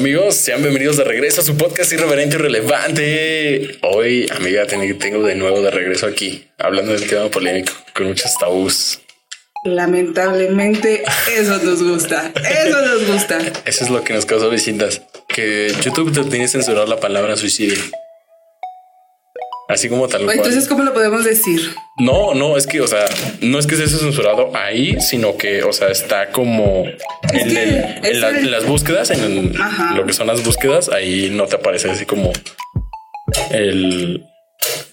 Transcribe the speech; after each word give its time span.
amigos? 0.00 0.34
Sean 0.36 0.62
bienvenidos 0.62 0.96
de 0.96 1.04
regreso 1.04 1.42
a 1.42 1.44
su 1.44 1.58
podcast 1.58 1.92
irreverente 1.92 2.36
y 2.36 2.38
relevante. 2.38 3.78
Hoy, 3.82 4.26
amiga, 4.34 4.66
tengo 4.66 5.22
de 5.26 5.34
nuevo 5.34 5.60
de 5.60 5.70
regreso 5.70 6.06
aquí, 6.06 6.48
hablando 6.56 6.92
del 6.92 7.06
tema 7.06 7.30
polémico, 7.30 7.74
con 7.94 8.06
muchos 8.06 8.34
tabús. 8.38 8.98
Lamentablemente, 9.64 11.02
eso 11.36 11.58
nos 11.62 11.82
gusta. 11.82 12.32
Eso 12.34 12.80
nos 12.80 13.06
gusta. 13.06 13.40
Eso 13.66 13.84
es 13.84 13.90
lo 13.90 14.02
que 14.02 14.14
nos 14.14 14.24
causa 14.24 14.48
visitas. 14.48 15.02
Que 15.28 15.70
YouTube 15.84 16.14
te 16.14 16.24
tiene 16.30 16.48
censurar 16.48 16.88
la 16.88 16.98
palabra 16.98 17.36
suicidio. 17.36 17.76
Así 19.70 19.88
como 19.88 20.08
tal 20.08 20.24
cual. 20.24 20.36
Entonces, 20.36 20.66
¿cómo 20.66 20.82
lo 20.82 20.92
podemos 20.92 21.24
decir? 21.24 21.74
No, 21.98 22.34
no, 22.34 22.56
es 22.56 22.66
que, 22.66 22.80
o 22.80 22.88
sea, 22.88 23.04
no 23.40 23.58
es 23.58 23.66
que 23.66 23.76
esté 23.76 23.88
censurado 23.88 24.50
ahí, 24.54 25.00
sino 25.00 25.36
que, 25.36 25.62
o 25.62 25.72
sea, 25.72 25.88
está 25.88 26.30
como 26.30 26.84
en, 27.32 28.50
las 28.50 28.66
búsquedas, 28.66 29.10
en 29.10 29.54
lo 29.96 30.06
que 30.06 30.12
son 30.12 30.26
las 30.26 30.42
búsquedas, 30.42 30.88
ahí 30.88 31.30
no 31.30 31.46
te 31.46 31.56
aparece 31.56 31.90
así 31.90 32.04
como 32.04 32.32
el 33.52 34.24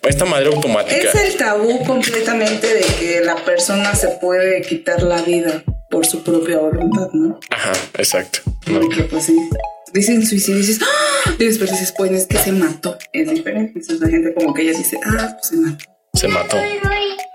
esta 0.08 0.26
madre 0.26 0.48
automática. 0.48 1.10
Es 1.10 1.16
el 1.16 1.38
tabú 1.38 1.84
completamente 1.86 2.74
de 2.74 2.86
que 3.00 3.22
la 3.22 3.36
persona 3.36 3.94
se 3.96 4.08
puede 4.22 4.62
quitar 4.62 5.04
la 5.04 5.22
vida 5.22 5.64
por 5.90 6.06
su 6.06 6.24
propia 6.24 6.60
voluntad, 6.60 7.10
¿no? 7.14 7.40
Ajá, 7.50 7.74
exacto. 7.98 8.40
Porque 8.66 9.04
pues 9.04 9.26
sí. 9.26 9.38
Dicen 9.94 10.26
suicidio 10.26 10.60
y 10.60 10.66
dices, 10.66 10.80
¡Ah! 10.82 11.36
después 11.40 11.72
dices, 11.72 11.94
pues 11.98 12.12
es 12.12 12.28
que 12.28 12.38
se 12.38 12.52
mató. 12.52 12.98
Es 13.14 13.30
diferente. 13.30 13.80
Entonces 13.80 14.00
la 14.00 14.10
gente 14.10 14.34
como 14.34 14.54
que 14.54 14.64
ella 14.64 14.78
dice, 14.78 14.98
ah, 15.06 15.38
pues 15.40 15.48
se 15.48 15.58
mató. 15.58 15.86
Se 16.14 16.28
mató. 16.28 16.58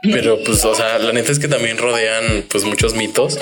Pero 0.03 0.43
pues, 0.45 0.65
o 0.65 0.75
sea, 0.75 0.99
la 0.99 1.13
neta 1.13 1.33
es 1.33 1.39
que 1.39 1.49
también 1.49 1.79
rodean 1.79 2.45
pues 2.51 2.65
muchos 2.65 2.95
mitos. 2.95 3.39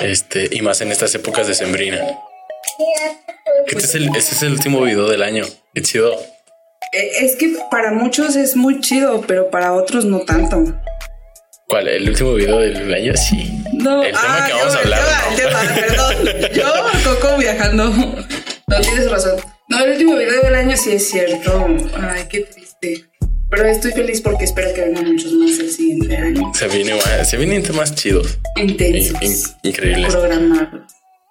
Este, 0.00 0.48
y 0.50 0.62
más 0.62 0.80
en 0.80 0.90
estas 0.90 1.14
épocas 1.14 1.46
de 1.46 1.54
Sembrina. 1.54 2.00
Este 3.66 3.84
es 3.84 3.94
el, 3.94 4.04
este 4.16 4.34
es 4.34 4.42
el 4.42 4.52
último 4.52 4.80
video 4.82 5.08
del 5.08 5.22
año. 5.22 5.44
Qué 5.74 5.82
chido. 5.82 6.12
Eh, 6.92 7.10
es 7.20 7.36
que 7.36 7.56
para 7.70 7.92
muchos 7.92 8.36
es 8.36 8.56
muy 8.56 8.80
chido, 8.80 9.22
pero 9.26 9.50
para 9.50 9.72
otros 9.74 10.04
no 10.04 10.20
tanto. 10.20 10.64
¿Cuál? 11.66 11.88
¿El 11.88 12.08
último 12.08 12.34
video 12.34 12.58
del 12.58 12.92
año? 12.92 13.16
Sí. 13.16 13.50
No, 13.72 14.02
el 14.02 14.12
tema 14.12 14.46
que 14.46 14.52
ah, 14.52 14.56
vamos 14.58 14.74
a 14.74 14.78
hablar. 14.78 15.00
perdón. 15.74 16.14
Yo, 16.54 16.72
Coco 17.24 17.38
viajando. 17.38 17.90
No 18.66 18.80
tienes 18.80 19.10
razón. 19.10 19.36
No, 19.68 19.82
el 19.82 19.92
último 19.92 20.16
video 20.16 20.42
del 20.42 20.54
año 20.54 20.76
sí 20.76 20.92
es 20.92 21.08
cierto. 21.08 21.66
Ay, 21.96 22.24
qué 22.28 22.40
triste. 22.40 23.04
Pero 23.50 23.66
estoy 23.66 23.92
feliz 23.92 24.20
porque 24.20 24.44
espero 24.44 24.74
que 24.74 24.82
vengan 24.82 25.10
muchos 25.10 25.32
más 25.32 25.58
el 25.58 25.70
siguiente 25.70 26.16
año. 26.16 26.52
Se, 26.54 26.68
viene, 26.68 27.00
se 27.24 27.36
vienen 27.38 27.62
temas 27.62 27.94
chidos. 27.94 28.38
Intensos. 28.56 29.54
increíbles. 29.62 30.12
Programados 30.12 30.82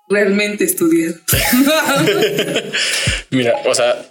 realmente 0.09 0.63
estudiado. 0.63 1.15
Mira, 3.31 3.55
o 3.65 3.73
sea, 3.73 4.03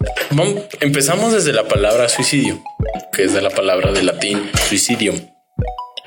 empezamos 0.81 1.33
desde 1.33 1.53
la 1.53 1.69
palabra 1.69 2.09
suicidio, 2.09 2.63
que 3.13 3.25
es 3.25 3.35
de 3.35 3.43
la 3.43 3.51
palabra 3.51 3.93
de 3.93 4.03
latín 4.03 4.51
suicidium. 4.69 5.21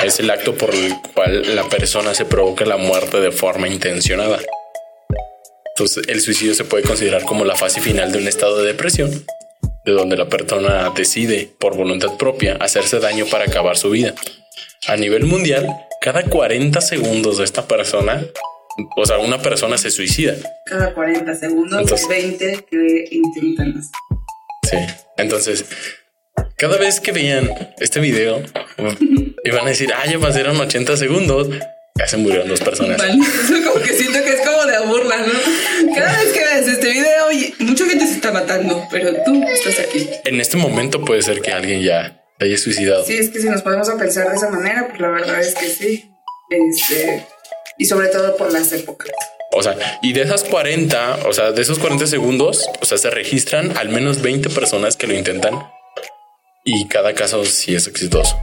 Es 0.03 0.19
el 0.19 0.29
acto 0.29 0.55
por 0.55 0.73
el 0.73 0.93
cual 1.13 1.55
la 1.55 1.67
persona 1.69 2.13
se 2.13 2.25
provoca 2.25 2.65
la 2.65 2.77
muerte 2.77 3.19
de 3.21 3.31
forma 3.31 3.67
intencionada. 3.67 4.39
Entonces, 5.77 6.07
el 6.07 6.21
suicidio 6.21 6.55
se 6.55 6.63
puede 6.63 6.83
considerar 6.83 7.23
como 7.23 7.43
la 7.45 7.55
fase 7.55 7.81
final 7.81 8.11
de 8.11 8.19
un 8.19 8.27
estado 8.27 8.61
de 8.61 8.67
depresión, 8.67 9.11
de 9.85 9.91
donde 9.91 10.17
la 10.17 10.29
persona 10.29 10.91
decide, 10.95 11.49
por 11.59 11.75
voluntad 11.75 12.17
propia, 12.17 12.55
hacerse 12.59 12.99
daño 12.99 13.25
para 13.25 13.45
acabar 13.45 13.77
su 13.77 13.89
vida. 13.89 14.13
A 14.87 14.95
nivel 14.95 15.25
mundial, 15.25 15.67
cada 16.01 16.23
40 16.23 16.79
segundos 16.81 17.39
de 17.39 17.43
esta 17.43 17.67
persona 17.67 18.25
o 18.95 19.05
sea, 19.05 19.19
una 19.19 19.41
persona 19.41 19.77
se 19.77 19.89
suicida. 19.89 20.35
Cada 20.65 20.93
40 20.93 21.35
segundos, 21.35 22.07
20 22.09 22.65
que 22.69 23.07
intentan. 23.11 23.81
Sí. 24.63 24.77
Entonces, 25.17 25.65
cada 26.57 26.77
vez 26.77 26.99
que 26.99 27.11
veían 27.11 27.49
este 27.79 27.99
video, 27.99 28.41
iban 29.43 29.65
a 29.65 29.69
decir, 29.69 29.93
ah, 29.93 30.05
ya 30.05 30.19
pasaron 30.19 30.59
80 30.59 30.97
segundos. 30.97 31.49
Ya 31.97 32.07
se 32.07 32.17
murieron 32.17 32.49
dos 32.49 32.59
personas. 32.59 33.01
Eso 33.03 33.53
como 33.63 33.81
que 33.81 33.93
siento 33.93 34.21
que 34.21 34.33
es 34.33 34.41
como 34.41 34.65
de 34.65 34.79
burla, 34.85 35.17
¿no? 35.17 35.95
Cada 35.95 36.17
vez 36.21 36.33
que 36.33 36.39
ves 36.39 36.67
este 36.67 36.89
video, 36.91 37.27
mucha 37.59 37.85
gente 37.85 38.05
se 38.05 38.15
está 38.15 38.31
matando, 38.33 38.85
pero 38.91 39.13
tú 39.23 39.41
estás 39.43 39.79
aquí. 39.79 40.09
En 40.25 40.41
este 40.41 40.57
momento 40.57 40.99
puede 41.05 41.21
ser 41.21 41.41
que 41.41 41.53
alguien 41.53 41.81
ya 41.81 42.21
haya 42.39 42.57
suicidado. 42.57 43.05
Sí, 43.05 43.17
es 43.17 43.29
que 43.29 43.39
si 43.39 43.49
nos 43.49 43.61
podemos 43.61 43.87
a 43.87 43.97
pensar 43.97 44.29
de 44.29 44.35
esa 44.35 44.49
manera, 44.49 44.89
pues 44.89 44.99
la 44.99 45.07
verdad 45.09 45.39
es 45.39 45.55
que 45.55 45.69
sí. 45.69 46.11
Este, 46.49 47.25
y 47.77 47.85
sobre 47.85 48.09
todo 48.09 48.35
por 48.35 48.51
las 48.51 48.73
épocas. 48.73 49.09
O 49.53 49.63
sea, 49.63 49.77
y 50.01 50.11
de 50.11 50.23
esas 50.23 50.43
40, 50.43 51.19
o 51.27 51.31
sea, 51.31 51.53
de 51.53 51.61
esos 51.61 51.79
40 51.79 52.07
segundos, 52.07 52.67
o 52.81 52.85
sea, 52.85 52.97
se 52.97 53.09
registran 53.09 53.77
al 53.77 53.87
menos 53.87 54.21
20 54.21 54.49
personas 54.49 54.97
que 54.97 55.07
lo 55.07 55.13
intentan 55.13 55.63
y 56.65 56.89
cada 56.89 57.13
caso 57.13 57.45
sí 57.45 57.73
es 57.73 57.87
exitoso. 57.87 58.35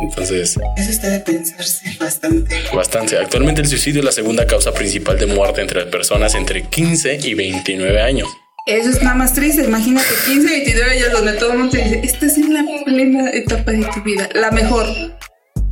Entonces, 0.00 0.56
eso 0.76 0.90
está 0.90 1.08
de 1.08 1.20
pensarse 1.20 1.84
bastante. 1.98 2.56
Bastante. 2.74 3.18
Actualmente 3.18 3.60
el 3.60 3.68
suicidio 3.68 4.00
es 4.00 4.04
la 4.04 4.12
segunda 4.12 4.46
causa 4.46 4.72
principal 4.72 5.18
de 5.18 5.26
muerte 5.26 5.60
entre 5.60 5.84
personas 5.86 6.34
entre 6.34 6.62
15 6.62 7.18
y 7.22 7.34
29 7.34 8.00
años. 8.00 8.28
Eso 8.66 8.90
es 8.90 9.02
nada 9.02 9.16
más 9.16 9.34
triste. 9.34 9.64
Imagínate 9.64 10.08
15 10.26 10.46
y 10.46 10.50
29 10.50 10.90
años 10.92 11.12
donde 11.12 11.32
todo 11.34 11.52
el 11.52 11.58
mundo 11.58 11.72
te 11.76 11.84
dice, 11.84 12.00
esta 12.04 12.26
es 12.26 12.38
la 12.38 12.64
plena 12.84 13.30
etapa 13.30 13.72
de 13.72 13.84
tu 13.94 14.02
vida, 14.02 14.28
la 14.34 14.50
mejor. 14.50 14.86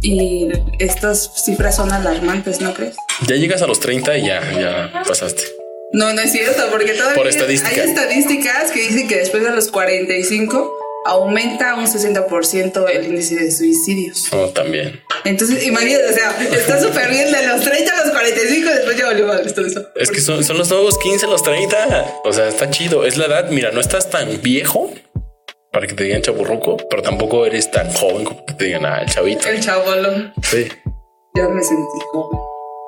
Y 0.00 0.48
estas 0.78 1.44
cifras 1.44 1.76
son 1.76 1.90
alarmantes, 1.90 2.60
¿no 2.60 2.72
crees? 2.72 2.94
Ya 3.26 3.34
llegas 3.36 3.62
a 3.62 3.66
los 3.66 3.80
30 3.80 4.18
y 4.18 4.26
ya, 4.26 4.52
ya 4.52 5.02
pasaste. 5.06 5.42
No, 5.92 6.12
no 6.12 6.20
es 6.20 6.30
cierto, 6.30 6.62
porque 6.70 6.92
todavía 6.92 7.16
Por 7.16 7.26
estadística. 7.26 7.70
hay 7.82 7.88
estadísticas 7.88 8.70
que 8.70 8.82
dicen 8.82 9.08
que 9.08 9.16
después 9.16 9.42
de 9.42 9.50
los 9.50 9.68
45 9.70 10.70
aumenta 11.04 11.74
un 11.74 11.86
60% 11.86 12.90
el 12.90 13.06
índice 13.06 13.36
de 13.36 13.50
suicidios. 13.50 14.32
Oh, 14.32 14.48
también. 14.48 15.00
Entonces, 15.24 15.66
imagínate, 15.66 16.10
o 16.10 16.12
sea, 16.12 16.36
está 16.52 16.80
súper 16.80 17.10
bien 17.10 17.32
de 17.32 17.46
los 17.46 17.62
30 17.62 17.92
a 17.92 18.04
los 18.04 18.10
45, 18.12 18.70
después 18.70 18.96
ya 18.96 19.06
volvió 19.08 19.32
a 19.32 19.40
esto, 19.40 19.64
eso. 19.64 19.88
Es 19.96 20.10
que 20.10 20.20
son, 20.20 20.44
son 20.44 20.58
los 20.58 20.70
nuevos 20.70 20.98
15 20.98 21.26
a 21.26 21.28
los 21.28 21.42
30. 21.42 22.20
O 22.24 22.32
sea, 22.32 22.48
está 22.48 22.70
chido. 22.70 23.04
Es 23.04 23.16
la 23.16 23.26
edad, 23.26 23.50
mira, 23.50 23.70
no 23.70 23.80
estás 23.80 24.10
tan 24.10 24.40
viejo 24.42 24.92
para 25.72 25.86
que 25.86 25.94
te 25.94 26.04
digan 26.04 26.22
chaburruco, 26.22 26.76
pero 26.88 27.02
tampoco 27.02 27.46
eres 27.46 27.70
tan 27.70 27.92
joven 27.92 28.24
como 28.24 28.44
que 28.46 28.54
te 28.54 28.64
digan, 28.66 28.84
ah, 28.86 29.02
el 29.02 29.08
chavito. 29.08 29.48
El 29.48 29.60
chabolo. 29.60 30.32
Sí. 30.42 30.68
Ya 31.34 31.48
me 31.48 31.62
sentí 31.62 31.98
joven. 32.12 32.40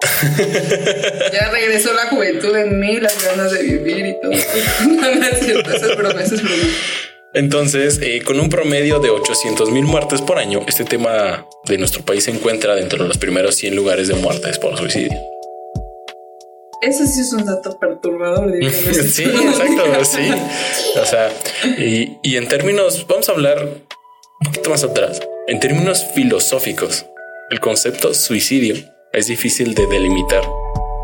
ya 1.33 1.51
regresó 1.51 1.93
la 1.93 2.07
juventud 2.07 2.55
en 2.57 2.81
mí, 2.81 2.99
las 3.01 3.23
ganas 3.25 3.53
de 3.53 3.63
vivir 3.63 4.07
y 4.07 4.21
todo. 4.21 4.31
no, 4.89 5.27
es 5.27 5.41
cierto, 5.41 5.71
eso 5.71 5.91
es 5.91 5.97
broma, 5.97 6.23
eso 6.23 6.35
es 6.35 6.43
broma. 6.43 6.63
Entonces, 7.33 8.01
eh, 8.03 8.23
con 8.25 8.41
un 8.41 8.49
promedio 8.49 8.99
de 8.99 9.11
800 9.11 9.71
mil 9.71 9.85
muertes 9.85 10.21
por 10.21 10.39
año, 10.39 10.63
este 10.67 10.85
tema 10.85 11.47
de 11.67 11.79
nuestro 11.79 12.03
país 12.03 12.25
se 12.25 12.33
encuentra 12.33 12.75
dentro 12.75 13.03
de 13.03 13.09
los 13.09 13.19
primeros 13.19 13.55
100 13.55 13.77
lugares 13.77 14.09
de 14.09 14.15
muertes 14.15 14.59
por 14.59 14.77
suicidio. 14.77 15.17
Eso 16.83 17.07
sí 17.07 17.21
es 17.21 17.33
un 17.33 17.45
dato 17.45 17.79
perturbador. 17.79 18.53
sí, 18.73 19.25
exacto, 19.25 20.05
sí. 20.05 20.31
O 21.01 21.07
sea, 21.07 21.31
y, 21.79 22.19
y 22.23 22.37
en 22.37 22.49
términos, 22.49 23.07
vamos 23.07 23.29
a 23.29 23.33
hablar 23.33 23.65
un 23.65 24.47
poquito 24.47 24.71
más 24.71 24.83
atrás, 24.83 25.21
en 25.47 25.61
términos 25.61 26.05
filosóficos, 26.15 27.07
el 27.51 27.61
concepto 27.61 28.13
suicidio 28.15 28.77
es 29.13 29.27
difícil 29.27 29.75
de 29.75 29.87
delimitar, 29.87 30.43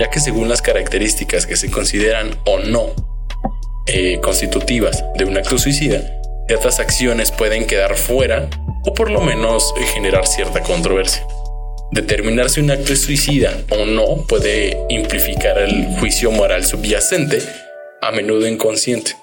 ya 0.00 0.10
que 0.10 0.20
según 0.20 0.48
las 0.48 0.62
características 0.62 1.46
que 1.46 1.56
se 1.56 1.70
consideran 1.70 2.30
o 2.46 2.58
no 2.58 2.94
eh, 3.88 4.20
constitutivas 4.20 5.04
de 5.16 5.24
un 5.24 5.36
acto 5.36 5.58
suicida, 5.58 6.15
ciertas 6.46 6.78
acciones 6.80 7.32
pueden 7.32 7.66
quedar 7.66 7.96
fuera 7.96 8.48
o 8.84 8.94
por 8.94 9.10
lo 9.10 9.20
menos 9.20 9.74
generar 9.94 10.26
cierta 10.26 10.62
controversia. 10.62 11.26
Determinar 11.92 12.50
si 12.50 12.60
un 12.60 12.70
acto 12.70 12.92
es 12.92 13.02
suicida 13.02 13.52
o 13.70 13.84
no 13.84 14.26
puede 14.28 14.78
implicar 14.88 15.58
el 15.58 15.86
juicio 15.98 16.30
moral 16.30 16.64
subyacente, 16.64 17.42
a 18.02 18.10
menudo 18.12 18.46
inconsciente, 18.46 19.16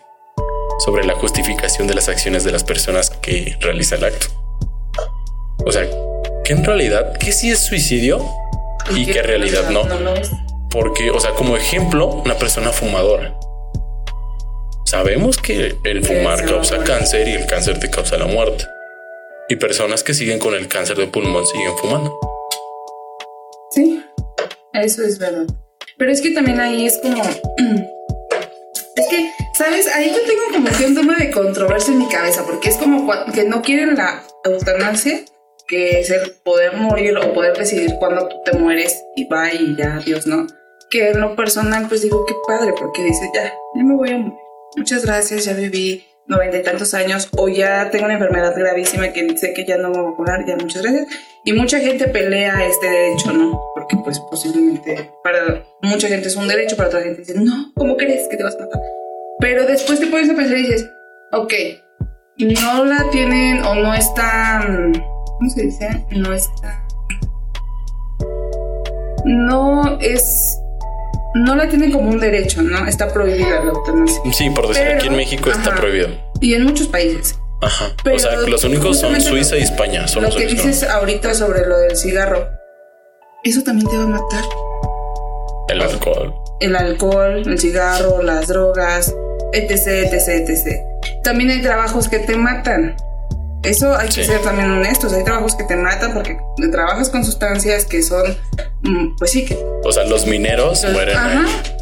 sobre 0.79 1.05
la 1.05 1.13
justificación 1.13 1.87
de 1.87 1.93
las 1.93 2.09
acciones 2.09 2.43
de 2.43 2.51
las 2.51 2.63
personas 2.63 3.09
que 3.09 3.57
realizan 3.59 3.99
el 3.99 4.05
acto. 4.05 4.27
O 5.65 5.71
sea, 5.71 5.87
que 6.43 6.53
en 6.53 6.63
realidad, 6.63 7.17
que 7.17 7.31
sí 7.31 7.51
es 7.51 7.59
suicidio 7.59 8.25
y, 8.93 9.05
que 9.05 9.19
en 9.19 9.25
realidad 9.25 9.69
no. 9.69 9.83
Porque, 10.69 11.11
o 11.11 11.19
sea, 11.19 11.31
como 11.31 11.55
ejemplo, 11.55 12.07
una 12.07 12.35
persona 12.35 12.71
fumadora. 12.71 13.37
Sabemos 14.85 15.37
que 15.37 15.75
el 15.83 16.05
fumar 16.05 16.45
causa 16.45 16.83
cáncer 16.83 17.27
y 17.27 17.31
el 17.31 17.45
cáncer 17.45 17.79
te 17.79 17.89
causa 17.89 18.17
la 18.17 18.25
muerte. 18.25 18.65
Y 19.49 19.55
personas 19.55 20.03
que 20.03 20.13
siguen 20.13 20.39
con 20.39 20.53
el 20.53 20.67
cáncer 20.67 20.97
de 20.97 21.07
pulmón 21.07 21.45
siguen 21.45 21.75
fumando. 21.77 22.17
Sí, 23.71 24.03
eso 24.73 25.03
es 25.03 25.19
verdad. 25.19 25.47
Pero 25.97 26.11
es 26.11 26.21
que 26.21 26.31
también 26.31 26.59
ahí 26.59 26.85
es 26.85 26.99
como... 26.99 27.23
Es 28.95 29.07
que, 29.09 29.27
¿sabes? 29.57 29.87
Ahí 29.95 30.11
yo 30.11 30.21
tengo 30.21 30.43
como 30.51 30.77
que 30.77 30.85
un 30.85 30.93
tema 30.93 31.17
de 31.17 31.31
controversia 31.31 31.91
en 31.93 31.97
mi 31.97 32.07
cabeza, 32.09 32.45
porque 32.45 32.69
es 32.69 32.77
como 32.77 33.11
que 33.33 33.43
no 33.43 33.63
quieren 33.63 33.95
la 33.95 34.23
eutanasia, 34.43 35.21
que 35.67 35.99
es 35.99 36.11
el 36.11 36.31
poder 36.43 36.75
morir 36.75 37.17
o 37.17 37.33
poder 37.33 37.57
decidir 37.57 37.95
cuándo 37.97 38.29
te 38.45 38.53
mueres 38.53 39.03
y 39.15 39.25
va 39.25 39.51
y 39.51 39.75
ya, 39.75 39.97
Dios, 39.97 40.27
¿no? 40.27 40.45
que 40.93 41.09
en 41.09 41.19
lo 41.19 41.35
personal 41.35 41.87
pues 41.87 42.03
digo 42.03 42.23
qué 42.25 42.35
padre 42.47 42.71
porque 42.77 43.03
dice 43.03 43.27
ya, 43.33 43.51
ya 43.73 43.83
me 43.83 43.95
voy 43.95 44.11
a 44.11 44.17
morir. 44.19 44.42
Muchas 44.75 45.05
gracias, 45.05 45.45
ya 45.45 45.53
viví 45.53 46.03
noventa 46.27 46.57
y 46.57 46.63
tantos 46.63 46.93
años 46.93 47.29
o 47.37 47.47
ya 47.49 47.89
tengo 47.91 48.05
una 48.05 48.15
enfermedad 48.15 48.55
gravísima 48.57 49.11
que 49.11 49.37
sé 49.37 49.53
que 49.53 49.65
ya 49.65 49.77
no 49.77 49.89
me 49.89 49.99
voy 49.99 50.13
a 50.13 50.15
curar, 50.15 50.45
ya 50.45 50.55
muchas 50.55 50.81
gracias. 50.81 51.07
Y 51.45 51.53
mucha 51.53 51.79
gente 51.79 52.07
pelea 52.07 52.65
este 52.65 52.89
derecho, 52.89 53.33
¿no? 53.33 53.61
Porque 53.75 53.97
pues 53.97 54.19
posiblemente 54.31 55.11
para 55.23 55.63
mucha 55.81 56.07
gente 56.07 56.27
es 56.27 56.35
un 56.35 56.47
derecho, 56.47 56.75
para 56.75 56.89
otra 56.89 57.01
gente 57.01 57.21
dice, 57.21 57.35
no, 57.35 57.71
¿cómo 57.75 57.97
crees 57.97 58.27
que 58.29 58.37
te 58.37 58.43
vas 58.43 58.55
a 58.55 58.59
matar? 58.59 58.81
Pero 59.39 59.65
después 59.65 59.99
te 59.99 60.07
pones 60.07 60.29
a 60.29 60.35
pensar 60.35 60.57
y 60.57 60.63
dices, 60.63 60.89
ok, 61.33 61.53
no 62.39 62.85
la 62.85 63.09
tienen 63.11 63.63
o 63.63 63.75
no 63.75 63.93
están, 63.93 64.93
¿cómo 64.93 65.49
se 65.49 65.63
dice? 65.63 66.05
No 66.11 66.33
está... 66.33 66.79
No 69.25 69.97
es 70.01 70.59
no 71.35 71.55
la 71.55 71.67
tienen 71.67 71.91
como 71.91 72.09
un 72.09 72.19
derecho, 72.19 72.61
¿no? 72.61 72.85
Está 72.87 73.11
prohibida 73.11 73.63
la 73.63 73.71
eutanasia. 73.71 74.21
Sí, 74.33 74.49
por 74.49 74.67
decir, 74.67 74.87
aquí 74.87 75.07
en 75.07 75.15
México 75.15 75.49
está 75.49 75.75
prohibido. 75.75 76.09
Y 76.39 76.53
en 76.53 76.63
muchos 76.63 76.87
países. 76.87 77.35
Ajá. 77.61 77.95
o 78.13 78.19
sea, 78.19 78.35
los 78.41 78.63
únicos 78.65 78.99
son 78.99 79.19
Suiza 79.21 79.57
y 79.57 79.61
España. 79.61 80.07
Son 80.07 80.23
lo 80.23 80.29
que 80.29 80.47
dices 80.47 80.83
ahorita 80.83 81.33
sobre 81.33 81.65
lo 81.65 81.77
del 81.77 81.95
cigarro, 81.95 82.49
eso 83.43 83.61
también 83.63 83.89
te 83.89 83.97
va 83.97 84.03
a 84.03 84.07
matar. 84.07 84.43
El 85.69 85.81
alcohol. 85.81 86.33
El 86.59 86.75
alcohol, 86.75 87.43
el 87.45 87.59
cigarro, 87.59 88.21
las 88.21 88.47
drogas, 88.47 89.13
etc, 89.53 90.11
etc, 90.11 90.49
etc. 90.49 90.81
También 91.23 91.49
hay 91.49 91.61
trabajos 91.61 92.09
que 92.09 92.19
te 92.19 92.35
matan. 92.35 92.95
Eso 93.63 93.95
hay 93.95 94.09
que 94.09 94.23
ser 94.25 94.41
también 94.41 94.69
honestos. 94.71 95.13
Hay 95.13 95.23
trabajos 95.23 95.55
que 95.55 95.63
te 95.63 95.75
matan 95.75 96.13
porque 96.13 96.37
trabajas 96.71 97.09
con 97.09 97.23
sustancias 97.23 97.85
que 97.85 98.03
son, 98.03 98.35
mm, 98.81 99.15
pues 99.17 99.31
sí 99.31 99.45
que. 99.45 99.57
O 99.83 99.91
sea, 99.91 100.05
los 100.05 100.27
mineros 100.27 100.85
mueren 100.91 101.17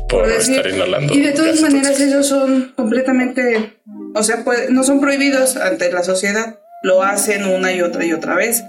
por, 0.08 0.30
estar 0.30 0.68
inhalando. 0.68 1.14
Y 1.14 1.22
de 1.22 1.32
todas 1.32 1.60
maneras 1.62 2.00
ellos 2.00 2.28
son 2.28 2.74
completamente, 2.76 3.80
o 4.14 4.24
sea, 4.24 4.44
no 4.70 4.84
son 4.84 5.02
prohibidos 5.02 5.58
ante 5.58 5.92
la 5.92 6.04
sociedad. 6.04 6.60
Lo 6.84 7.04
hacen 7.04 7.46
una 7.46 7.72
y 7.74 7.82
otra 7.82 8.06
y 8.06 8.14
otra 8.14 8.36
vez. 8.36 8.64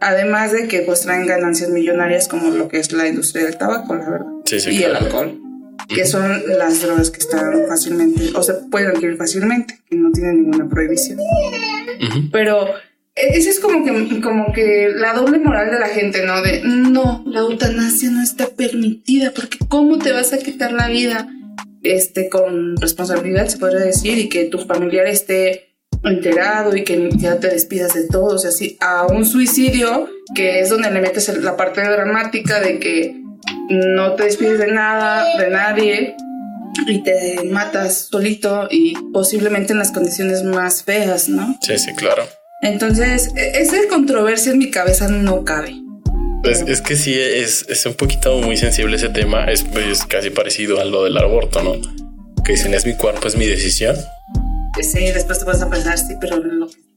Además 0.00 0.52
de 0.52 0.66
que 0.66 0.80
pues 0.80 1.02
traen 1.02 1.26
ganancias 1.26 1.70
millonarias 1.70 2.26
como 2.26 2.50
lo 2.50 2.68
que 2.68 2.78
es 2.78 2.92
la 2.92 3.06
industria 3.06 3.44
del 3.44 3.56
tabaco, 3.56 3.94
la 3.94 4.10
verdad. 4.10 4.26
Sí, 4.44 4.58
sí, 4.58 4.70
y 4.70 4.82
el 4.82 4.96
alcohol 4.96 5.40
que 5.88 6.06
son 6.06 6.42
las 6.58 6.82
drogas 6.82 7.10
que 7.10 7.18
están 7.18 7.66
fácilmente, 7.68 8.30
o 8.34 8.42
se 8.42 8.54
pueden 8.54 8.90
adquirir 8.90 9.16
fácilmente, 9.16 9.80
que 9.88 9.96
no 9.96 10.10
tienen 10.12 10.42
ninguna 10.42 10.68
prohibición. 10.68 11.18
Pero 12.30 12.68
e, 13.14 13.38
esa 13.38 13.50
es 13.50 13.60
como 13.60 13.84
que, 13.84 14.20
como 14.20 14.52
que 14.52 14.90
la 14.94 15.14
doble 15.14 15.38
moral 15.38 15.70
de 15.70 15.78
la 15.78 15.88
gente, 15.88 16.24
¿no? 16.24 16.40
De, 16.42 16.62
no, 16.64 17.22
la 17.26 17.40
eutanasia 17.40 18.10
no 18.10 18.22
está 18.22 18.48
permitida, 18.48 19.32
porque 19.34 19.58
¿cómo 19.68 19.98
te 19.98 20.12
vas 20.12 20.32
a 20.32 20.38
quitar 20.38 20.72
la 20.72 20.88
vida 20.88 21.28
este, 21.82 22.28
con 22.28 22.76
responsabilidad, 22.76 23.48
se 23.48 23.58
podría 23.58 23.80
decir, 23.80 24.18
y 24.18 24.28
que 24.28 24.44
tu 24.44 24.58
familiar 24.58 25.06
esté 25.06 25.72
enterado 26.04 26.76
y 26.76 26.84
que 26.84 27.10
ya 27.16 27.38
te 27.38 27.48
despidas 27.48 27.94
de 27.94 28.08
todos, 28.08 28.44
así, 28.44 28.76
a 28.80 29.06
un 29.06 29.24
suicidio, 29.24 30.08
que 30.34 30.60
es 30.60 30.70
donde 30.70 30.90
le 30.90 31.00
metes 31.00 31.28
la 31.38 31.56
parte 31.56 31.82
dramática 31.82 32.60
de 32.60 32.78
que 32.78 33.16
no 33.68 34.14
te 34.14 34.24
despides 34.24 34.58
de 34.58 34.72
nada, 34.72 35.24
de 35.38 35.50
nadie, 35.50 36.16
y 36.86 37.02
te 37.02 37.44
matas 37.44 38.08
solito 38.10 38.68
y 38.70 38.94
posiblemente 39.12 39.72
en 39.72 39.78
las 39.78 39.90
condiciones 39.90 40.42
más 40.42 40.82
feas, 40.82 41.28
¿no? 41.28 41.58
Sí, 41.60 41.78
sí, 41.78 41.94
claro. 41.94 42.24
Entonces, 42.62 43.30
e, 43.36 43.60
esa 43.60 43.76
controversia 43.88 44.52
en 44.52 44.58
mi 44.58 44.70
cabeza 44.70 45.08
no 45.08 45.44
cabe. 45.44 45.74
Pues 46.42 46.62
es 46.66 46.80
que 46.80 46.96
sí, 46.96 47.14
es, 47.14 47.66
es 47.68 47.86
un 47.86 47.94
poquito 47.94 48.38
muy 48.38 48.56
sensible 48.56 48.96
ese 48.96 49.08
tema, 49.08 49.44
es, 49.44 49.64
es, 49.76 50.04
casi 50.06 50.30
parecido 50.30 50.80
a 50.80 50.84
lo 50.84 51.04
del 51.04 51.16
aborto, 51.16 51.62
¿no? 51.62 51.74
Que 52.44 52.52
dicen, 52.52 52.74
es 52.74 52.84
mi 52.84 52.94
cuerpo, 52.94 53.28
es 53.28 53.36
mi 53.36 53.46
decisión. 53.46 53.96
Sí, 54.80 55.04
después 55.12 55.38
te 55.38 55.44
vas 55.44 55.62
a 55.62 55.70
pensar, 55.70 55.98
sí, 55.98 56.14
pero 56.20 56.38
lo 56.38 56.68
que 56.68 56.91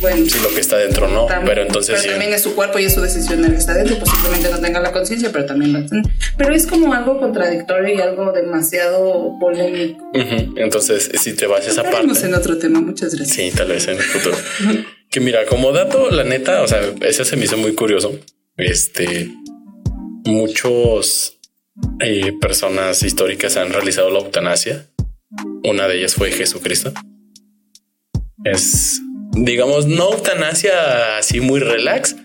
bueno, 0.00 0.26
si 0.26 0.38
lo 0.40 0.48
que 0.48 0.60
está 0.60 0.76
dentro 0.76 1.08
no, 1.08 1.26
pero 1.44 1.62
entonces 1.62 2.00
pero 2.00 2.12
también 2.12 2.32
es 2.32 2.42
su 2.42 2.54
cuerpo 2.54 2.78
y 2.78 2.84
es 2.84 2.94
su 2.94 3.00
decisión 3.00 3.44
el 3.44 3.52
que 3.52 3.58
está 3.58 3.74
dentro, 3.74 3.98
posiblemente 3.98 4.50
no 4.50 4.60
tenga 4.60 4.80
la 4.80 4.92
conciencia, 4.92 5.30
pero 5.32 5.46
también 5.46 5.72
lo 5.72 5.84
tiene. 5.86 6.02
Pero 6.36 6.54
es 6.54 6.66
como 6.66 6.92
algo 6.92 7.18
contradictorio 7.18 7.94
y 7.94 8.00
algo 8.00 8.32
demasiado 8.32 9.36
polémico. 9.40 10.10
Entonces, 10.56 11.10
si 11.20 11.34
te 11.34 11.46
vas 11.46 11.66
a 11.66 11.70
esa 11.70 11.82
parte. 11.82 12.26
en 12.26 12.34
otro 12.34 12.58
tema, 12.58 12.80
muchas 12.80 13.14
gracias. 13.14 13.36
Sí, 13.36 13.50
tal 13.56 13.68
vez 13.68 13.88
en 13.88 13.96
el 13.96 14.02
futuro. 14.02 14.36
que 15.10 15.20
mira, 15.20 15.46
como 15.46 15.72
dato, 15.72 16.10
la 16.10 16.24
neta, 16.24 16.62
o 16.62 16.68
sea, 16.68 16.80
ese 17.02 17.24
se 17.24 17.36
me 17.36 17.44
hizo 17.44 17.56
muy 17.56 17.74
curioso. 17.74 18.18
Este, 18.56 19.30
muchos 20.24 21.38
eh, 22.00 22.32
personas 22.40 23.02
históricas 23.02 23.56
han 23.56 23.72
realizado 23.72 24.10
la 24.10 24.20
eutanasia. 24.20 24.86
Una 25.64 25.88
de 25.88 25.98
ellas 25.98 26.14
fue 26.14 26.30
Jesucristo. 26.30 26.92
Es 28.44 29.00
digamos, 29.36 29.86
no 29.86 30.12
eutanasia 30.12 31.18
así 31.18 31.40
muy 31.40 31.60
relax, 31.60 32.16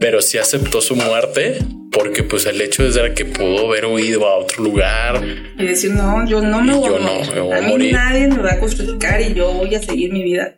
pero 0.00 0.22
sí 0.22 0.38
aceptó 0.38 0.80
su 0.80 0.96
muerte 0.96 1.58
porque 1.90 2.22
pues 2.22 2.46
el 2.46 2.60
hecho 2.60 2.86
es 2.86 2.98
que 3.14 3.24
pudo 3.24 3.68
haber 3.68 3.86
huido 3.86 4.26
a 4.28 4.36
otro 4.36 4.62
lugar 4.62 5.22
y 5.58 5.66
decir 5.66 5.90
no 5.92 6.26
yo 6.28 6.40
no 6.40 6.60
me 6.60 6.74
voy, 6.74 6.90
a, 6.94 7.60
morir. 7.62 7.92
nadie 7.92 8.28
me 8.28 8.42
va 8.42 8.52
a 8.52 8.58
crucificar 8.58 9.20
y 9.20 9.34
yo 9.34 9.52
voy 9.52 9.74
a 9.74 9.82
seguir 9.82 10.12
mi 10.12 10.22
vida 10.22 10.54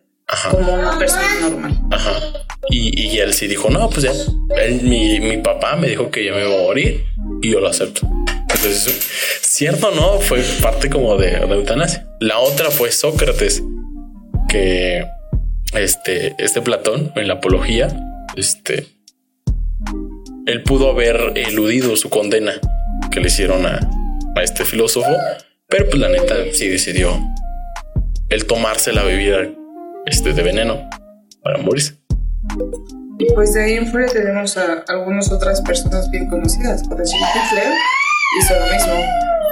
como 0.50 0.74
una 0.74 0.98
persona 0.98 1.40
normal. 1.40 1.80
Ajá. 1.90 2.20
Y, 2.68 3.00
y, 3.00 3.18
él 3.18 3.32
sí 3.32 3.46
dijo 3.46 3.70
no 3.70 3.88
pues 3.88 4.02
ya 4.02 4.12
mi, 4.82 5.18
mi, 5.20 5.38
papá 5.38 5.76
me 5.76 5.88
dijo 5.88 6.10
que 6.10 6.24
yo 6.24 6.34
me 6.34 6.44
voy 6.44 6.54
a 6.54 6.62
morir 6.62 7.04
y 7.42 7.52
yo 7.52 7.60
lo 7.60 7.68
acepto. 7.68 8.06
Entonces 8.42 9.08
cierto 9.40 9.90
no 9.92 10.20
fue 10.20 10.42
parte 10.60 10.90
como 10.90 11.16
de, 11.16 11.30
de 11.30 11.54
eutanasia. 11.54 12.06
La 12.20 12.38
otra 12.38 12.70
fue 12.70 12.92
Sócrates 12.92 13.62
que 14.48 15.04
este, 15.74 16.34
este 16.38 16.60
Platón 16.62 17.12
en 17.16 17.28
la 17.28 17.34
apología, 17.34 17.88
este, 18.36 18.86
él 20.46 20.62
pudo 20.62 20.90
haber 20.90 21.32
eludido 21.36 21.96
su 21.96 22.10
condena 22.10 22.52
que 23.10 23.20
le 23.20 23.28
hicieron 23.28 23.66
a, 23.66 23.78
a 24.36 24.42
este 24.42 24.64
filósofo, 24.64 25.10
pero 25.68 25.86
pues 25.88 26.00
la 26.00 26.08
neta 26.08 26.34
sí 26.52 26.68
decidió 26.68 27.18
el 28.28 28.46
tomarse 28.46 28.92
la 28.92 29.02
bebida 29.02 29.38
este, 30.06 30.32
de 30.32 30.42
veneno 30.42 30.88
para 31.42 31.58
morirse. 31.58 31.96
Y 33.18 33.32
pues 33.34 33.52
de 33.52 33.64
ahí 33.64 33.72
en 33.74 33.86
fuera 33.88 34.06
tenemos 34.06 34.56
a 34.56 34.84
algunas 34.88 35.30
otras 35.30 35.60
personas 35.60 36.10
bien 36.10 36.28
conocidas. 36.28 36.86
Por 36.88 36.96
decir, 36.96 37.18
Hitler 37.18 37.72
hizo 38.40 38.54
lo 38.54 38.72
mismo 38.72 38.94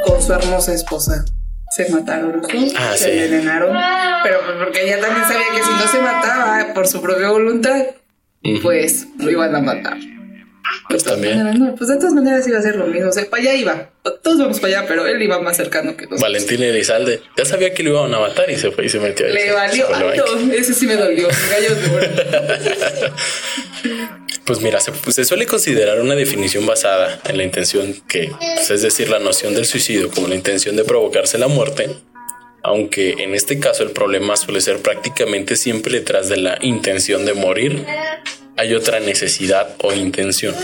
con 0.06 0.22
su 0.22 0.32
hermosa 0.32 0.72
esposa 0.72 1.24
se 1.70 1.90
mataron 1.90 2.42
ah, 2.76 2.94
se 2.96 3.12
envenenaron, 3.12 3.76
pero 4.22 4.40
pues 4.44 4.56
porque 4.58 4.84
ella 4.84 5.00
también 5.00 5.26
sabía 5.26 5.46
que 5.54 5.62
si 5.62 5.70
no 5.70 5.86
se 5.86 6.00
mataba 6.00 6.72
por 6.74 6.86
su 6.86 7.00
propia 7.00 7.30
voluntad, 7.30 7.86
pues 8.62 9.06
lo 9.18 9.30
iban 9.30 9.54
a 9.54 9.60
matar. 9.60 9.98
Pues 10.88 11.04
también. 11.04 11.74
pues 11.76 11.88
de 11.88 11.96
todas 11.96 12.14
maneras 12.14 12.46
iba 12.46 12.58
a 12.58 12.62
ser 12.62 12.76
lo 12.76 12.86
mismo. 12.86 13.08
O 13.08 13.12
sea, 13.12 13.24
para 13.28 13.42
allá 13.42 13.54
iba. 13.54 13.90
Todos 14.22 14.38
vamos 14.38 14.60
para 14.60 14.78
allá, 14.78 14.88
pero 14.88 15.06
él 15.06 15.20
iba 15.20 15.40
más 15.40 15.56
cercano 15.56 15.96
que 15.96 16.04
nosotros. 16.04 16.20
Valentín 16.20 16.62
Elizalde. 16.62 17.22
Ya 17.36 17.44
sabía 17.44 17.72
que 17.74 17.82
lo 17.82 17.90
iban 17.90 18.14
a 18.14 18.20
matar 18.20 18.50
y 18.50 18.56
se 18.56 18.70
fue 18.70 18.86
y 18.86 18.88
se 18.88 19.00
metió. 19.00 19.26
Le 19.28 19.52
valió. 19.52 19.86
ese 20.52 20.74
sí 20.74 20.86
me 20.86 20.96
dolió. 20.96 21.28
Gallos 21.50 21.82
de 21.82 23.12
Pues 24.48 24.62
mira, 24.62 24.80
se, 24.80 25.24
suele 25.26 25.44
considerar 25.44 26.00
una 26.00 26.14
definición 26.14 26.64
basada 26.64 27.20
en 27.26 27.36
la 27.36 27.44
intención 27.44 27.94
que, 28.08 28.32
pues, 28.38 28.70
es 28.70 28.80
decir, 28.80 29.10
la 29.10 29.18
noción 29.18 29.54
del 29.54 29.66
suicidio 29.66 30.10
como 30.10 30.26
la 30.26 30.36
intención 30.36 30.74
de 30.74 30.84
provocarse 30.84 31.36
la 31.36 31.48
muerte, 31.48 31.90
aunque 32.62 33.10
en 33.22 33.34
este 33.34 33.60
caso 33.60 33.82
el 33.82 33.90
problema 33.90 34.38
suele 34.38 34.62
ser 34.62 34.78
prácticamente 34.78 35.54
siempre 35.54 35.98
detrás 35.98 36.30
de 36.30 36.38
la 36.38 36.56
intención 36.62 37.26
de 37.26 37.34
morir, 37.34 37.84
hay 38.56 38.72
otra 38.72 39.00
necesidad 39.00 39.76
o 39.82 39.92
intención. 39.92 40.54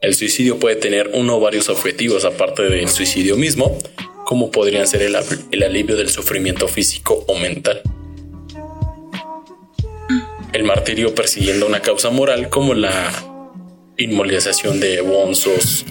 El 0.00 0.16
suicidio 0.16 0.58
puede 0.58 0.74
tener 0.74 1.12
uno 1.14 1.36
o 1.36 1.40
varios 1.40 1.68
objetivos 1.68 2.24
aparte 2.24 2.64
del 2.64 2.88
suicidio 2.88 3.36
mismo, 3.36 3.78
como 4.24 4.50
podrían 4.50 4.88
ser 4.88 5.02
el, 5.02 5.16
el 5.52 5.62
alivio 5.62 5.94
del 5.94 6.08
sufrimiento 6.08 6.66
físico 6.66 7.24
o 7.28 7.38
mental 7.38 7.82
el 10.52 10.64
martirio 10.64 11.14
persiguiendo 11.14 11.66
una 11.66 11.80
causa 11.80 12.10
moral 12.10 12.48
como 12.48 12.74
la 12.74 13.12
inmovilización 13.96 14.80
de 14.80 15.00
Wonsos 15.00 15.84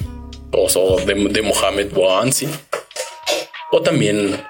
o 0.52 1.00
de, 1.02 1.42
Mohamed 1.42 1.92
Bouazizi 1.92 2.48
o 3.72 3.82
también 3.82 4.42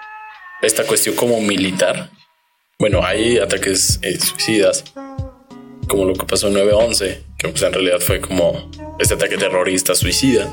esta 0.61 0.85
cuestión 0.85 1.15
como 1.15 1.39
militar. 1.41 2.09
Bueno, 2.79 3.01
hay 3.03 3.37
ataques 3.37 3.99
eh, 4.01 4.17
suicidas 4.19 4.85
como 5.87 6.05
lo 6.05 6.13
que 6.13 6.25
pasó 6.25 6.47
en 6.47 6.53
9-11, 6.53 7.23
que 7.37 7.47
pues 7.49 7.61
en 7.63 7.73
realidad 7.73 7.99
fue 7.99 8.21
como 8.21 8.69
este 8.99 9.15
ataque 9.15 9.37
terrorista 9.37 9.95
suicida, 9.95 10.49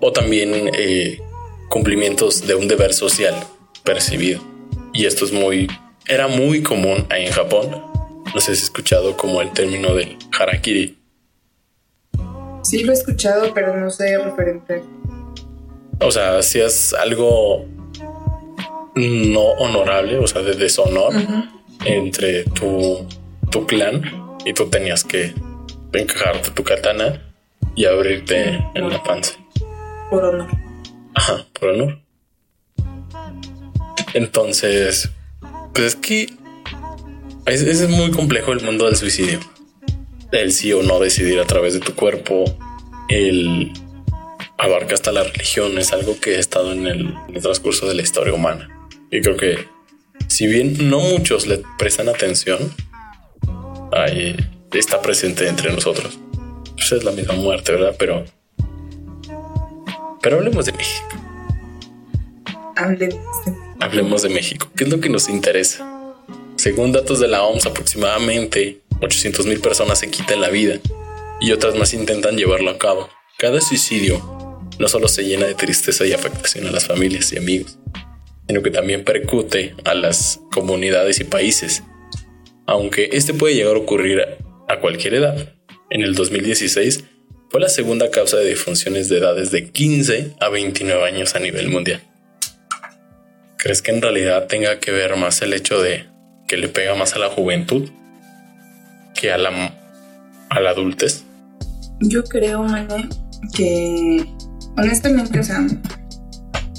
o 0.00 0.12
también 0.12 0.70
eh, 0.74 1.20
cumplimientos 1.68 2.46
de 2.46 2.54
un 2.54 2.68
deber 2.68 2.94
social 2.94 3.34
percibido. 3.82 4.40
Y 4.94 5.04
esto 5.04 5.24
es 5.24 5.32
muy, 5.32 5.68
era 6.06 6.28
muy 6.28 6.62
común 6.62 7.06
en 7.10 7.30
Japón, 7.32 7.82
no 8.34 8.40
sé 8.40 8.46
si 8.46 8.52
has 8.52 8.62
escuchado 8.64 9.16
como 9.16 9.40
el 9.40 9.52
término 9.52 9.94
del 9.94 10.16
harakiri. 10.38 10.98
Sí, 12.62 12.82
lo 12.82 12.92
he 12.92 12.94
escuchado, 12.94 13.54
pero 13.54 13.78
no 13.78 13.90
sé 13.90 14.18
referente. 14.18 14.82
o 16.00 16.10
sea, 16.10 16.38
hacías 16.38 16.92
algo 16.94 17.64
no 18.96 19.42
honorable, 19.58 20.18
o 20.18 20.26
sea, 20.26 20.42
de 20.42 20.54
deshonor 20.54 21.12
entre 21.84 22.44
tu, 22.44 23.06
tu 23.50 23.66
clan 23.66 24.02
y 24.44 24.52
tú 24.52 24.68
tenías 24.68 25.04
que 25.04 25.34
encajarte 25.92 26.50
tu 26.50 26.64
katana 26.64 27.22
y 27.74 27.84
abrirte 27.84 28.64
en 28.74 28.88
la 28.88 29.02
panza. 29.02 29.34
Por 30.10 30.24
honor. 30.24 30.48
Ajá, 31.14 31.46
por 31.58 31.70
honor. 31.70 31.98
Entonces, 34.14 35.10
pues 35.72 35.86
es 35.86 35.96
que 35.96 36.28
es, 37.46 37.62
es 37.62 37.88
muy 37.88 38.10
complejo 38.10 38.52
el 38.52 38.62
mundo 38.62 38.86
del 38.86 38.96
suicidio. 38.96 39.40
El 40.32 40.52
sí 40.52 40.72
o 40.72 40.82
no 40.82 40.98
decidir 41.00 41.38
a 41.40 41.44
través 41.44 41.74
de 41.74 41.80
tu 41.80 41.94
cuerpo, 41.94 42.44
el 43.08 43.72
abarca 44.58 44.94
hasta 44.94 45.12
la 45.12 45.22
religión, 45.22 45.78
es 45.78 45.92
algo 45.92 46.18
que 46.20 46.36
ha 46.36 46.40
estado 46.40 46.72
en 46.72 46.86
el, 46.86 47.14
en 47.28 47.36
el 47.36 47.42
transcurso 47.42 47.86
de 47.86 47.94
la 47.94 48.02
historia 48.02 48.32
humana. 48.32 48.68
Y 49.10 49.20
creo 49.20 49.36
que 49.36 49.66
si 50.28 50.46
bien 50.46 50.90
no 50.90 51.00
muchos 51.00 51.46
le 51.46 51.62
prestan 51.78 52.08
atención, 52.08 52.58
ahí 53.92 54.36
está 54.72 55.00
presente 55.00 55.48
entre 55.48 55.72
nosotros. 55.72 56.18
Pues 56.74 56.92
es 56.92 57.04
la 57.04 57.12
misma 57.12 57.34
muerte, 57.34 57.72
¿verdad? 57.72 57.94
Pero. 57.98 58.24
Pero 60.20 60.36
hablemos 60.38 60.66
de 60.66 60.72
México. 60.72 61.08
Hablemos. 62.76 63.36
Hablemos 63.80 64.22
de 64.22 64.28
México. 64.28 64.68
¿Qué 64.76 64.84
es 64.84 64.90
lo 64.90 65.00
que 65.00 65.08
nos 65.08 65.28
interesa? 65.28 65.95
Según 66.66 66.90
datos 66.90 67.20
de 67.20 67.28
la 67.28 67.44
OMS, 67.44 67.64
aproximadamente 67.66 68.80
800 69.00 69.46
mil 69.46 69.60
personas 69.60 70.00
se 70.00 70.10
quitan 70.10 70.40
la 70.40 70.48
vida 70.48 70.80
y 71.40 71.52
otras 71.52 71.76
más 71.76 71.94
intentan 71.94 72.36
llevarlo 72.36 72.70
a 72.70 72.76
cabo. 72.76 73.08
Cada 73.38 73.60
suicidio 73.60 74.18
no 74.76 74.88
solo 74.88 75.06
se 75.06 75.22
llena 75.22 75.46
de 75.46 75.54
tristeza 75.54 76.04
y 76.04 76.12
afectación 76.12 76.66
a 76.66 76.72
las 76.72 76.88
familias 76.88 77.32
y 77.32 77.38
amigos, 77.38 77.78
sino 78.48 78.64
que 78.64 78.72
también 78.72 79.04
percute 79.04 79.76
a 79.84 79.94
las 79.94 80.40
comunidades 80.50 81.20
y 81.20 81.24
países. 81.24 81.84
Aunque 82.66 83.10
este 83.12 83.32
puede 83.32 83.54
llegar 83.54 83.76
a 83.76 83.78
ocurrir 83.78 84.26
a 84.68 84.80
cualquier 84.80 85.14
edad, 85.14 85.54
en 85.90 86.02
el 86.02 86.16
2016 86.16 87.04
fue 87.48 87.60
la 87.60 87.68
segunda 87.68 88.10
causa 88.10 88.38
de 88.38 88.44
defunciones 88.44 89.08
de 89.08 89.18
edades 89.18 89.52
de 89.52 89.70
15 89.70 90.32
a 90.40 90.48
29 90.48 91.04
años 91.04 91.36
a 91.36 91.38
nivel 91.38 91.68
mundial. 91.68 92.02
¿Crees 93.56 93.82
que 93.82 93.92
en 93.92 94.02
realidad 94.02 94.48
tenga 94.48 94.80
que 94.80 94.90
ver 94.90 95.14
más 95.14 95.42
el 95.42 95.52
hecho 95.52 95.80
de 95.80 96.15
que 96.46 96.56
le 96.56 96.68
pega 96.68 96.94
más 96.94 97.14
a 97.14 97.18
la 97.18 97.28
juventud 97.28 97.88
que 99.14 99.32
a 99.32 99.38
la, 99.38 99.74
a 100.50 100.60
la 100.60 100.70
adultez? 100.70 101.24
Yo 102.00 102.22
creo, 102.24 102.62
Mane, 102.62 103.08
que 103.54 104.24
honestamente, 104.76 105.40
o 105.40 105.44
sea, 105.44 105.66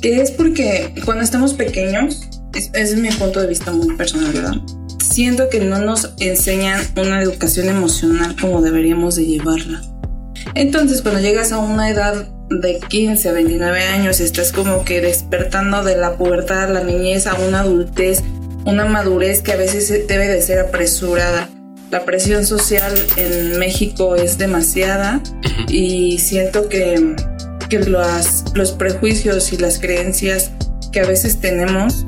que 0.01 0.21
es 0.21 0.31
porque 0.31 0.93
cuando 1.05 1.23
estamos 1.23 1.53
pequeños, 1.53 2.29
es, 2.53 2.69
es 2.73 2.95
mi 2.95 3.09
punto 3.09 3.41
de 3.41 3.47
vista 3.47 3.71
muy 3.71 3.95
personal, 3.95 4.31
¿verdad? 4.31 4.55
Siento 4.99 5.49
que 5.49 5.59
no 5.59 5.79
nos 5.79 6.13
enseñan 6.19 6.81
una 6.95 7.21
educación 7.21 7.69
emocional 7.69 8.35
como 8.39 8.61
deberíamos 8.61 9.15
de 9.15 9.25
llevarla. 9.25 9.81
Entonces, 10.53 11.01
cuando 11.01 11.19
llegas 11.19 11.51
a 11.51 11.57
una 11.57 11.89
edad 11.89 12.27
de 12.49 12.79
15 12.79 13.29
a 13.29 13.33
29 13.33 13.83
años, 13.83 14.19
estás 14.19 14.51
como 14.51 14.85
que 14.85 15.01
despertando 15.01 15.83
de 15.83 15.97
la 15.97 16.17
pubertad, 16.17 16.69
la 16.71 16.83
niñez 16.83 17.27
a 17.27 17.35
una 17.35 17.61
adultez, 17.61 18.23
una 18.67 18.85
madurez 18.85 19.41
que 19.41 19.53
a 19.53 19.55
veces 19.55 20.07
debe 20.07 20.27
de 20.27 20.41
ser 20.41 20.59
apresurada. 20.59 21.49
La 21.89 22.03
presión 22.03 22.45
social 22.45 22.93
en 23.15 23.57
México 23.57 24.15
es 24.15 24.37
demasiada 24.37 25.21
y 25.69 26.19
siento 26.19 26.67
que, 26.67 27.15
que 27.69 27.79
los, 27.79 28.43
los 28.53 28.73
prejuicios 28.73 29.53
y 29.53 29.57
las 29.57 29.79
creencias 29.79 30.51
que 30.91 30.99
a 30.99 31.05
veces 31.05 31.39
tenemos 31.39 32.05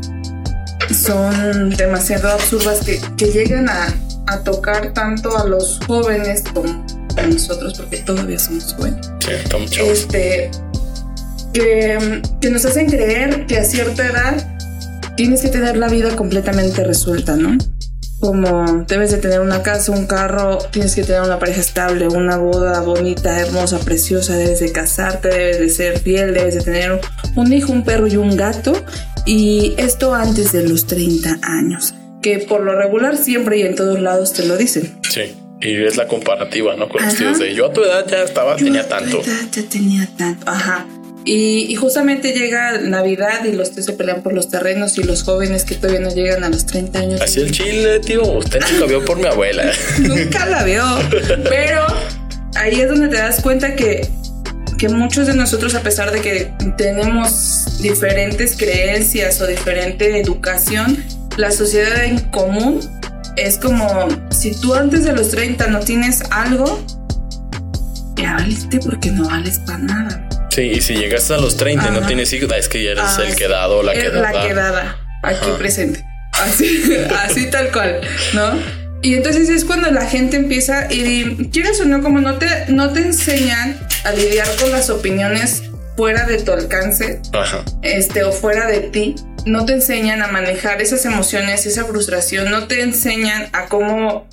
son 0.94 1.70
demasiado 1.70 2.30
absurdas 2.30 2.82
que, 2.86 3.00
que 3.16 3.28
llegan 3.28 3.70
a, 3.70 3.94
a, 4.28 4.44
tocar 4.44 4.92
tanto 4.94 5.38
a 5.38 5.46
los 5.46 5.80
jóvenes 5.88 6.44
como 6.54 6.86
a 7.16 7.22
nosotros, 7.22 7.76
porque 7.78 8.00
todavía 8.00 8.38
somos 8.38 8.74
jóvenes. 8.74 9.10
Sí, 9.20 9.32
estamos. 9.32 9.78
Este, 9.78 10.52
que, 11.54 12.22
que 12.42 12.50
nos 12.50 12.66
hacen 12.66 12.90
creer 12.90 13.46
que 13.46 13.60
a 13.60 13.64
cierta 13.64 14.06
edad 14.06 14.59
tienes 15.20 15.42
que 15.42 15.50
tener 15.50 15.76
la 15.76 15.90
vida 15.90 16.16
completamente 16.16 16.82
resuelta, 16.82 17.36
¿no? 17.36 17.58
Como 18.22 18.86
debes 18.88 19.12
de 19.12 19.18
tener 19.18 19.42
una 19.42 19.62
casa, 19.64 19.92
un 19.92 20.08
carro, 20.08 20.60
tienes 20.72 20.96
que 20.96 21.04
tener 21.04 21.24
una 21.24 21.38
pareja 21.40 21.60
estable, 21.60 22.08
una 22.08 22.38
boda 22.38 22.80
bonita, 22.80 23.38
hermosa, 23.38 23.80
preciosa, 23.80 24.38
debes 24.38 24.62
de 24.62 24.72
casarte, 24.72 25.28
debes 25.28 25.60
de 25.60 25.70
ser 25.72 26.00
fiel, 26.00 26.34
debes 26.34 26.56
de 26.56 26.62
tener 26.62 27.02
un 27.36 27.52
hijo, 27.52 27.74
un 27.74 27.84
perro 27.84 28.08
y 28.08 28.16
un 28.16 28.38
gato. 28.38 28.72
Y 29.26 29.74
esto 29.76 30.16
antes 30.16 30.54
de 30.54 30.66
los 30.70 30.88
30 30.88 31.40
años, 31.42 31.94
que 32.22 32.40
por 32.40 32.62
lo 32.62 32.80
regular 32.80 33.18
siempre 33.18 33.58
y 33.60 33.64
en 33.64 33.76
todos 33.76 34.00
lados 34.00 34.32
te 34.32 34.46
lo 34.46 34.56
dicen. 34.56 35.00
Sí. 35.10 35.36
Y 35.60 35.84
es 35.84 35.98
la 35.98 36.08
comparativa, 36.08 36.78
¿no? 36.78 36.88
Con 36.88 37.04
los 37.04 37.14
tíos 37.16 37.40
de 37.40 37.54
yo 37.54 37.66
a 37.66 37.74
tu 37.74 37.84
edad 37.84 38.08
ya 38.08 38.24
estaba, 38.24 38.56
Yo 38.56 38.64
tenía 38.68 38.82
a 38.82 38.84
tu 38.86 38.90
tanto. 38.90 39.22
edad 39.22 39.48
ya 39.52 39.64
tenía 39.64 40.08
tanto, 40.18 40.50
ajá. 40.50 40.86
Y, 41.32 41.72
y, 41.72 41.76
justamente 41.76 42.32
llega 42.32 42.80
Navidad 42.80 43.46
y 43.46 43.52
los 43.52 43.70
tíos 43.70 43.86
se 43.86 43.94
pelean 43.94 44.24
por 44.24 44.34
los 44.34 44.50
terrenos 44.50 44.98
y 44.98 45.04
los 45.04 45.22
jóvenes 45.22 45.64
que 45.64 45.76
todavía 45.76 46.00
no 46.00 46.10
llegan 46.10 46.44
a 46.44 46.50
los 46.50 46.66
30 46.66 46.98
años. 46.98 47.22
Así 47.22 47.42
el 47.42 47.52
chile, 47.52 48.00
tío. 48.00 48.24
Usted 48.24 48.60
nunca 48.72 48.88
vio 48.88 49.06
por 49.06 49.20
mi 49.20 49.28
abuela. 49.28 49.72
Nunca 50.00 50.48
la 50.48 50.64
vio. 50.64 50.84
Pero 51.48 51.86
ahí 52.56 52.82
es 52.82 52.90
donde 52.90 53.10
te 53.10 53.18
das 53.18 53.42
cuenta 53.44 53.76
que, 53.76 54.10
que 54.80 54.90
muchos 54.90 55.28
de 55.28 55.36
nosotros, 55.36 55.76
a 55.76 55.82
pesar 55.82 56.12
de 56.12 56.20
que 56.22 56.52
tenemos 56.80 57.78
diferentes 57.80 58.58
creencias 58.58 59.40
o 59.40 59.46
diferente 59.46 60.20
educación, 60.20 60.98
la 61.38 61.52
sociedad 61.52 62.06
en 62.06 62.22
común 62.32 62.80
es 63.36 63.60
como 63.60 64.08
si 64.32 64.60
tú 64.60 64.74
antes 64.74 65.04
de 65.04 65.14
los 65.14 65.30
30 65.30 65.68
no 65.68 65.80
tienes 65.82 66.24
algo, 66.32 66.84
ya 68.16 68.34
valiste 68.34 68.80
porque 68.80 69.12
no 69.12 69.28
vales 69.28 69.60
para 69.60 69.78
nada. 69.78 70.29
Sí, 70.60 70.66
y 70.66 70.82
si 70.82 70.96
llegas 70.96 71.32
a 71.32 71.38
los 71.38 71.56
30 71.56 71.88
y 71.88 71.92
no 71.92 72.06
tienes 72.06 72.34
hijos, 72.34 72.52
es 72.54 72.68
que 72.68 72.84
ya 72.84 72.92
eres 72.92 73.06
Ah, 73.08 73.24
el 73.26 73.34
quedado 73.38 73.78
o 73.78 73.84
la 73.84 73.94
quedada. 73.94 74.34
La 74.34 74.46
quedada, 74.46 74.98
aquí 75.24 75.48
Ajá. 75.48 75.58
presente. 75.58 76.04
Así, 76.34 76.84
así 77.26 77.50
tal 77.50 77.72
cual, 77.72 78.02
¿no? 78.34 78.60
Y 79.02 79.16
entonces 79.16 79.48
es 79.48 79.64
cuando 79.64 79.90
la 79.90 80.06
gente 80.06 80.36
empieza 80.36 80.92
y 80.92 81.48
quieres 81.48 81.80
o 81.80 81.86
no, 81.86 82.02
como 82.04 82.20
no 82.20 82.36
te, 82.40 82.48
no 82.68 82.92
te 82.92 83.00
enseñan 83.00 83.80
a 84.04 84.12
lidiar 84.12 84.50
con 84.60 84.72
las 84.72 84.90
opiniones 84.90 85.64
fuera 85.96 86.26
de 86.26 86.40
tu 86.40 86.52
alcance, 86.52 87.22
Ajá. 87.32 87.64
este, 87.82 88.26
o 88.26 88.34
fuera 88.34 88.68
de 88.68 88.82
ti, 88.82 89.16
no 89.46 89.66
te 89.66 89.72
enseñan 89.72 90.22
a 90.22 90.28
manejar 90.28 90.82
esas 90.82 91.06
emociones, 91.06 91.66
esa 91.68 91.86
frustración, 91.86 92.52
no 92.52 92.68
te 92.68 92.82
enseñan 92.82 93.48
a 93.54 93.68
cómo, 93.68 94.28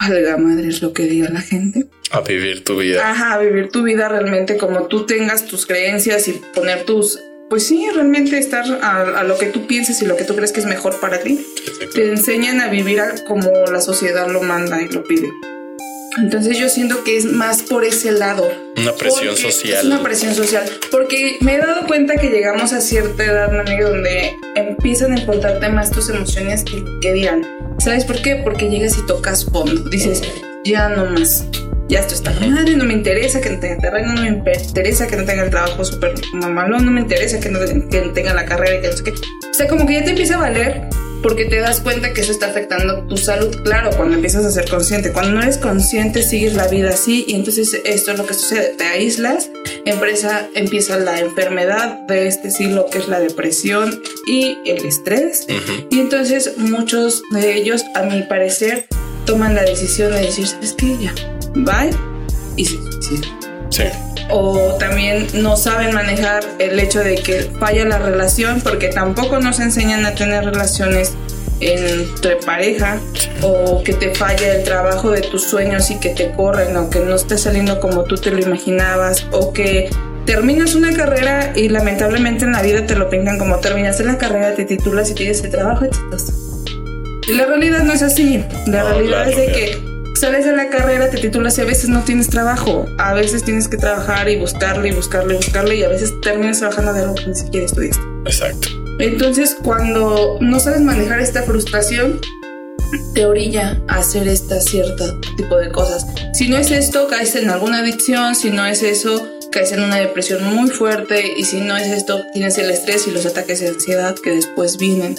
a 0.00 0.08
la 0.10 0.36
madre 0.36 0.66
es 0.68 0.82
lo 0.82 0.92
que 0.92 1.04
diga 1.04 1.28
la 1.30 1.40
gente, 1.42 1.86
A 2.10 2.20
vivir 2.22 2.64
tu 2.64 2.76
vida. 2.78 3.08
Ajá, 3.10 3.38
vivir 3.38 3.68
tu 3.70 3.82
vida 3.84 4.08
realmente 4.08 4.56
como 4.56 4.86
tú 4.88 5.06
tengas 5.06 5.46
tus 5.46 5.66
creencias 5.66 6.26
y 6.26 6.32
poner 6.54 6.84
tus, 6.84 7.20
pues 7.48 7.64
sí, 7.66 7.86
realmente 7.94 8.38
estar 8.38 8.64
a, 8.82 9.20
a 9.20 9.24
lo 9.24 9.38
que 9.38 9.46
tú 9.46 9.66
pienses 9.66 10.00
y 10.02 10.06
lo 10.06 10.16
que 10.16 10.24
tú 10.24 10.34
crees 10.34 10.52
que 10.52 10.60
es 10.60 10.66
mejor 10.66 10.98
para 11.00 11.20
ti. 11.20 11.36
Sí, 11.36 11.62
sí, 11.80 11.86
Te 11.94 12.08
enseñan 12.10 12.60
a 12.60 12.68
vivir 12.68 13.00
a- 13.00 13.14
como 13.28 13.50
la 13.70 13.80
sociedad 13.80 14.28
lo 14.28 14.42
manda 14.42 14.80
y 14.82 14.88
lo 14.88 15.04
pide. 15.04 15.28
Entonces 16.18 16.58
yo 16.58 16.68
siento 16.68 17.04
que 17.04 17.16
es 17.16 17.24
más 17.24 17.62
por 17.62 17.84
ese 17.84 18.12
lado. 18.12 18.48
Una 18.76 18.92
presión 18.94 19.36
social. 19.36 19.78
Es 19.78 19.84
una 19.84 20.02
presión 20.02 20.34
social. 20.34 20.64
Porque 20.90 21.36
me 21.40 21.54
he 21.54 21.58
dado 21.58 21.86
cuenta 21.86 22.16
que 22.16 22.30
llegamos 22.30 22.72
a 22.72 22.80
cierta 22.80 23.24
edad, 23.24 23.52
Nani, 23.52 23.78
donde 23.78 24.36
empiezan 24.56 25.12
a 25.12 25.20
importarte 25.20 25.68
más 25.68 25.90
tus 25.90 26.08
emociones 26.08 26.64
que, 26.64 26.82
que 27.00 27.12
dirán. 27.12 27.46
¿Sabes 27.78 28.04
por 28.04 28.20
qué? 28.20 28.36
Porque 28.36 28.68
llegas 28.68 28.98
y 28.98 29.06
tocas 29.06 29.44
fondo. 29.44 29.88
Dices, 29.88 30.22
ya 30.64 30.88
no 30.88 31.06
más. 31.06 31.44
Ya 31.88 31.98
esto 31.98 32.14
está 32.14 32.30
madre, 32.38 32.76
no 32.76 32.84
me 32.84 32.92
interesa 32.92 33.40
que 33.40 33.50
no 33.50 33.58
tenga 33.58 33.78
terreno, 33.78 34.14
no 34.14 34.22
me 34.22 34.28
interesa 34.28 35.08
que 35.08 35.16
no 35.16 35.24
tenga 35.24 35.42
el 35.42 35.50
trabajo 35.50 35.84
súper 35.84 36.14
mamalón, 36.32 36.84
no 36.84 36.92
me 36.92 37.00
interesa 37.00 37.40
que 37.40 37.48
no 37.48 37.58
que 37.58 38.00
tenga 38.14 38.32
la 38.32 38.44
carrera 38.44 38.76
y 38.76 38.80
que 38.80 38.88
no 38.88 38.96
sé 38.96 39.02
qué. 39.02 39.10
O 39.10 39.54
sea, 39.54 39.66
como 39.66 39.86
que 39.88 39.94
ya 39.94 40.04
te 40.04 40.10
empieza 40.10 40.36
a 40.36 40.38
valer 40.38 40.82
porque 41.22 41.44
te 41.44 41.58
das 41.58 41.80
cuenta 41.80 42.12
que 42.12 42.20
eso 42.20 42.32
está 42.32 42.46
afectando 42.46 43.02
tu 43.06 43.16
salud, 43.16 43.54
claro, 43.62 43.90
cuando 43.96 44.14
empiezas 44.16 44.44
a 44.44 44.50
ser 44.50 44.68
consciente. 44.68 45.12
Cuando 45.12 45.32
no 45.32 45.42
eres 45.42 45.58
consciente, 45.58 46.22
sigues 46.22 46.54
la 46.54 46.68
vida 46.68 46.90
así 46.90 47.24
y 47.28 47.34
entonces 47.34 47.80
esto 47.84 48.12
es 48.12 48.18
lo 48.18 48.26
que 48.26 48.34
sucede, 48.34 48.74
te 48.76 48.84
aíslas, 48.84 49.50
empresa, 49.84 50.48
empieza 50.54 50.98
la 50.98 51.20
enfermedad 51.20 52.00
de 52.06 52.26
este 52.26 52.50
siglo 52.50 52.86
que 52.90 52.98
es 52.98 53.08
la 53.08 53.20
depresión 53.20 54.02
y 54.26 54.58
el 54.66 54.84
estrés. 54.84 55.46
Ujú. 55.48 55.86
Y 55.90 56.00
entonces 56.00 56.56
muchos 56.56 57.22
de 57.32 57.54
ellos, 57.54 57.84
a 57.94 58.02
mi 58.02 58.22
parecer, 58.22 58.86
toman 59.26 59.54
la 59.54 59.62
decisión 59.62 60.12
de 60.12 60.22
decir, 60.22 60.46
¿sabes 60.46 60.74
qué? 60.76 60.96
Ya, 61.00 61.14
bye, 61.54 61.90
y 62.56 62.64
se 62.64 62.76
suicidan 62.76 63.40
Sí. 63.70 63.84
O 64.32 64.76
también 64.78 65.26
no 65.34 65.56
saben 65.56 65.94
manejar 65.94 66.44
el 66.58 66.78
hecho 66.78 67.00
de 67.00 67.16
que 67.16 67.50
falla 67.58 67.84
la 67.84 67.98
relación 67.98 68.60
porque 68.60 68.88
tampoco 68.88 69.38
nos 69.40 69.60
enseñan 69.60 70.06
a 70.06 70.14
tener 70.14 70.44
relaciones 70.44 71.14
entre 71.60 72.36
pareja 72.36 72.98
o 73.42 73.82
que 73.84 73.92
te 73.92 74.14
falla 74.14 74.54
el 74.54 74.64
trabajo 74.64 75.10
de 75.10 75.20
tus 75.20 75.44
sueños 75.44 75.90
y 75.90 76.00
que 76.00 76.10
te 76.10 76.32
corren 76.32 76.76
o 76.76 76.88
que 76.88 77.00
no 77.00 77.14
esté 77.14 77.36
saliendo 77.36 77.80
como 77.80 78.04
tú 78.04 78.16
te 78.16 78.30
lo 78.30 78.38
imaginabas 78.38 79.26
o 79.30 79.52
que 79.52 79.90
terminas 80.24 80.74
una 80.74 80.92
carrera 80.94 81.52
y 81.54 81.68
lamentablemente 81.68 82.44
en 82.44 82.52
la 82.52 82.62
vida 82.62 82.86
te 82.86 82.96
lo 82.96 83.10
pintan 83.10 83.38
como 83.38 83.58
terminaste 83.58 84.04
la 84.04 84.16
carrera, 84.16 84.54
te 84.54 84.64
titulas 84.64 85.10
y 85.10 85.14
tienes 85.14 85.42
el 85.44 85.50
trabajo 85.50 85.84
exitoso. 85.84 86.32
Y 87.28 87.34
la 87.34 87.46
realidad 87.46 87.82
no 87.84 87.92
es 87.92 88.02
así. 88.02 88.44
La 88.66 88.82
realidad 88.84 89.28
es 89.28 89.36
de 89.36 89.46
que 89.46 89.89
sales 90.20 90.44
de 90.44 90.52
la 90.52 90.68
carrera, 90.68 91.08
te 91.08 91.16
titulas 91.16 91.56
y 91.56 91.62
a 91.62 91.64
veces 91.64 91.88
no 91.88 92.04
tienes 92.04 92.28
trabajo. 92.28 92.86
A 92.98 93.14
veces 93.14 93.42
tienes 93.42 93.68
que 93.68 93.78
trabajar 93.78 94.28
y 94.28 94.36
buscarle 94.36 94.90
y 94.90 94.92
buscarle 94.92 95.34
y 95.34 95.36
buscarle 95.38 95.76
y 95.76 95.82
a 95.82 95.88
veces 95.88 96.12
terminas 96.20 96.58
trabajando 96.58 96.92
de 96.92 97.00
algo 97.00 97.14
que 97.14 97.26
ni 97.28 97.34
siquiera 97.34 97.64
estudiaste. 97.64 98.02
Exacto. 98.26 98.68
Entonces, 98.98 99.56
cuando 99.62 100.36
no 100.40 100.60
sabes 100.60 100.82
manejar 100.82 101.20
esta 101.20 101.42
frustración, 101.42 102.20
te 103.14 103.24
orilla 103.24 103.80
a 103.88 103.98
hacer 103.98 104.28
este 104.28 104.60
cierto 104.60 105.18
tipo 105.38 105.56
de 105.56 105.70
cosas. 105.70 106.06
Si 106.34 106.48
no 106.48 106.58
es 106.58 106.70
esto, 106.70 107.08
caes 107.08 107.34
en 107.36 107.48
alguna 107.48 107.78
adicción, 107.78 108.34
si 108.34 108.50
no 108.50 108.66
es 108.66 108.82
eso, 108.82 109.26
caes 109.50 109.72
en 109.72 109.82
una 109.82 109.96
depresión 109.96 110.44
muy 110.54 110.68
fuerte 110.68 111.32
y 111.34 111.44
si 111.44 111.62
no 111.62 111.78
es 111.78 111.88
esto, 111.88 112.20
tienes 112.34 112.58
el 112.58 112.70
estrés 112.70 113.06
y 113.08 113.10
los 113.10 113.24
ataques 113.24 113.60
de 113.60 113.68
ansiedad 113.68 114.14
que 114.22 114.32
después 114.32 114.76
vienen 114.76 115.16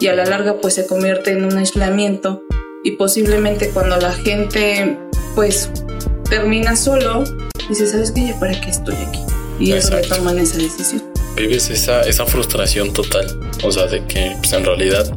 y 0.00 0.08
a 0.08 0.14
la 0.14 0.24
larga 0.24 0.58
pues 0.60 0.74
se 0.74 0.86
convierte 0.86 1.30
en 1.30 1.44
un 1.44 1.56
aislamiento 1.56 2.43
y 2.84 2.92
posiblemente 2.92 3.70
cuando 3.70 3.96
la 3.96 4.12
gente 4.12 4.96
pues 5.34 5.70
termina 6.28 6.76
solo, 6.76 7.24
dice, 7.68 7.86
¿sabes 7.86 8.12
qué? 8.12 8.26
¿Ya 8.28 8.38
para 8.38 8.60
qué 8.60 8.70
estoy 8.70 8.94
aquí? 8.94 9.20
Y 9.58 9.72
eso 9.72 9.94
le 9.94 10.02
toman 10.02 10.38
esa 10.38 10.58
decisión. 10.58 11.02
Vives 11.34 11.70
esa, 11.70 12.02
esa 12.02 12.26
frustración 12.26 12.92
total, 12.92 13.26
o 13.64 13.72
sea, 13.72 13.86
de 13.86 14.04
que 14.04 14.36
pues 14.38 14.52
en 14.52 14.64
realidad 14.64 15.12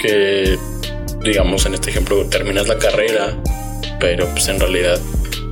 que 0.00 0.56
digamos 1.22 1.66
en 1.66 1.74
este 1.74 1.90
ejemplo 1.90 2.24
terminas 2.26 2.68
la 2.68 2.78
carrera, 2.78 3.36
pero 3.98 4.26
pues 4.28 4.48
en 4.48 4.60
realidad 4.60 4.98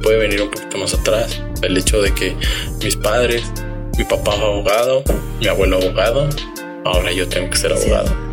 puede 0.02 0.18
venir 0.18 0.42
un 0.42 0.50
poquito 0.50 0.78
más 0.78 0.94
atrás. 0.94 1.42
El 1.62 1.76
hecho 1.76 2.00
de 2.00 2.14
que 2.14 2.36
mis 2.82 2.96
padres, 2.96 3.42
mi 3.98 4.04
papá 4.04 4.34
abogado, 4.34 5.02
mi 5.40 5.48
abuelo 5.48 5.78
abogado, 5.78 6.28
ahora 6.84 7.12
yo 7.12 7.28
tengo 7.28 7.50
que 7.50 7.56
ser 7.56 7.72
abogado. 7.72 8.31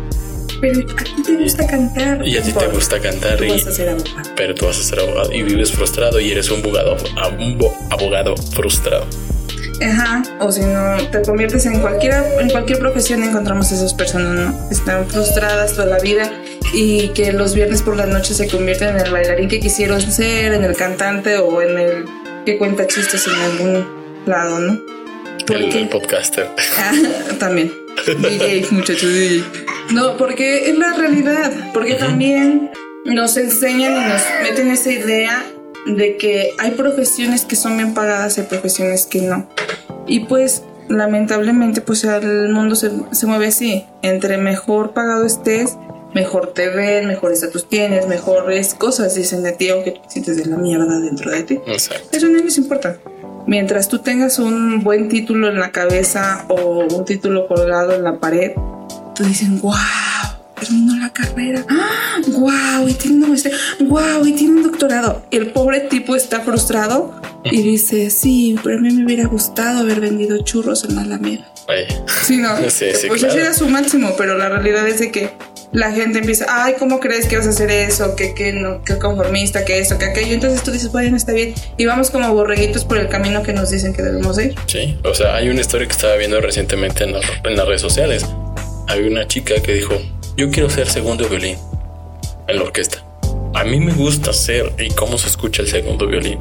Pero 0.60 0.80
a 0.80 1.04
ti 1.04 1.22
te 1.24 1.36
gusta 1.36 1.66
cantar. 1.66 2.26
Y 2.26 2.36
a 2.36 2.42
ti 2.42 2.52
te 2.52 2.66
gusta 2.66 3.00
cantar. 3.00 3.38
Tú 3.38 3.44
y, 3.44 3.50
vas 3.50 3.66
a 3.66 3.72
ser 3.72 3.88
abogado. 3.88 4.30
Pero 4.36 4.54
tú 4.54 4.66
vas 4.66 4.78
a 4.78 4.82
ser 4.82 5.00
abogado 5.00 5.32
y 5.32 5.42
vives 5.42 5.72
frustrado 5.72 6.20
y 6.20 6.30
eres 6.30 6.50
un 6.50 6.60
abogado, 6.60 6.96
un 7.38 7.58
abogado 7.90 8.36
frustrado. 8.36 9.06
Ajá, 9.82 10.22
o 10.40 10.52
si 10.52 10.60
no, 10.60 10.96
te 11.10 11.22
conviertes 11.22 11.64
en 11.64 11.80
cualquiera, 11.80 12.22
en 12.38 12.50
cualquier 12.50 12.78
profesión 12.78 13.22
encontramos 13.22 13.72
esas 13.72 13.94
personas, 13.94 14.34
¿no? 14.34 14.70
Están 14.70 15.08
frustradas 15.08 15.72
toda 15.72 15.86
la 15.86 15.98
vida 15.98 16.30
y 16.74 17.08
que 17.08 17.32
los 17.32 17.54
viernes 17.54 17.80
por 17.80 17.96
la 17.96 18.04
noche 18.04 18.34
se 18.34 18.46
convierten 18.46 18.90
en 18.90 19.00
el 19.00 19.10
bailarín 19.10 19.48
que 19.48 19.58
quisieron 19.58 20.00
ser, 20.02 20.52
en 20.52 20.64
el 20.64 20.76
cantante 20.76 21.38
o 21.38 21.62
en 21.62 21.78
el 21.78 22.04
que 22.44 22.58
cuenta 22.58 22.86
chistes 22.86 23.26
en 23.26 23.34
algún 23.34 23.86
lado, 24.26 24.58
¿no? 24.58 24.80
El, 25.48 25.64
el, 25.72 25.88
podcaster. 25.88 26.48
Ah, 26.78 26.92
también. 27.38 27.72
DJ, 28.06 28.66
muchacho 28.70 29.08
DJ. 29.08 29.44
No, 29.92 30.16
porque 30.16 30.70
es 30.70 30.78
la 30.78 30.94
realidad, 30.94 31.52
porque 31.72 31.94
también 31.94 32.70
nos 33.04 33.36
enseñan 33.36 33.92
y 33.92 34.08
nos 34.08 34.22
meten 34.42 34.70
esa 34.70 34.90
idea 34.90 35.44
de 35.86 36.16
que 36.16 36.50
hay 36.58 36.72
profesiones 36.72 37.44
que 37.44 37.56
son 37.56 37.76
bien 37.76 37.94
pagadas 37.94 38.38
y 38.38 38.42
profesiones 38.42 39.06
que 39.06 39.22
no. 39.22 39.48
Y 40.06 40.20
pues 40.20 40.62
lamentablemente 40.88 41.80
pues 41.80 42.04
el 42.04 42.50
mundo 42.50 42.74
se, 42.74 42.90
se 43.12 43.26
mueve 43.26 43.48
así. 43.48 43.84
Entre 44.02 44.36
mejor 44.38 44.92
pagado 44.92 45.24
estés, 45.24 45.76
mejor 46.14 46.52
te 46.52 46.68
ven, 46.68 47.06
mejor 47.06 47.32
estatus 47.32 47.68
tienes, 47.68 48.06
mejores 48.06 48.74
cosas 48.74 49.14
dicen 49.14 49.42
de 49.42 49.52
ti, 49.52 49.68
aunque 49.68 49.92
te 49.92 50.00
sientes 50.08 50.36
de 50.36 50.46
la 50.46 50.56
mierda 50.56 51.00
dentro 51.00 51.30
de 51.30 51.42
ti. 51.42 51.60
Exacto. 51.66 52.08
Eso 52.12 52.28
no 52.28 52.38
les 52.38 52.58
importa. 52.58 52.98
Mientras 53.46 53.88
tú 53.88 53.98
tengas 53.98 54.38
un 54.38 54.82
buen 54.82 55.08
título 55.08 55.48
en 55.48 55.58
la 55.58 55.70
cabeza 55.70 56.44
o 56.48 56.86
un 56.94 57.04
título 57.04 57.46
colgado 57.48 57.94
en 57.94 58.04
la 58.04 58.18
pared, 58.18 58.52
tú 59.14 59.24
dicen, 59.24 59.60
wow, 59.60 59.74
terminó 60.58 60.96
la 60.96 61.10
carrera, 61.10 61.64
wow, 62.28 62.88
y 62.88 62.94
tiene 62.94 63.26
un 63.26 63.88
wow, 63.88 64.24
y 64.24 64.32
tiene 64.32 64.56
un 64.56 64.62
doctorado. 64.62 65.22
El 65.30 65.52
pobre 65.52 65.80
tipo 65.80 66.14
está 66.14 66.40
frustrado 66.40 67.20
y 67.44 67.62
dice, 67.62 68.10
sí, 68.10 68.56
pero 68.62 68.78
a 68.78 68.80
mí 68.80 68.92
me 68.92 69.04
hubiera 69.04 69.26
gustado 69.26 69.80
haber 69.80 70.00
vendido 70.00 70.42
churros 70.42 70.84
en 70.84 70.96
la 70.96 71.02
Alameda. 71.02 71.46
Sí, 72.22 72.36
no, 72.38 72.56
Sí, 72.68 72.86
sí, 72.94 73.06
pues 73.08 73.20
claro. 73.20 73.34
ese 73.34 73.40
era 73.42 73.54
su 73.54 73.68
máximo, 73.68 74.14
pero 74.16 74.36
la 74.36 74.48
realidad 74.48 74.86
es 74.88 74.98
de 74.98 75.10
que 75.10 75.30
la 75.72 75.92
gente 75.92 76.18
empieza, 76.18 76.46
ay, 76.48 76.74
¿cómo 76.78 76.98
crees 76.98 77.26
que 77.26 77.36
vas 77.36 77.46
a 77.46 77.50
hacer 77.50 77.70
eso? 77.70 78.16
Que, 78.16 78.34
que, 78.34 78.52
no, 78.52 78.82
que 78.82 78.98
conformista, 78.98 79.64
que 79.64 79.78
esto, 79.78 79.98
que 79.98 80.06
aquello. 80.06 80.34
Entonces 80.34 80.62
tú 80.62 80.72
dices, 80.72 80.90
bueno, 80.90 81.16
está 81.16 81.32
bien. 81.32 81.54
Y 81.76 81.86
vamos 81.86 82.10
como 82.10 82.32
borreguitos 82.34 82.84
por 82.84 82.98
el 82.98 83.08
camino 83.08 83.42
que 83.42 83.52
nos 83.52 83.70
dicen 83.70 83.92
que 83.92 84.02
debemos 84.02 84.38
ir. 84.38 84.54
Sí, 84.66 84.98
o 85.04 85.14
sea, 85.14 85.36
hay 85.36 85.48
una 85.48 85.60
historia 85.60 85.86
que 85.86 85.92
estaba 85.92 86.16
viendo 86.16 86.40
recientemente 86.40 87.04
en, 87.04 87.14
en 87.14 87.56
las 87.56 87.66
redes 87.66 87.80
sociales. 87.80 88.26
Hay 88.88 89.02
una 89.02 89.28
chica 89.28 89.54
que 89.62 89.74
dijo, 89.74 89.94
yo 90.36 90.50
quiero 90.50 90.68
ser 90.70 90.88
segundo 90.88 91.28
violín 91.28 91.56
en 92.48 92.56
la 92.56 92.62
orquesta. 92.62 93.04
A 93.54 93.64
mí 93.64 93.78
me 93.78 93.92
gusta 93.92 94.32
ser 94.32 94.72
y 94.78 94.90
cómo 94.90 95.18
se 95.18 95.28
escucha 95.28 95.62
el 95.62 95.68
segundo 95.68 96.06
violín. 96.06 96.40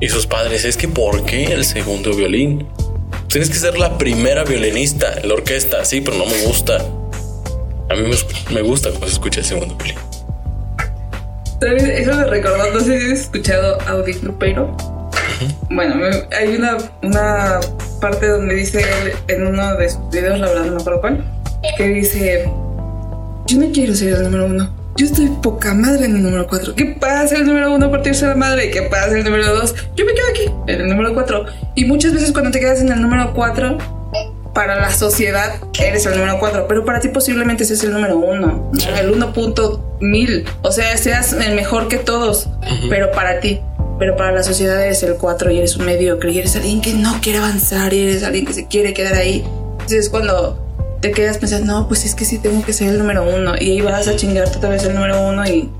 Y 0.00 0.08
sus 0.08 0.26
padres, 0.26 0.64
es 0.64 0.76
que 0.76 0.88
¿por 0.88 1.24
qué 1.24 1.44
el 1.44 1.64
segundo 1.64 2.12
violín? 2.12 2.66
Tienes 3.28 3.50
que 3.50 3.56
ser 3.56 3.78
la 3.78 3.98
primera 3.98 4.44
violinista 4.44 5.14
en 5.14 5.28
la 5.28 5.34
orquesta, 5.34 5.84
sí, 5.84 6.00
pero 6.00 6.16
no 6.16 6.26
me 6.26 6.42
gusta. 6.42 6.84
A 7.88 7.94
mí 7.94 8.02
me, 8.02 8.54
me 8.54 8.62
gusta 8.62 8.90
cómo 8.90 9.06
se 9.06 9.12
escucha 9.12 9.40
el 9.40 9.46
segundo 9.46 9.76
violín. 9.76 9.96
¿Sabes? 11.60 11.84
Eso 11.84 12.14
me 12.14 12.24
recordó, 12.24 12.70
no 12.72 12.80
sé 12.80 13.00
si 13.00 13.12
has 13.12 13.20
escuchado 13.20 13.78
Audi 13.86 14.12
Grupero. 14.14 14.76
Bueno, 15.70 15.96
hay 16.38 16.56
una, 16.56 16.78
una 17.02 17.60
parte 18.00 18.28
donde 18.28 18.54
dice 18.54 18.80
él 18.80 19.12
en 19.28 19.46
uno 19.46 19.76
de 19.76 19.88
sus 19.88 20.10
videos, 20.10 20.38
la 20.38 20.48
verdad 20.48 20.64
no 20.64 20.74
me 20.74 20.80
acuerdo 20.80 21.00
cuál, 21.00 21.24
que 21.76 21.88
dice, 21.88 22.44
yo 23.46 23.58
no 23.58 23.70
quiero 23.72 23.94
ser 23.94 24.14
el 24.14 24.22
número 24.24 24.46
uno. 24.46 24.74
Yo 24.96 25.04
estoy 25.04 25.28
poca 25.42 25.74
madre 25.74 26.06
en 26.06 26.16
el 26.16 26.22
número 26.22 26.46
cuatro. 26.46 26.74
¿Qué 26.74 26.86
pasa 26.98 27.36
el 27.36 27.46
número 27.46 27.74
uno 27.74 27.90
partirse 27.90 28.26
la 28.26 28.34
madre? 28.34 28.70
¿Qué 28.70 28.82
pasa 28.82 29.18
el 29.18 29.24
número 29.24 29.54
dos? 29.54 29.74
Yo 29.94 30.06
me 30.06 30.14
quedo 30.14 30.26
aquí, 30.30 30.72
en 30.72 30.80
el 30.80 30.88
número 30.88 31.12
cuatro. 31.12 31.44
Y 31.74 31.84
muchas 31.84 32.14
veces 32.14 32.32
cuando 32.32 32.50
te 32.50 32.60
quedas 32.60 32.80
en 32.80 32.90
el 32.90 33.02
número 33.02 33.34
cuatro, 33.34 33.76
para 34.56 34.74
la 34.74 34.90
sociedad 34.90 35.60
eres 35.78 36.06
el 36.06 36.16
número 36.16 36.38
4, 36.38 36.66
pero 36.66 36.82
para 36.86 36.98
ti 37.00 37.08
posiblemente 37.08 37.66
seas 37.66 37.84
el 37.84 37.92
número 37.92 38.16
1, 38.16 38.72
el 38.98 39.12
1.1000, 39.12 40.44
o 40.62 40.72
sea, 40.72 40.96
seas 40.96 41.34
el 41.34 41.54
mejor 41.54 41.88
que 41.88 41.98
todos, 41.98 42.48
pero 42.88 43.12
para 43.12 43.40
ti, 43.40 43.60
pero 43.98 44.16
para 44.16 44.32
la 44.32 44.42
sociedad 44.42 44.82
eres 44.82 45.02
el 45.02 45.16
4 45.16 45.50
y 45.50 45.58
eres 45.58 45.76
un 45.76 45.84
mediocre 45.84 46.30
y 46.30 46.38
eres 46.38 46.56
alguien 46.56 46.80
que 46.80 46.94
no 46.94 47.20
quiere 47.20 47.40
avanzar 47.40 47.92
y 47.92 48.00
eres 48.00 48.24
alguien 48.24 48.46
que 48.46 48.54
se 48.54 48.66
quiere 48.66 48.94
quedar 48.94 49.16
ahí. 49.16 49.44
Entonces 49.72 50.06
es 50.06 50.08
cuando 50.08 50.58
te 51.02 51.10
quedas 51.10 51.36
pensando, 51.36 51.70
no, 51.70 51.86
pues 51.86 52.06
es 52.06 52.14
que 52.14 52.24
sí 52.24 52.38
tengo 52.38 52.64
que 52.64 52.72
ser 52.72 52.88
el 52.88 52.98
número 52.98 53.28
1 53.28 53.56
y 53.60 53.72
ahí 53.72 53.80
vas 53.82 54.08
a 54.08 54.16
chingarte 54.16 54.56
otra 54.56 54.70
vez 54.70 54.82
el 54.84 54.94
número 54.94 55.20
1 55.20 55.46
y 55.48 55.70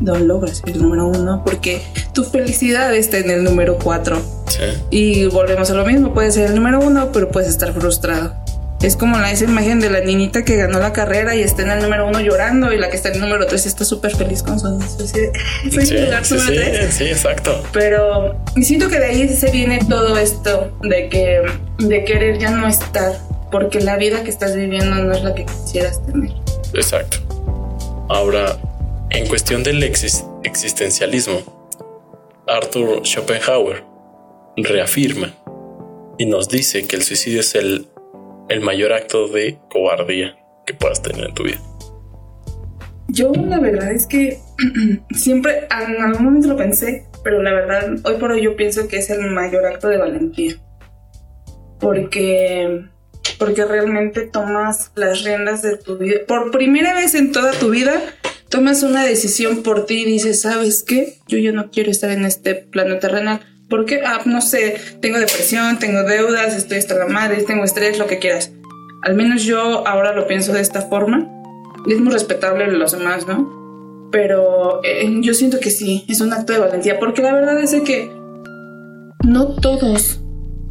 no 0.00 0.16
logras 0.18 0.62
el 0.66 0.80
número 0.82 1.06
1 1.08 1.42
porque 1.44 1.82
tu 2.12 2.24
felicidad 2.24 2.94
está 2.94 3.18
en 3.18 3.30
el 3.30 3.44
número 3.44 3.78
4. 3.82 4.20
Sí. 4.48 4.58
Y 4.90 5.24
volvemos 5.26 5.70
a 5.70 5.74
lo 5.74 5.84
mismo, 5.84 6.12
puede 6.14 6.30
ser 6.32 6.46
el 6.46 6.54
número 6.54 6.80
uno, 6.80 7.10
pero 7.12 7.30
puedes 7.30 7.48
estar 7.48 7.72
frustrado. 7.72 8.34
Es 8.82 8.96
como 8.96 9.16
la 9.18 9.30
esa 9.30 9.44
imagen 9.44 9.80
de 9.80 9.88
la 9.88 10.00
niñita 10.00 10.44
que 10.44 10.56
ganó 10.56 10.78
la 10.78 10.92
carrera 10.92 11.34
y 11.34 11.40
está 11.40 11.62
en 11.62 11.70
el 11.70 11.80
número 11.82 12.06
uno 12.06 12.20
llorando 12.20 12.70
y 12.70 12.76
la 12.76 12.90
que 12.90 12.96
está 12.96 13.08
en 13.08 13.14
el 13.14 13.20
número 13.22 13.46
tres 13.46 13.64
está 13.64 13.82
súper 13.86 14.14
feliz 14.14 14.42
con 14.42 14.60
su 14.60 14.66
anuncio, 14.66 15.06
así 15.06 15.20
de, 15.20 15.32
"Ah, 15.34 15.70
soy 15.72 15.86
Sí, 15.86 15.94
lugar 15.96 16.24
sí, 16.26 16.34
número 16.34 16.52
sí, 16.54 16.70
tres". 16.70 16.94
sí, 16.94 17.04
exacto. 17.04 17.62
Pero 17.72 18.36
siento 18.60 18.88
que 18.90 18.98
de 18.98 19.06
ahí 19.06 19.28
se 19.30 19.50
viene 19.50 19.78
todo 19.88 20.18
esto 20.18 20.70
de 20.82 21.08
que 21.08 21.40
de 21.78 22.04
querer 22.04 22.38
ya 22.38 22.50
no 22.50 22.68
estar, 22.68 23.14
porque 23.50 23.80
la 23.80 23.96
vida 23.96 24.22
que 24.22 24.28
estás 24.28 24.54
viviendo 24.54 24.96
no 24.96 25.12
es 25.14 25.22
la 25.22 25.34
que 25.34 25.46
quisieras 25.46 26.04
tener. 26.04 26.32
Exacto. 26.74 27.16
Ahora, 28.10 28.56
en 29.14 29.28
cuestión 29.28 29.62
del 29.62 29.82
exis- 29.82 30.24
existencialismo, 30.42 31.40
Arthur 32.46 33.06
Schopenhauer 33.06 33.84
reafirma 34.56 35.32
y 36.18 36.26
nos 36.26 36.48
dice 36.48 36.86
que 36.86 36.96
el 36.96 37.02
suicidio 37.02 37.40
es 37.40 37.54
el, 37.54 37.88
el 38.48 38.60
mayor 38.60 38.92
acto 38.92 39.28
de 39.28 39.58
cobardía 39.70 40.36
que 40.66 40.74
puedas 40.74 41.00
tener 41.02 41.26
en 41.26 41.34
tu 41.34 41.44
vida. 41.44 41.60
Yo 43.08 43.32
la 43.32 43.60
verdad 43.60 43.92
es 43.92 44.06
que 44.06 44.38
siempre 45.14 45.68
en 45.70 46.02
algún 46.02 46.24
momento 46.24 46.48
lo 46.48 46.56
pensé, 46.56 47.06
pero 47.22 47.40
la 47.42 47.52
verdad 47.52 47.94
hoy 48.04 48.16
por 48.16 48.32
hoy 48.32 48.42
yo 48.42 48.56
pienso 48.56 48.88
que 48.88 48.98
es 48.98 49.10
el 49.10 49.30
mayor 49.30 49.64
acto 49.66 49.88
de 49.88 49.98
valentía. 49.98 50.54
Porque 51.78 52.84
porque 53.38 53.64
realmente 53.64 54.22
tomas 54.22 54.92
las 54.94 55.24
riendas 55.24 55.62
de 55.62 55.76
tu 55.76 55.98
vida. 55.98 56.20
Por 56.26 56.50
primera 56.50 56.94
vez 56.94 57.14
en 57.14 57.32
toda 57.32 57.52
tu 57.52 57.70
vida 57.70 58.00
tomas 58.54 58.84
una 58.84 59.02
decisión 59.04 59.64
por 59.64 59.84
ti 59.84 60.02
y 60.02 60.04
dices, 60.04 60.42
"¿Sabes 60.42 60.84
qué? 60.84 61.18
Yo 61.26 61.38
ya 61.38 61.50
no 61.50 61.72
quiero 61.72 61.90
estar 61.90 62.10
en 62.10 62.24
este 62.24 62.54
plano 62.54 62.98
terrenal." 62.98 63.40
¿Por 63.68 63.84
qué? 63.84 64.00
Ah, 64.04 64.20
no 64.26 64.40
sé, 64.40 64.76
tengo 65.00 65.18
depresión, 65.18 65.80
tengo 65.80 66.04
deudas, 66.04 66.54
estoy 66.54 66.78
hasta 66.78 66.94
la 66.94 67.06
madre, 67.06 67.42
tengo 67.42 67.64
estrés, 67.64 67.98
lo 67.98 68.06
que 68.06 68.20
quieras. 68.20 68.52
Al 69.02 69.16
menos 69.16 69.42
yo 69.42 69.86
ahora 69.88 70.14
lo 70.14 70.28
pienso 70.28 70.52
de 70.52 70.60
esta 70.60 70.82
forma. 70.82 71.28
Es 71.88 71.98
muy 71.98 72.12
respetable 72.12 72.68
los 72.68 72.92
demás, 72.92 73.26
¿no? 73.26 74.08
Pero 74.12 74.80
eh, 74.84 75.10
yo 75.20 75.34
siento 75.34 75.58
que 75.58 75.70
sí, 75.70 76.04
es 76.08 76.20
un 76.20 76.32
acto 76.32 76.52
de 76.52 76.60
valentía, 76.60 77.00
porque 77.00 77.22
la 77.22 77.34
verdad 77.34 77.58
es 77.58 77.74
que 77.82 78.08
no 79.24 79.56
todos 79.56 80.20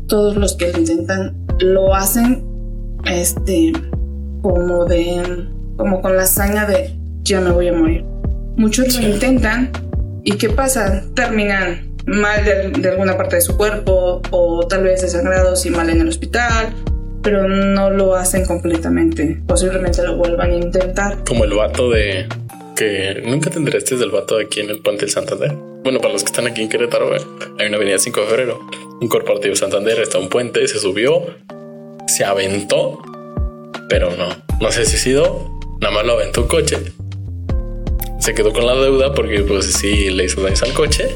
todos 0.07 0.37
los 0.37 0.55
que 0.55 0.71
lo 0.71 0.79
intentan 0.79 1.35
lo 1.59 1.93
hacen 1.93 2.45
este 3.05 3.73
como 4.41 4.85
de 4.85 5.49
como 5.75 6.01
con 6.01 6.15
la 6.15 6.23
hazaña 6.23 6.65
de 6.65 7.02
ya 7.23 7.41
me 7.41 7.51
voy 7.51 7.67
a 7.67 7.73
morir. 7.73 8.03
Muchos 8.55 8.99
lo 8.99 9.07
intentan 9.07 9.71
y 10.23 10.37
¿qué 10.37 10.49
pasa? 10.49 11.03
Terminan 11.15 11.93
mal 12.05 12.43
de, 12.43 12.89
alguna 12.89 13.17
parte 13.17 13.37
de 13.37 13.41
su 13.41 13.57
cuerpo 13.57 14.21
o 14.31 14.67
tal 14.67 14.83
vez 14.83 15.01
desangrados 15.01 15.65
y 15.65 15.69
mal 15.69 15.89
en 15.89 16.01
el 16.01 16.09
hospital, 16.09 16.73
pero 17.21 17.47
no 17.47 17.89
lo 17.89 18.15
hacen 18.15 18.45
completamente. 18.45 19.41
Posiblemente 19.47 20.03
lo 20.03 20.17
vuelvan 20.17 20.51
a 20.51 20.55
intentar. 20.55 21.23
Como 21.25 21.45
el 21.45 21.53
vato 21.53 21.89
de 21.89 22.27
que 22.75 23.23
nunca 23.25 23.49
tendré 23.49 23.77
este 23.77 23.95
del 23.95 24.11
vato 24.11 24.37
aquí 24.37 24.59
en 24.59 24.69
el 24.69 24.79
puente 24.79 25.01
del 25.01 25.11
Santander. 25.11 25.53
Bueno, 25.83 25.99
para 25.99 26.13
los 26.13 26.23
que 26.23 26.27
están 26.27 26.47
aquí 26.47 26.61
en 26.61 26.69
Querétaro, 26.69 27.11
hay 27.59 27.67
una 27.67 27.77
avenida 27.77 27.99
5 27.99 28.21
de 28.21 28.27
febrero, 28.27 28.59
un 29.01 29.07
corporativo 29.09 29.55
Santander, 29.55 29.99
está 29.99 30.17
un 30.17 30.29
puente, 30.29 30.65
se 30.67 30.79
subió, 30.79 31.25
se 32.07 32.23
aventó, 32.23 33.01
pero 33.89 34.15
no, 34.15 34.29
no 34.61 34.71
se 34.71 34.85
suicidó, 34.85 35.59
nada 35.81 35.93
más 35.93 36.05
lo 36.05 36.13
aventó 36.13 36.41
un 36.41 36.47
coche. 36.47 36.77
Se 38.23 38.33
quedó 38.33 38.53
con 38.53 38.65
la 38.65 38.73
deuda 38.75 39.13
porque 39.13 39.41
pues 39.41 39.65
sí 39.65 40.09
le 40.09 40.23
hizo 40.23 40.41
daño 40.41 40.55
al 40.63 40.73
coche 40.73 41.09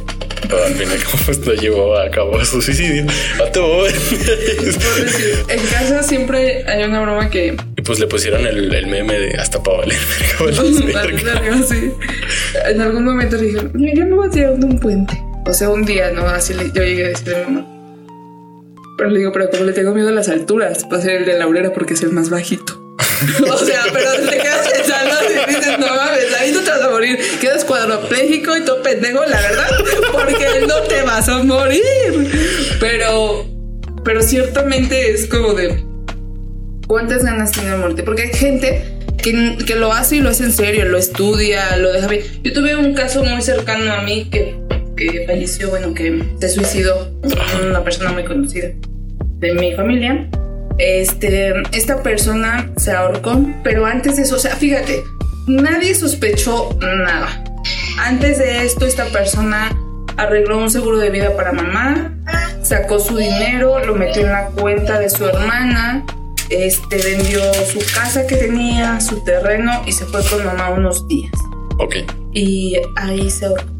pero 0.49 0.63
al 0.63 0.73
final 0.73 0.97
pues 1.25 1.39
no 1.39 1.53
llevó 1.53 1.97
a 1.97 2.09
cabo 2.09 2.43
su 2.45 2.61
suicidio. 2.61 3.05
A 3.43 3.51
todo. 3.51 3.87
en 5.47 5.59
casa 5.71 6.03
siempre 6.03 6.63
hay 6.67 6.83
una 6.83 7.01
broma 7.01 7.29
que. 7.29 7.57
Y 7.75 7.81
pues 7.81 7.99
le 7.99 8.07
pusieron 8.07 8.45
el, 8.45 8.73
el 8.73 8.87
meme 8.87 9.19
de 9.19 9.37
hasta 9.37 9.61
para 9.61 9.77
valer. 9.79 9.97
sí. 11.67 11.91
En 12.65 12.81
algún 12.81 13.05
momento 13.05 13.37
le 13.37 13.43
dijeron, 13.43 13.71
yo 13.73 14.05
me 14.05 14.13
voy 14.13 14.27
a 14.27 14.31
tirar 14.31 14.57
de 14.57 14.65
un 14.65 14.79
puente. 14.79 15.21
O 15.45 15.53
sea, 15.53 15.69
un 15.69 15.85
día, 15.85 16.11
¿no? 16.11 16.27
Así 16.27 16.53
le, 16.53 16.71
yo 16.71 16.83
llegué 16.83 17.05
a 17.05 17.09
decirle 17.09 17.35
a 17.35 17.47
mi 17.47 17.55
mamá. 17.55 17.73
Pero 18.97 19.09
le 19.11 19.19
digo, 19.19 19.31
pero 19.31 19.49
como 19.49 19.63
le 19.63 19.73
tengo 19.73 19.93
miedo 19.93 20.09
a 20.09 20.11
las 20.11 20.27
alturas, 20.27 20.85
va 20.91 20.97
a 20.97 21.01
ser 21.01 21.21
el 21.21 21.25
de 21.25 21.37
Laurera 21.37 21.71
porque 21.71 21.93
es 21.93 22.03
el 22.03 22.11
más 22.11 22.29
bajito. 22.29 22.86
o 23.51 23.57
sea, 23.57 23.81
pero 23.91 24.11
te 24.29 24.37
quedas 24.37 24.69
pensando 24.69 25.15
y 25.29 25.49
dices, 25.49 25.79
no 25.79 25.87
mames, 25.87 26.33
ahí 26.39 26.51
no 26.51 26.61
te 26.61 26.69
vas 26.69 26.81
a 26.81 26.89
morir. 26.89 27.19
Quedas 27.39 27.65
cuadropléjico 27.65 28.55
y 28.57 28.61
todo 28.61 28.81
pendejo, 28.83 29.25
la 29.25 29.41
verdad, 29.41 29.69
porque 30.11 30.65
no 30.67 30.81
te 30.81 31.01
vas 31.03 31.27
a 31.29 31.43
morir. 31.43 32.31
Pero, 32.79 33.45
pero 34.03 34.21
ciertamente 34.21 35.11
es 35.11 35.27
como 35.27 35.53
de 35.53 35.83
cuántas 36.87 37.23
ganas 37.23 37.51
tiene 37.51 37.71
de 37.71 37.77
morirte. 37.77 38.03
Porque 38.03 38.23
hay 38.23 38.33
gente 38.33 38.83
que, 39.21 39.57
que, 39.65 39.75
lo 39.75 39.93
hace 39.93 40.17
y 40.17 40.19
lo 40.19 40.29
hace 40.29 40.43
en 40.43 40.53
serio, 40.53 40.85
lo 40.85 40.97
estudia, 40.97 41.77
lo 41.77 41.91
deja 41.91 42.07
bien. 42.07 42.23
Yo 42.43 42.53
tuve 42.53 42.75
un 42.75 42.93
caso 42.93 43.23
muy 43.23 43.41
cercano 43.41 43.91
a 43.93 44.01
mí 44.01 44.29
que, 44.29 44.55
que 44.95 45.25
falleció, 45.25 45.69
bueno, 45.69 45.93
que 45.93 46.23
se 46.39 46.49
suicidó, 46.49 47.11
una 47.67 47.83
persona 47.83 48.11
muy 48.11 48.25
conocida 48.25 48.71
de 49.39 49.53
mi 49.53 49.73
familia 49.73 50.29
este, 50.77 51.53
esta 51.71 52.03
persona 52.03 52.71
se 52.77 52.91
ahorcó, 52.91 53.45
pero 53.63 53.85
antes 53.85 54.17
de 54.17 54.23
eso, 54.23 54.35
o 54.35 54.39
sea, 54.39 54.55
fíjate, 54.55 55.03
nadie 55.47 55.95
sospechó 55.95 56.77
nada. 56.79 57.43
Antes 57.99 58.37
de 58.37 58.65
esto, 58.65 58.85
esta 58.85 59.05
persona 59.05 59.69
arregló 60.17 60.57
un 60.57 60.69
seguro 60.69 60.97
de 60.97 61.09
vida 61.09 61.35
para 61.35 61.51
mamá, 61.51 62.13
sacó 62.61 62.99
su 62.99 63.17
dinero, 63.17 63.83
lo 63.85 63.95
metió 63.95 64.23
en 64.23 64.31
la 64.31 64.47
cuenta 64.47 64.99
de 64.99 65.09
su 65.09 65.25
hermana, 65.25 66.05
este, 66.49 66.97
vendió 66.97 67.41
su 67.65 67.79
casa 67.93 68.25
que 68.25 68.35
tenía, 68.35 68.99
su 68.99 69.23
terreno 69.23 69.83
y 69.85 69.91
se 69.91 70.05
fue 70.05 70.23
con 70.25 70.45
mamá 70.45 70.69
unos 70.69 71.07
días. 71.07 71.33
Ok. 71.79 71.95
Y 72.33 72.77
ahí 72.95 73.29
se 73.29 73.45
ahorcó. 73.45 73.76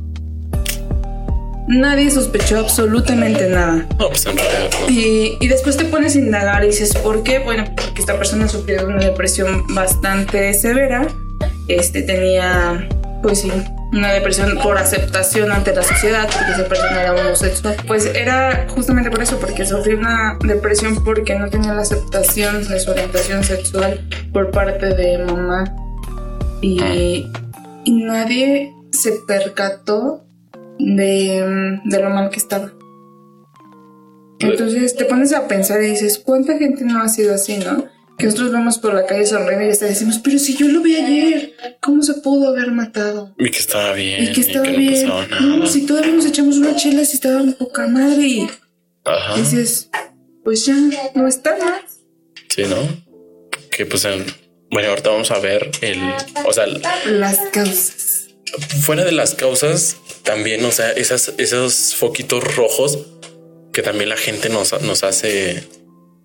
Nadie 1.67 2.09
sospechó 2.09 2.59
absolutamente 2.59 3.49
nada. 3.49 3.85
No, 3.99 4.07
pues 4.07 4.25
en 4.25 4.37
realidad 4.37 4.69
Y, 4.87 5.37
y, 5.41 5.47
después 5.49 5.75
te 5.75 5.83
pones 5.85 6.15
a 6.15 6.19
indagar 6.19 6.63
y 6.63 6.67
dices, 6.67 6.95
¿por 6.95 7.23
qué? 7.23 7.39
Bueno, 7.39 7.65
porque 7.75 7.99
esta 7.99 8.17
persona 8.17 8.47
sufrió 8.47 8.85
una 8.87 9.03
depresión 9.03 9.65
bastante 9.75 10.53
severa. 10.53 11.07
Este 11.67 12.01
tenía, 12.03 12.87
pues 13.21 13.41
sí, 13.41 13.51
una 13.91 14.13
depresión 14.13 14.57
por 14.63 14.77
aceptación 14.77 15.51
ante 15.51 15.75
la 15.75 15.83
sociedad, 15.83 16.29
porque 16.31 16.51
esa 16.53 16.69
persona 16.69 17.01
era 17.01 17.13
homosexual. 17.13 17.75
Pues 17.85 18.05
era 18.05 18.65
justamente 18.69 19.09
por 19.09 19.21
eso, 19.21 19.37
porque 19.37 19.65
sufrió 19.65 19.97
una 19.97 20.37
depresión 20.41 21.03
porque 21.03 21.37
no 21.37 21.49
tenía 21.49 21.73
la 21.73 21.81
aceptación 21.81 22.65
de 22.65 22.79
su 22.79 22.91
orientación 22.91 23.43
sexual 23.43 24.07
por 24.31 24.51
parte 24.51 24.93
de 24.93 25.17
mamá. 25.17 25.65
Y, 26.61 27.29
y 27.83 27.91
nadie 27.91 28.73
se 28.91 29.11
percató 29.27 30.26
de, 30.79 31.79
de 31.83 32.01
lo 32.01 32.09
mal 32.09 32.29
que 32.29 32.37
estaba. 32.37 32.71
Entonces 34.39 34.95
te 34.95 35.05
pones 35.05 35.33
a 35.33 35.47
pensar 35.47 35.81
y 35.81 35.87
dices, 35.87 36.19
¿cuánta 36.19 36.57
gente 36.57 36.83
no 36.85 37.01
ha 37.01 37.09
sido 37.09 37.33
así, 37.33 37.57
no? 37.57 37.85
Que 38.17 38.25
nosotros 38.25 38.51
vamos 38.51 38.79
por 38.79 38.93
la 38.93 39.05
calle 39.05 39.25
sonriendo 39.25 39.65
y 39.65 39.69
hasta 39.69 39.85
decimos, 39.85 40.19
pero 40.23 40.39
si 40.39 40.55
yo 40.55 40.67
lo 40.67 40.81
vi 40.81 40.95
ayer, 40.95 41.53
¿cómo 41.81 42.01
se 42.01 42.15
pudo 42.15 42.49
haber 42.49 42.71
matado? 42.71 43.35
Y 43.37 43.49
que 43.49 43.59
estaba 43.59 43.93
bien. 43.93 44.23
Y 44.23 44.31
que 44.33 44.41
estaba 44.41 44.67
bien. 44.69 45.07
No, 45.41 45.65
si 45.67 45.85
todavía 45.85 46.13
nos 46.13 46.25
echamos 46.25 46.57
una 46.57 46.75
chela, 46.75 47.05
si 47.05 47.15
estaba 47.15 47.41
un 47.41 47.53
poca 47.53 47.87
madre 47.87 48.25
y 48.25 48.49
Ajá. 49.05 49.37
dices, 49.37 49.89
pues 50.43 50.65
ya 50.65 50.75
no 51.13 51.27
está 51.27 51.57
más. 51.57 51.99
Sí, 52.49 52.63
¿no? 52.63 52.77
Que 53.69 53.85
pues, 53.85 54.05
en, 54.05 54.25
bueno, 54.71 54.89
ahorita 54.89 55.09
vamos 55.11 55.29
a 55.29 55.39
ver 55.39 55.69
el, 55.81 55.99
o 56.45 56.53
sea, 56.53 56.65
las 57.05 57.37
causas 57.51 58.17
fuera 58.81 59.03
de 59.03 59.11
las 59.11 59.35
causas, 59.35 59.97
también, 60.27 60.63
o 60.65 60.71
sea, 60.71 60.91
esas, 60.91 61.33
esos 61.37 61.95
foquitos 61.95 62.55
rojos 62.55 63.07
que 63.71 63.81
también 63.81 64.09
la 64.09 64.17
gente 64.17 64.49
nos, 64.49 64.79
nos 64.81 65.03
hace. 65.03 65.63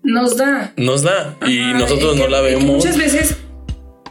Nos 0.03 0.35
da. 0.35 0.73
Nos 0.75 1.03
da. 1.03 1.37
y 1.47 1.73
nosotros 1.73 2.17
no 2.17 2.27
la 2.27 2.41
vemos. 2.41 2.65
Muchas 2.65 2.97
veces 2.97 3.37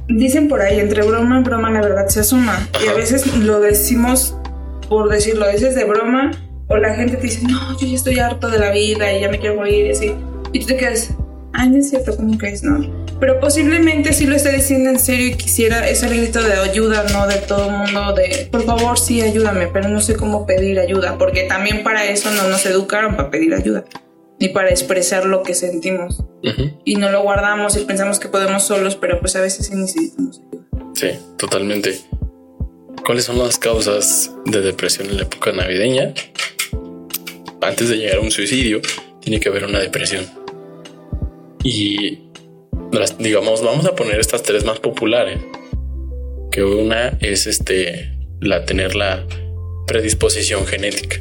dicen 0.08 0.48
por 0.48 0.62
ahí, 0.62 0.80
entre 0.80 1.02
broma 1.02 1.40
y 1.40 1.42
broma, 1.42 1.70
la 1.70 1.82
verdad 1.82 2.08
se 2.08 2.20
asuma. 2.20 2.66
Y 2.82 2.88
a 2.88 2.94
veces 2.94 3.36
lo 3.36 3.60
decimos 3.60 4.34
por 4.88 5.10
decirlo, 5.10 5.48
dices 5.50 5.74
de 5.74 5.84
broma, 5.84 6.30
o 6.68 6.76
la 6.76 6.94
gente 6.94 7.16
te 7.16 7.24
dice, 7.24 7.42
no, 7.46 7.78
yo 7.78 7.86
ya 7.86 7.94
estoy 7.94 8.18
harto 8.18 8.48
de 8.48 8.58
la 8.58 8.70
vida 8.70 9.12
y 9.12 9.20
ya 9.20 9.28
me 9.28 9.38
quiero 9.38 9.56
morir 9.56 9.86
y 9.86 9.90
así. 9.90 10.14
Y 10.52 10.60
tú 10.60 10.66
te 10.66 10.76
quedas, 10.76 11.14
ay, 11.52 11.68
no 11.70 11.78
es 11.78 11.90
cierto, 11.90 12.16
¿cómo 12.16 12.36
que 12.38 12.48
es? 12.48 12.62
No 12.62 13.01
pero 13.22 13.38
posiblemente 13.38 14.12
sí 14.12 14.26
lo 14.26 14.34
esté 14.34 14.50
diciendo 14.50 14.90
en 14.90 14.98
serio 14.98 15.28
y 15.28 15.34
quisiera 15.36 15.88
ese 15.88 16.08
grito 16.08 16.42
de 16.42 16.54
ayuda, 16.54 17.04
¿no? 17.12 17.28
De 17.28 17.36
todo 17.36 17.66
el 17.66 17.70
mundo, 17.70 18.14
de 18.14 18.48
por 18.50 18.64
favor, 18.64 18.98
sí, 18.98 19.20
ayúdame, 19.20 19.68
pero 19.68 19.88
no 19.88 20.00
sé 20.00 20.16
cómo 20.16 20.44
pedir 20.44 20.80
ayuda, 20.80 21.18
porque 21.18 21.44
también 21.44 21.84
para 21.84 22.04
eso 22.04 22.32
no 22.32 22.48
nos 22.48 22.66
educaron 22.66 23.14
para 23.14 23.30
pedir 23.30 23.54
ayuda, 23.54 23.84
ni 24.40 24.48
para 24.48 24.70
expresar 24.70 25.24
lo 25.24 25.44
que 25.44 25.54
sentimos. 25.54 26.24
Y 26.84 26.96
no 26.96 27.12
lo 27.12 27.22
guardamos 27.22 27.76
y 27.76 27.84
pensamos 27.84 28.18
que 28.18 28.26
podemos 28.26 28.64
solos, 28.64 28.96
pero 28.96 29.20
pues 29.20 29.36
a 29.36 29.40
veces 29.40 29.66
sí 29.66 29.76
necesitamos 29.76 30.40
ayuda. 30.40 30.64
Sí, 30.96 31.10
totalmente. 31.36 32.00
¿Cuáles 33.06 33.22
son 33.22 33.38
las 33.38 33.56
causas 33.56 34.32
de 34.46 34.62
depresión 34.62 35.08
en 35.10 35.18
la 35.18 35.22
época 35.22 35.52
navideña? 35.52 36.12
Antes 37.60 37.88
de 37.88 37.98
llegar 37.98 38.16
a 38.16 38.20
un 38.20 38.32
suicidio, 38.32 38.80
tiene 39.20 39.38
que 39.38 39.48
haber 39.48 39.64
una 39.64 39.78
depresión. 39.78 40.26
Y 41.62 42.31
digamos, 43.18 43.62
vamos 43.62 43.86
a 43.86 43.94
poner 43.94 44.20
estas 44.20 44.42
tres 44.42 44.64
más 44.64 44.78
populares. 44.78 45.38
Que 46.50 46.62
una 46.62 47.16
es 47.20 47.46
este, 47.46 48.12
la 48.40 48.64
tener 48.64 48.94
la 48.94 49.26
predisposición 49.86 50.66
genética. 50.66 51.20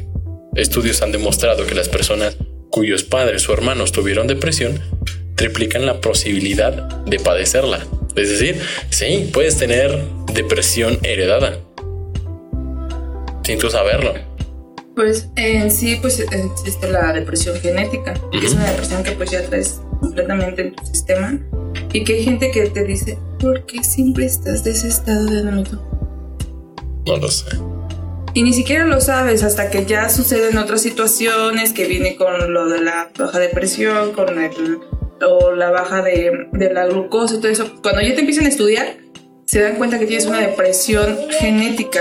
Estudios 0.54 1.00
han 1.02 1.12
demostrado 1.12 1.66
que 1.66 1.74
las 1.74 1.88
personas 1.88 2.36
cuyos 2.70 3.02
padres 3.04 3.48
o 3.48 3.52
hermanos 3.52 3.92
tuvieron 3.92 4.26
depresión 4.26 4.80
triplican 5.36 5.86
la 5.86 6.00
posibilidad 6.00 6.72
de 7.04 7.18
padecerla. 7.18 7.86
Es 8.16 8.28
decir, 8.28 8.60
sí, 8.90 9.30
puedes 9.32 9.56
tener 9.56 9.98
depresión 10.34 10.98
heredada 11.02 11.58
sin 13.44 13.58
tú 13.58 13.70
saberlo. 13.70 14.14
Pues 14.94 15.28
en 15.36 15.70
sí, 15.70 15.98
pues 16.00 16.20
existe 16.20 16.90
la 16.90 17.12
depresión 17.12 17.58
genética, 17.60 18.14
es 18.32 18.52
una 18.52 18.70
depresión 18.70 19.02
que 19.02 19.12
pues 19.12 19.30
ya 19.30 19.42
traes 19.42 19.80
completamente 20.00 20.62
en 20.62 20.74
tu 20.74 20.84
sistema 20.84 21.40
y 21.92 22.04
que 22.04 22.14
hay 22.14 22.24
gente 22.24 22.50
que 22.50 22.68
te 22.70 22.84
dice, 22.84 23.18
¿por 23.38 23.64
qué 23.66 23.82
siempre 23.84 24.26
estás 24.26 24.64
de 24.64 24.72
ese 24.72 24.88
estado 24.88 25.26
de 25.26 25.48
ánimo? 25.48 25.64
No 27.06 27.16
lo 27.16 27.28
sé. 27.28 27.56
Y 28.34 28.42
ni 28.42 28.52
siquiera 28.52 28.86
lo 28.86 29.00
sabes 29.00 29.42
hasta 29.42 29.70
que 29.70 29.84
ya 29.84 30.08
suceden 30.08 30.56
otras 30.56 30.80
situaciones 30.80 31.72
que 31.72 31.86
viene 31.86 32.16
con 32.16 32.52
lo 32.54 32.68
de 32.68 32.80
la 32.80 33.10
baja 33.18 33.38
de 33.38 33.48
presión, 33.50 34.12
con 34.12 34.38
el, 34.38 34.78
o 35.26 35.52
la 35.52 35.70
baja 35.70 36.02
de, 36.02 36.48
de 36.52 36.72
la 36.72 36.86
glucosa 36.86 37.34
y 37.34 37.38
todo 37.38 37.48
eso. 37.52 37.70
Cuando 37.82 38.00
ya 38.00 38.14
te 38.14 38.20
empiezan 38.20 38.46
a 38.46 38.48
estudiar, 38.48 38.96
se 39.44 39.60
dan 39.60 39.76
cuenta 39.76 39.98
que 39.98 40.06
tienes 40.06 40.24
una 40.24 40.40
depresión 40.40 41.18
genética. 41.38 42.00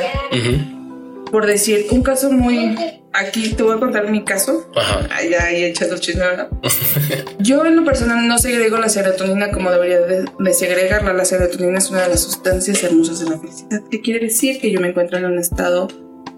Por 1.32 1.46
decir, 1.46 1.88
un 1.92 2.04
caso 2.04 2.32
muy 2.32 2.76
aquí 3.14 3.50
te 3.50 3.64
voy 3.64 3.76
a 3.76 3.80
contar 3.80 4.10
mi 4.10 4.24
caso. 4.24 4.70
Ajá. 4.76 5.08
Ya 5.30 5.46
ahí 5.46 5.64
echando 5.64 5.98
chisme, 5.98 6.22
¿verdad? 6.22 6.50
Yo 7.40 7.66
en 7.66 7.76
lo 7.76 7.84
personal 7.84 8.28
no 8.28 8.38
segrego 8.38 8.78
la 8.78 8.90
serotonina 8.90 9.52
como 9.52 9.72
debería 9.72 10.00
de, 10.02 10.54
segregarla. 10.54 11.14
La 11.14 11.26
serotonina 11.26 11.78
es 11.78 11.90
una 11.90 12.04
de 12.04 12.10
las 12.10 12.22
sustancias 12.22 12.84
hermosas 12.84 13.20
de 13.20 13.30
la 13.30 13.40
felicidad. 13.40 13.82
¿Qué 13.90 14.02
quiere 14.02 14.20
decir? 14.20 14.60
Que 14.60 14.72
yo 14.72 14.80
me 14.80 14.90
encuentro 14.90 15.18
en 15.18 15.26
un 15.26 15.40
estado 15.40 15.88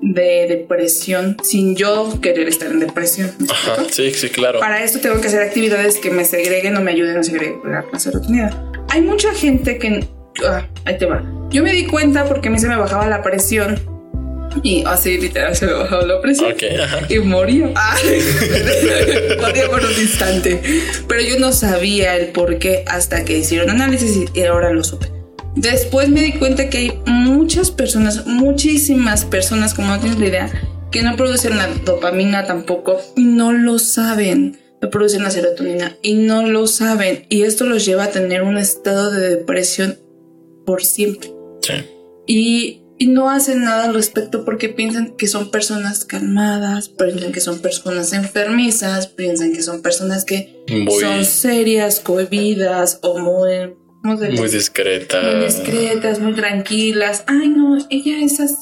de 0.02 0.48
depresión 0.48 1.38
sin 1.44 1.76
yo 1.76 2.20
querer 2.22 2.48
estar 2.48 2.72
en 2.72 2.80
depresión. 2.80 3.32
Ajá, 3.50 3.84
sí, 3.90 4.12
sí, 4.12 4.30
claro. 4.30 4.60
Para 4.60 4.84
esto 4.84 5.00
tengo 5.00 5.20
que 5.22 5.28
hacer 5.28 5.42
actividades 5.42 5.98
que 5.98 6.12
me 6.12 6.26
segreguen 6.26 6.76
o 6.76 6.82
me 6.82 6.92
ayuden 6.92 7.18
a 7.18 7.24
segregar 7.24 7.86
la 7.92 8.00
serotonina. 8.00 8.72
Hay 8.90 9.02
mucha 9.02 9.34
gente 9.34 9.78
que... 9.78 10.06
Ah, 10.46 10.68
ahí 10.86 10.98
te 10.98 11.06
va. 11.06 11.24
Yo 11.50 11.64
me 11.64 11.72
di 11.72 11.86
cuenta 11.86 12.26
porque 12.26 12.50
a 12.50 12.52
mí 12.52 12.60
se 12.60 12.68
me 12.68 12.76
bajaba 12.76 13.08
la 13.08 13.22
presión 13.22 13.93
y 14.64 14.84
así 14.86 15.18
literal 15.18 15.56
se 15.56 15.66
bajaba 15.66 16.06
la 16.06 16.22
presión 16.22 16.52
Ok, 16.52 16.64
ajá. 16.82 17.00
y 17.10 17.20
moría. 17.20 17.72
Ah, 17.76 17.96
moría 19.42 19.68
por 19.68 19.84
un 19.84 19.92
instante. 20.00 20.62
Pero 21.08 21.22
yo 21.22 21.40
no 21.40 21.52
sabía 21.52 22.16
el 22.16 22.28
por 22.28 22.60
qué 22.60 22.84
hasta 22.88 23.26
que 23.26 23.38
hicieron 23.40 23.70
análisis 23.70 24.30
y 24.34 24.42
ahora 24.44 24.72
lo 24.72 24.84
supe. 24.84 25.08
Después 25.56 26.10
me 26.10 26.22
di 26.22 26.34
cuenta 26.34 26.70
que 26.70 26.78
hay 26.80 27.00
muchas 27.06 27.72
personas, 27.72 28.26
muchísimas 28.26 29.26
personas, 29.26 29.74
como 29.74 29.90
no 29.90 30.00
tienes 30.00 30.20
la 30.20 30.26
idea, 30.28 30.52
que 30.92 31.04
no 31.04 31.16
producen 31.16 31.58
la 31.58 31.68
dopamina 31.86 32.46
tampoco 32.46 33.00
y 33.16 33.24
no 33.24 33.52
lo 33.54 33.80
saben. 33.80 34.60
No 34.82 34.90
producen 34.90 35.24
la 35.24 35.32
serotonina 35.32 35.96
y 36.02 36.16
no 36.16 36.46
lo 36.46 36.68
saben. 36.68 37.26
Y 37.30 37.44
esto 37.44 37.66
los 37.66 37.86
lleva 37.86 38.06
a 38.06 38.12
tener 38.12 38.42
un 38.42 38.58
estado 38.58 39.12
de 39.12 39.30
depresión 39.30 39.98
por 40.66 40.84
siempre. 40.84 41.32
Sí. 41.62 41.74
Y, 42.28 42.83
y 43.04 43.08
no 43.08 43.30
hacen 43.30 43.66
nada 43.66 43.84
al 43.84 43.94
respecto 43.94 44.46
porque 44.46 44.70
piensan 44.70 45.18
que 45.18 45.28
son 45.28 45.52
personas 45.52 46.06
calmadas, 46.06 46.88
piensan 46.88 47.34
que 47.34 47.42
son 47.42 47.60
personas 47.60 48.14
enfermizas, 48.14 49.08
piensan 49.08 49.52
que 49.52 49.62
son 49.62 49.82
personas 49.82 50.24
que 50.24 50.64
Muy, 50.70 51.02
son 51.02 51.26
serias, 51.26 52.00
cohibidas 52.00 53.00
o 53.02 53.20
muy, 53.20 53.76
¿cómo 54.02 54.18
se 54.18 54.30
muy 54.30 54.44
dice? 54.44 54.56
discreta. 54.56 55.22
muy 55.22 55.44
discretas, 55.44 56.20
muy 56.20 56.34
tranquilas. 56.34 57.26
Ay, 57.28 57.50
no, 57.50 57.78
ella 57.90 58.24
es 58.24 58.40
así. 58.40 58.56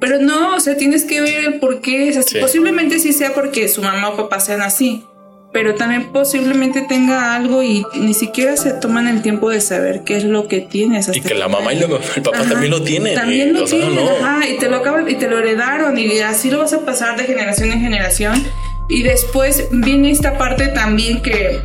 Pero 0.00 0.18
no, 0.18 0.56
o 0.56 0.60
sea, 0.60 0.78
tienes 0.78 1.04
que 1.04 1.20
ver 1.20 1.44
el 1.44 1.60
por 1.60 1.82
qué 1.82 2.08
es 2.08 2.16
así. 2.16 2.36
Sí. 2.36 2.40
Posiblemente 2.40 2.98
sí 2.98 3.12
sea 3.12 3.34
porque 3.34 3.68
su 3.68 3.82
mamá 3.82 4.08
o 4.08 4.16
papá 4.16 4.40
sean 4.40 4.62
así. 4.62 5.04
Pero 5.52 5.74
también 5.74 6.12
posiblemente 6.12 6.82
tenga 6.82 7.34
algo 7.34 7.62
y 7.62 7.84
ni 7.94 8.12
siquiera 8.12 8.56
se 8.56 8.72
toman 8.74 9.08
el 9.08 9.22
tiempo 9.22 9.48
de 9.48 9.60
saber 9.60 10.02
qué 10.04 10.16
es 10.18 10.24
lo 10.24 10.46
que 10.46 10.60
tienes. 10.60 11.08
Y 11.08 11.10
hasta 11.12 11.28
que 11.28 11.34
la 11.34 11.48
mamá 11.48 11.72
y 11.72 11.82
el 11.82 11.88
papá 12.22 12.40
Ajá. 12.40 12.50
también 12.50 12.70
lo 12.70 12.82
tienen. 12.82 13.14
También 13.14 13.50
y, 13.50 13.52
lo 13.52 13.64
tienen, 13.64 13.94
no. 13.94 14.02
ajá, 14.02 14.46
y 14.46 14.58
te 14.58 14.68
lo 14.68 14.76
acaban, 14.76 15.08
y 15.08 15.14
te 15.14 15.28
lo 15.28 15.38
heredaron, 15.38 15.98
y 15.98 16.18
así 16.20 16.50
lo 16.50 16.58
vas 16.58 16.74
a 16.74 16.84
pasar 16.84 17.16
de 17.16 17.24
generación 17.24 17.72
en 17.72 17.80
generación. 17.80 18.44
Y 18.90 19.02
después 19.02 19.68
viene 19.70 20.10
esta 20.10 20.36
parte 20.36 20.68
también 20.68 21.22
que, 21.22 21.60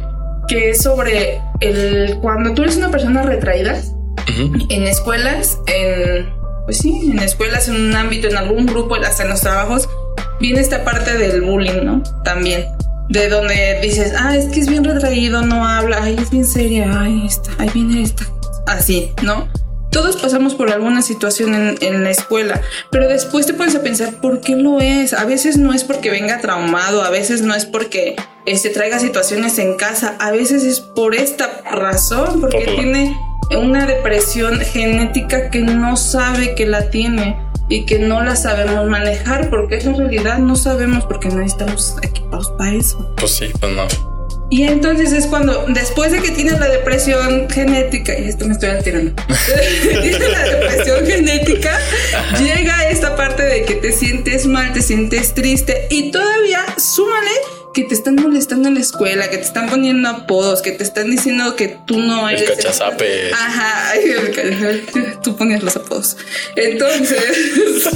que 0.47 0.69
es 0.71 0.81
sobre 0.81 1.41
el 1.59 2.17
cuando 2.21 2.53
tú 2.53 2.63
eres 2.63 2.77
una 2.77 2.89
persona 2.89 3.23
retraída 3.23 3.81
Ujú. 4.29 4.65
en 4.69 4.83
escuelas, 4.83 5.59
en 5.67 6.29
pues 6.65 6.77
sí, 6.77 7.11
en 7.11 7.19
escuelas, 7.19 7.67
en 7.67 7.75
un 7.75 7.95
ámbito, 7.95 8.27
en 8.27 8.37
algún 8.37 8.65
grupo, 8.65 8.95
hasta 8.95 9.23
en 9.23 9.29
los 9.29 9.41
trabajos, 9.41 9.89
viene 10.39 10.61
esta 10.61 10.83
parte 10.85 11.17
del 11.17 11.41
bullying, 11.41 11.83
¿no? 11.83 12.01
También. 12.23 12.65
De 13.09 13.29
donde 13.29 13.79
dices, 13.81 14.13
ah, 14.17 14.35
es 14.35 14.45
que 14.45 14.61
es 14.61 14.67
bien 14.67 14.83
retraído, 14.83 15.41
no 15.41 15.67
habla, 15.67 15.99
ay, 16.01 16.15
es 16.19 16.29
bien 16.29 16.45
seria, 16.45 17.01
ay, 17.01 17.23
esta, 17.25 17.51
ahí 17.59 17.69
viene 17.73 18.01
esta. 18.01 18.25
Así, 18.65 19.11
¿no? 19.21 19.47
Todos 19.91 20.15
pasamos 20.15 20.55
por 20.55 20.71
alguna 20.71 21.01
situación 21.03 21.53
en, 21.53 21.77
en 21.81 22.03
la 22.03 22.09
escuela, 22.09 22.61
pero 22.89 23.07
después 23.07 23.45
te 23.45 23.53
pones 23.53 23.75
a 23.75 23.83
pensar 23.83 24.15
por 24.21 24.41
qué 24.41 24.55
lo 24.55 24.79
es. 24.79 25.13
A 25.13 25.25
veces 25.25 25.57
no 25.57 25.73
es 25.73 25.83
porque 25.83 26.09
venga 26.09 26.39
traumado, 26.39 27.03
a 27.03 27.11
veces 27.11 27.41
no 27.43 27.53
es 27.53 27.65
porque 27.65 28.15
este, 28.45 28.69
traiga 28.69 28.99
situaciones 28.99 29.59
en 29.59 29.77
casa, 29.77 30.15
a 30.19 30.31
veces 30.31 30.63
es 30.63 30.79
por 30.79 31.13
esta 31.13 31.61
razón, 31.69 32.41
porque 32.41 32.65
tiene 32.75 33.15
una 33.57 33.85
depresión 33.85 34.59
genética 34.59 35.49
que 35.49 35.59
no 35.59 35.95
sabe 35.95 36.55
que 36.55 36.65
la 36.65 36.89
tiene 36.89 37.37
y 37.69 37.85
que 37.85 37.99
no 37.99 38.23
la 38.23 38.35
sabemos 38.35 38.87
manejar, 38.87 39.49
porque 39.49 39.75
es 39.75 39.85
la 39.85 39.93
realidad, 39.93 40.37
no 40.39 40.55
sabemos 40.55 41.05
porque 41.05 41.29
no 41.29 41.41
estamos 41.41 41.95
equipados 42.01 42.51
para 42.57 42.73
eso. 42.73 43.13
Pues 43.17 43.31
sí, 43.31 43.47
pues 43.59 43.73
no. 43.73 43.87
Y 44.49 44.63
entonces 44.63 45.13
es 45.13 45.25
cuando, 45.25 45.65
después 45.69 46.11
de 46.11 46.21
que 46.21 46.29
tienes 46.29 46.59
la 46.59 46.67
depresión 46.67 47.49
genética, 47.49 48.17
y 48.17 48.25
esto 48.25 48.45
me 48.45 48.53
estoy 48.53 48.69
alterando, 48.69 49.13
tienes 49.81 50.31
la 50.31 50.43
depresión 50.43 51.05
genética, 51.07 51.79
llega 52.37 52.89
esta 52.89 53.15
parte 53.15 53.41
de 53.41 53.63
que 53.63 53.75
te 53.75 53.91
sientes 53.91 54.45
mal, 54.45 54.71
te 54.73 54.81
sientes 54.81 55.33
triste 55.33 55.87
y 55.89 56.11
todavía 56.11 56.63
súmale 56.77 57.31
que 57.73 57.83
te 57.83 57.95
están 57.95 58.15
molestando 58.15 58.67
en 58.67 58.75
la 58.75 58.81
escuela, 58.81 59.29
que 59.29 59.37
te 59.37 59.43
están 59.43 59.67
poniendo 59.67 60.07
apodos, 60.07 60.61
que 60.61 60.71
te 60.71 60.83
están 60.83 61.09
diciendo 61.09 61.55
que 61.55 61.79
tú 61.87 61.97
no 61.97 62.29
El 62.29 62.37
eres... 62.37 62.51
cachazape. 62.51 63.33
Ajá, 63.33 63.89
ay, 63.89 64.11
el 64.11 65.19
tú 65.21 65.35
ponías 65.35 65.63
los 65.63 65.75
apodos. 65.75 66.17
Entonces, 66.55 67.23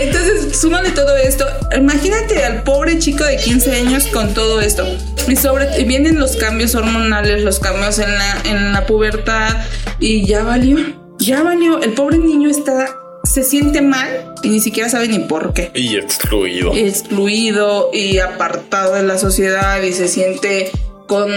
entonces, 0.00 0.58
súmale 0.58 0.90
todo 0.90 1.16
esto. 1.16 1.46
Imagínate 1.76 2.44
al 2.44 2.64
pobre 2.64 2.98
chico 2.98 3.24
de 3.24 3.36
15 3.36 3.72
años 3.72 4.06
con 4.08 4.34
todo 4.34 4.60
esto. 4.60 4.84
Y 5.28 5.36
sobre 5.36 5.80
y 5.80 5.84
vienen 5.84 6.18
los 6.18 6.36
cambios 6.36 6.74
hormonales, 6.74 7.42
los 7.42 7.60
cambios 7.60 7.98
en 8.00 8.12
la, 8.12 8.42
en 8.44 8.72
la 8.72 8.86
pubertad. 8.86 9.64
Y 10.00 10.26
ya 10.26 10.42
valió. 10.42 10.78
Ya 11.18 11.42
valió. 11.42 11.80
El 11.80 11.92
pobre 11.92 12.18
niño 12.18 12.50
está. 12.50 13.01
Se 13.24 13.44
siente 13.44 13.80
mal 13.82 14.34
y 14.42 14.48
ni 14.48 14.60
siquiera 14.60 14.88
sabe 14.88 15.08
ni 15.08 15.20
por 15.20 15.52
qué. 15.54 15.70
Y 15.74 15.96
excluido. 15.96 16.74
excluido 16.74 17.90
y 17.92 18.18
apartado 18.18 18.94
de 18.94 19.04
la 19.04 19.18
sociedad 19.18 19.80
y 19.82 19.92
se 19.92 20.08
siente 20.08 20.70
con 21.06 21.30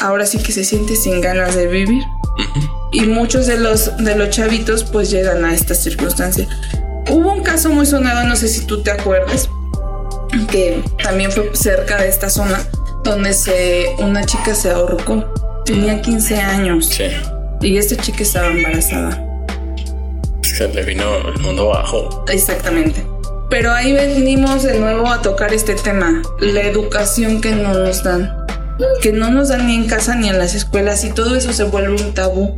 ahora 0.00 0.26
sí 0.26 0.38
que 0.38 0.52
se 0.52 0.64
siente 0.64 0.96
sin 0.96 1.20
ganas 1.20 1.54
de 1.54 1.66
vivir. 1.66 2.04
Y 2.92 3.02
muchos 3.02 3.46
de 3.46 3.58
los 3.58 3.96
de 3.98 4.14
los 4.14 4.30
chavitos 4.30 4.84
pues 4.84 5.10
llegan 5.10 5.44
a 5.44 5.54
esta 5.54 5.74
circunstancia. 5.74 6.46
Hubo 7.10 7.32
un 7.32 7.42
caso 7.42 7.70
muy 7.70 7.86
sonado 7.86 8.26
no 8.26 8.36
sé 8.36 8.48
si 8.48 8.66
tú 8.66 8.82
te 8.82 8.90
acuerdas 8.90 9.48
que 10.50 10.82
también 11.02 11.30
fue 11.30 11.50
cerca 11.54 12.00
de 12.00 12.08
esta 12.08 12.28
zona 12.28 12.60
donde 13.04 13.32
se 13.34 13.86
una 13.98 14.24
chica 14.24 14.54
se 14.54 14.70
ahorcó. 14.70 15.24
Tenía 15.64 16.00
15 16.00 16.36
años. 16.36 16.86
Sí. 16.86 17.04
y 17.62 17.78
esta 17.78 17.96
chica 17.96 18.22
estaba 18.22 18.48
embarazada 18.48 19.23
Se 20.54 20.68
le 20.68 20.84
vino 20.84 21.16
el 21.34 21.40
mundo 21.40 21.72
abajo. 21.72 22.24
Exactamente. 22.28 23.04
Pero 23.50 23.72
ahí 23.72 23.92
venimos 23.92 24.62
de 24.62 24.78
nuevo 24.78 25.08
a 25.08 25.20
tocar 25.20 25.52
este 25.52 25.74
tema, 25.74 26.22
la 26.38 26.62
educación 26.62 27.40
que 27.40 27.50
no 27.50 27.74
nos 27.74 28.04
dan, 28.04 28.46
que 29.02 29.12
no 29.12 29.30
nos 29.30 29.48
dan 29.48 29.66
ni 29.66 29.74
en 29.74 29.86
casa 29.86 30.14
ni 30.14 30.28
en 30.28 30.38
las 30.38 30.54
escuelas 30.54 31.04
y 31.04 31.12
todo 31.12 31.34
eso 31.34 31.52
se 31.52 31.64
vuelve 31.64 32.00
un 32.00 32.14
tabú. 32.14 32.56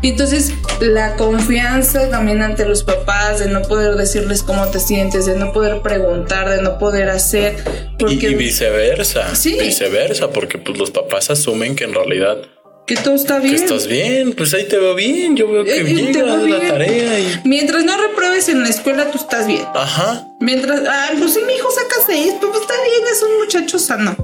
Y 0.00 0.10
entonces 0.10 0.52
la 0.80 1.16
confianza 1.16 2.10
también 2.10 2.42
ante 2.42 2.66
los 2.66 2.82
papás, 2.82 3.38
de 3.40 3.48
no 3.48 3.62
poder 3.62 3.94
decirles 3.94 4.42
cómo 4.42 4.66
te 4.68 4.80
sientes, 4.80 5.26
de 5.26 5.36
no 5.36 5.52
poder 5.52 5.82
preguntar, 5.82 6.48
de 6.48 6.62
no 6.62 6.78
poder 6.78 7.08
hacer, 7.10 7.56
Y, 7.94 7.96
porque 7.98 8.30
y 8.30 8.34
viceversa. 8.34 9.34
Sí. 9.34 9.58
Viceversa, 9.60 10.30
porque 10.30 10.58
pues 10.58 10.78
los 10.78 10.90
papás 10.90 11.30
asumen 11.30 11.76
que 11.76 11.84
en 11.84 11.94
realidad 11.94 12.38
que 12.86 12.96
todo 12.96 13.14
está 13.14 13.36
que 13.40 13.48
bien. 13.48 13.54
estás 13.54 13.86
bien, 13.86 14.32
pues 14.34 14.52
ahí 14.54 14.68
te 14.68 14.78
veo 14.78 14.94
bien. 14.94 15.36
Yo 15.36 15.50
veo 15.50 15.64
que 15.64 15.70
Eh, 15.76 15.80
eh, 15.80 15.84
te 15.84 15.92
llegas 16.12 16.28
va 16.28 16.34
a 16.34 16.36
la 16.36 16.44
bien. 16.44 16.68
tarea 16.68 17.18
y. 17.20 17.40
Mientras 17.44 17.84
no 17.84 17.96
repruebes 17.96 18.48
en 18.48 18.62
la 18.62 18.68
escuela, 18.68 19.10
tú 19.10 19.18
estás 19.18 19.46
bien. 19.46 19.62
Aja. 19.74 20.26
Mientras, 20.40 20.82
ah, 20.88 21.10
pues 21.18 21.32
sí, 21.34 21.40
mi 21.46 21.54
hijo 21.54 21.68
saca 21.70 21.96
seis, 22.06 22.34
pues 22.40 22.52
está 22.60 22.74
bien, 22.74 23.12
es 23.12 23.22
un 23.22 23.38
muchacho 23.38 23.78
sano, 23.78 24.16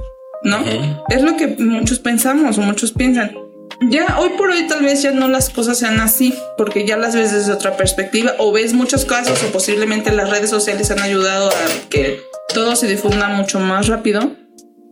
¿no? 0.43 0.63
Es 1.09 1.21
lo 1.23 1.35
que 1.37 1.47
muchos 1.47 1.99
pensamos 1.99 2.57
o 2.57 2.61
muchos 2.61 2.91
piensan. 2.91 3.35
Ya 3.89 4.19
hoy 4.19 4.29
por 4.37 4.51
hoy 4.51 4.67
tal 4.67 4.83
vez 4.83 5.01
ya 5.01 5.09
no 5.11 5.27
las 5.27 5.49
cosas 5.49 5.79
sean 5.79 5.99
así, 5.99 6.35
porque 6.55 6.85
ya 6.85 6.97
las 6.97 7.15
ves 7.15 7.31
desde 7.31 7.51
otra 7.51 7.77
perspectiva, 7.77 8.33
o 8.37 8.51
ves 8.51 8.73
muchos 8.73 9.05
casos, 9.05 9.41
o 9.41 9.47
posiblemente 9.47 10.11
las 10.11 10.29
redes 10.29 10.51
sociales 10.51 10.91
han 10.91 10.99
ayudado 10.99 11.49
a 11.49 11.89
que 11.89 12.21
todo 12.53 12.75
se 12.75 12.87
difunda 12.87 13.29
mucho 13.29 13.59
más 13.59 13.87
rápido, 13.87 14.33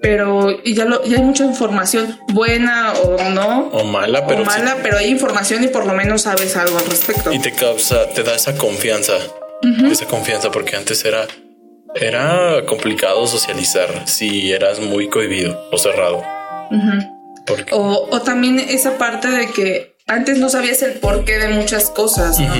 pero 0.02 0.50
y 0.64 0.74
ya, 0.74 0.86
lo, 0.86 1.04
ya 1.04 1.18
hay 1.18 1.24
mucha 1.24 1.46
información, 1.46 2.18
buena 2.34 2.94
o 2.94 3.30
no, 3.30 3.68
O 3.72 3.84
mala, 3.84 4.26
pero 4.28 4.44
o 4.44 4.46
mala, 4.46 4.78
pero 4.82 4.98
hay 4.98 5.10
información 5.10 5.64
y 5.64 5.68
por 5.68 5.86
lo 5.86 5.94
menos 5.94 6.22
sabes 6.24 6.56
algo 6.56 6.78
al 6.78 6.86
respecto. 6.86 7.34
y 7.34 7.40
te 7.40 7.52
causa, 7.52 8.08
te 8.10 8.24
da 8.24 8.36
esa 8.36 8.56
confianza. 8.56 9.14
Esa 9.92 10.06
confianza, 10.06 10.52
porque 10.52 10.76
antes 10.76 11.04
era. 11.04 11.28
Era 11.96 12.66
complicado 12.68 13.26
socializar 13.26 14.08
si 14.08 14.54
eras 14.54 14.80
muy 14.80 15.10
cohibido 15.10 15.60
o 15.72 15.78
cerrado. 15.80 16.24
O, 17.72 18.08
o 18.12 18.22
también 18.22 18.60
esa 18.60 18.98
parte 18.98 19.28
de 19.28 19.48
que 19.48 19.96
antes 20.08 20.38
no 20.38 20.50
sabías 20.50 20.82
el 20.84 20.94
porqué 20.94 21.40
de 21.40 21.50
muchas 21.50 21.90
cosas, 21.90 22.40
¿no? 22.40 22.54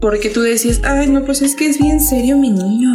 Porque 0.00 0.30
tú 0.30 0.40
decías, 0.40 0.82
ay, 0.84 1.08
no, 1.08 1.24
pues 1.24 1.42
es 1.42 1.56
que 1.56 1.66
es 1.66 1.78
bien 1.78 2.00
serio 2.00 2.36
mi 2.36 2.50
niño, 2.50 2.92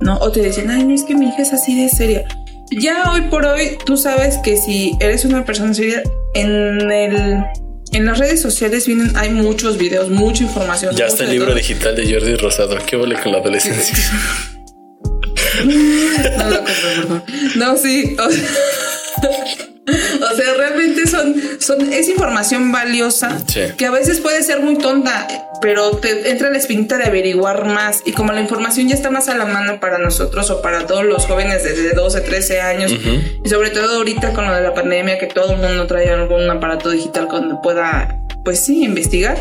¿no? 0.00 0.18
O 0.18 0.32
te 0.32 0.40
decían, 0.42 0.70
ay, 0.70 0.84
no, 0.84 0.92
es 0.94 1.04
que 1.04 1.14
mi 1.14 1.28
hija 1.28 1.42
es 1.42 1.52
así 1.52 1.80
de 1.80 1.88
seria. 1.88 2.26
Ya 2.70 3.10
hoy 3.10 3.22
por 3.22 3.44
hoy, 3.44 3.78
tú 3.84 3.96
sabes 3.96 4.38
que 4.38 4.56
si 4.56 4.96
eres 5.00 5.24
una 5.24 5.44
persona 5.44 5.74
seria, 5.74 6.02
en 6.34 6.90
el... 6.90 7.44
En 7.92 8.06
las 8.06 8.18
redes 8.18 8.40
sociales 8.40 8.86
vienen, 8.86 9.16
hay 9.16 9.30
muchos 9.30 9.76
videos, 9.76 10.10
mucha 10.10 10.44
información. 10.44 10.94
ya 10.94 11.06
está 11.06 11.24
el 11.24 11.30
libro 11.30 11.48
todo. 11.48 11.56
digital 11.56 11.96
de 11.96 12.12
Jordi 12.12 12.36
Rosado. 12.36 12.78
¿Qué 12.86 12.96
huele 12.96 13.20
con 13.20 13.32
la 13.32 13.38
adolescencia? 13.38 13.98
No 15.64 16.60
por 16.60 16.68
favor. 16.68 17.22
No, 17.56 17.76
sí. 17.76 18.16
O, 18.16 18.28
o 20.32 20.36
sea, 20.36 20.54
realmente 20.56 21.06
son, 21.06 21.34
son, 21.58 21.92
es 21.92 22.08
información 22.08 22.72
valiosa 22.72 23.38
que 23.76 23.86
a 23.86 23.90
veces 23.90 24.20
puede 24.20 24.42
ser 24.42 24.60
muy 24.60 24.76
tonta, 24.78 25.26
pero 25.60 25.96
te 25.96 26.30
entra 26.30 26.50
la 26.50 26.58
espinita 26.58 26.98
de 26.98 27.04
averiguar 27.04 27.66
más. 27.66 28.02
Y 28.04 28.12
como 28.12 28.32
la 28.32 28.40
información 28.40 28.88
ya 28.88 28.94
está 28.94 29.10
más 29.10 29.28
a 29.28 29.36
la 29.36 29.46
mano 29.46 29.80
para 29.80 29.98
nosotros 29.98 30.50
o 30.50 30.62
para 30.62 30.86
todos 30.86 31.04
los 31.04 31.26
jóvenes 31.26 31.64
desde 31.64 31.92
12, 31.92 32.20
13 32.20 32.60
años, 32.60 32.92
y 32.92 33.48
sobre 33.48 33.70
todo 33.70 33.96
ahorita 33.96 34.32
con 34.32 34.46
lo 34.46 34.54
de 34.54 34.62
la 34.62 34.74
pandemia, 34.74 35.18
que 35.18 35.26
todo 35.26 35.52
el 35.52 35.58
mundo 35.58 35.86
trae 35.86 36.10
algún 36.10 36.48
aparato 36.50 36.90
digital 36.90 37.28
donde 37.30 37.56
pueda, 37.62 38.20
pues 38.44 38.60
sí, 38.60 38.84
investigar, 38.84 39.38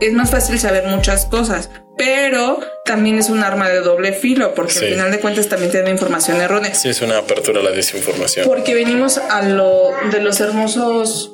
es 0.00 0.12
más 0.12 0.30
fácil 0.30 0.58
saber 0.58 0.86
muchas 0.86 1.26
cosas 1.26 1.70
pero 1.96 2.60
también 2.84 3.18
es 3.18 3.30
un 3.30 3.42
arma 3.42 3.68
de 3.68 3.80
doble 3.80 4.12
filo, 4.12 4.54
porque 4.54 4.78
al 4.78 4.84
final 4.86 5.10
de 5.10 5.20
cuentas 5.20 5.48
también 5.48 5.70
tiene 5.70 5.90
información 5.90 6.40
errónea. 6.40 6.74
Sí, 6.74 6.88
es 6.88 7.00
una 7.00 7.18
apertura 7.18 7.60
a 7.60 7.62
la 7.62 7.70
desinformación. 7.70 8.46
Porque 8.46 8.74
venimos 8.74 9.18
a 9.18 9.42
lo 9.42 9.92
de 10.10 10.20
los 10.20 10.40
hermosos 10.40 11.32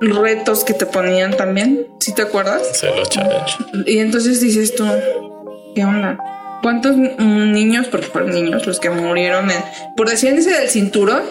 retos 0.00 0.64
que 0.64 0.74
te 0.74 0.86
ponían 0.86 1.36
también, 1.36 1.86
¿sí 2.00 2.14
te 2.14 2.22
acuerdas? 2.22 2.62
Sí, 2.72 2.86
los 2.96 3.08
challenges. 3.08 3.56
Y 3.86 3.98
entonces 3.98 4.40
dices 4.40 4.74
tú, 4.74 4.84
¿qué 5.74 5.84
onda? 5.84 6.18
¿Cuántos 6.62 6.96
niños, 6.96 7.88
porque 7.88 8.06
fueron 8.06 8.30
niños 8.30 8.66
los 8.66 8.80
que 8.80 8.90
murieron 8.90 9.50
en, 9.50 9.62
por 9.96 10.08
decir 10.08 10.32
ese 10.32 10.50
del 10.52 10.68
cinturón? 10.68 11.22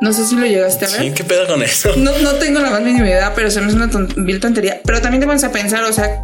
No 0.00 0.14
sé 0.14 0.24
si 0.24 0.34
lo 0.34 0.46
llegaste 0.46 0.86
a 0.86 0.88
ver. 0.88 1.00
Sí, 1.00 1.12
¿qué 1.12 1.24
pedo 1.24 1.46
con 1.46 1.62
eso? 1.62 1.92
No, 1.96 2.16
no 2.18 2.32
tengo 2.36 2.58
la 2.60 2.70
más 2.70 2.80
mínima 2.80 3.06
idea, 3.06 3.34
pero 3.34 3.50
se 3.50 3.60
me 3.60 3.66
hace 3.66 3.76
una 3.76 3.90
vil 4.16 4.40
tontería. 4.40 4.80
Pero 4.82 5.02
también 5.02 5.20
te 5.20 5.26
pones 5.26 5.44
a 5.44 5.52
pensar, 5.52 5.84
o 5.84 5.92
sea, 5.92 6.22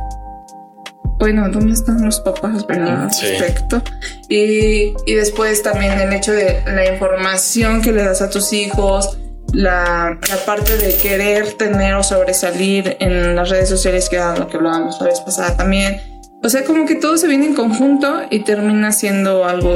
bueno, 1.26 1.48
¿dónde 1.48 1.72
están 1.72 2.04
los 2.04 2.20
papás, 2.20 2.64
verdad? 2.68 3.10
Respecto. 3.20 3.82
Y, 4.28 4.94
y, 5.06 5.14
después 5.14 5.60
también 5.60 5.98
el 5.98 6.12
hecho 6.12 6.30
de 6.30 6.62
la 6.66 6.86
información 6.86 7.82
que 7.82 7.90
le 7.90 8.04
das 8.04 8.22
a 8.22 8.30
tus 8.30 8.52
hijos, 8.52 9.18
la, 9.52 10.20
la, 10.28 10.36
parte 10.46 10.76
de 10.76 10.96
querer 10.96 11.54
tener 11.54 11.94
o 11.94 12.04
sobresalir 12.04 12.96
en 13.00 13.34
las 13.34 13.50
redes 13.50 13.68
sociales, 13.68 14.08
que 14.08 14.14
era 14.14 14.36
lo 14.36 14.46
que 14.46 14.56
hablábamos 14.56 15.00
la 15.00 15.08
vez 15.08 15.18
pasada 15.18 15.56
también. 15.56 16.00
O 16.44 16.48
sea, 16.48 16.62
como 16.62 16.86
que 16.86 16.94
todo 16.94 17.18
se 17.18 17.26
viene 17.26 17.46
en 17.46 17.54
conjunto 17.56 18.20
y 18.30 18.44
termina 18.44 18.92
siendo 18.92 19.44
algo 19.44 19.74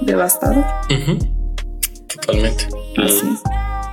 devastador. 0.00 0.64
Totalmente. 2.08 2.66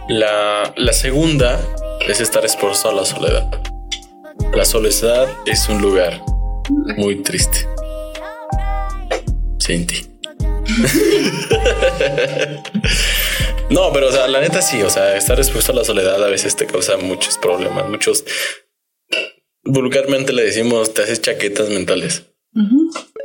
La, 0.09 0.73
la 0.75 0.93
segunda 0.93 1.59
es 2.07 2.19
estar 2.19 2.43
expuesto 2.43 2.89
a 2.89 2.93
la 2.93 3.05
soledad. 3.05 3.47
La 4.55 4.65
soledad 4.65 5.27
es 5.45 5.69
un 5.69 5.83
lugar 5.83 6.19
muy 6.69 7.23
triste. 7.23 7.67
Cinti. 9.59 10.05
no, 13.69 13.93
pero 13.93 14.09
o 14.09 14.11
sea, 14.11 14.27
la 14.27 14.41
neta 14.41 14.61
sí, 14.61 14.81
o 14.81 14.89
sea, 14.89 15.15
estar 15.15 15.39
expuesto 15.39 15.71
a 15.71 15.75
la 15.75 15.83
soledad 15.83 16.23
a 16.23 16.27
veces 16.27 16.55
te 16.55 16.65
causa 16.65 16.97
muchos 16.97 17.37
problemas, 17.37 17.87
muchos 17.89 18.25
vulgarmente 19.65 20.31
le 20.31 20.43
decimos 20.43 20.93
te 20.93 21.03
haces 21.03 21.21
chaquetas 21.21 21.69
mentales. 21.69 22.23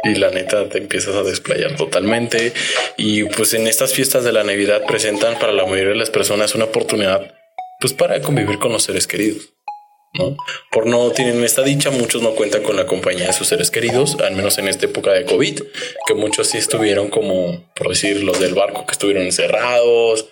Y 0.03 0.17
la 0.17 0.31
neta 0.31 0.69
te 0.69 0.79
empiezas 0.79 1.15
a 1.15 1.23
desplayar 1.23 1.77
totalmente. 1.77 2.53
Y 2.97 3.25
pues 3.25 3.55
en 3.55 3.69
estas 3.69 3.93
fiestas 3.93 4.25
de 4.25 4.33
la 4.33 4.43
Navidad 4.43 4.85
presentan 4.87 5.39
para 5.39 5.53
la 5.53 5.65
mayoría 5.65 5.91
de 5.91 5.97
las 5.97 6.11
personas 6.11 6.57
una 6.57 6.65
oportunidad 6.65 7.35
pues 7.81 7.93
para 7.93 8.21
convivir 8.21 8.59
con 8.59 8.73
los 8.73 8.83
seres 8.83 9.07
queridos. 9.07 9.53
Por 10.71 10.87
no 10.87 11.11
tienen 11.11 11.43
esta 11.45 11.63
dicha, 11.63 11.91
muchos 11.91 12.23
no 12.23 12.35
cuentan 12.35 12.63
con 12.63 12.77
la 12.77 12.87
compañía 12.87 13.29
de 13.29 13.33
sus 13.33 13.47
seres 13.47 13.71
queridos, 13.71 14.17
al 14.21 14.35
menos 14.35 14.59
en 14.59 14.67
esta 14.67 14.87
época 14.87 15.13
de 15.13 15.25
COVID, 15.25 15.63
que 16.07 16.15
muchos 16.15 16.49
sí 16.49 16.59
estuvieron 16.59 17.09
como, 17.09 17.71
por 17.75 17.89
decir, 17.89 18.23
los 18.23 18.41
del 18.41 18.55
barco 18.55 18.87
que 18.87 18.93
estuvieron 18.93 19.25
encerrados. 19.25 20.29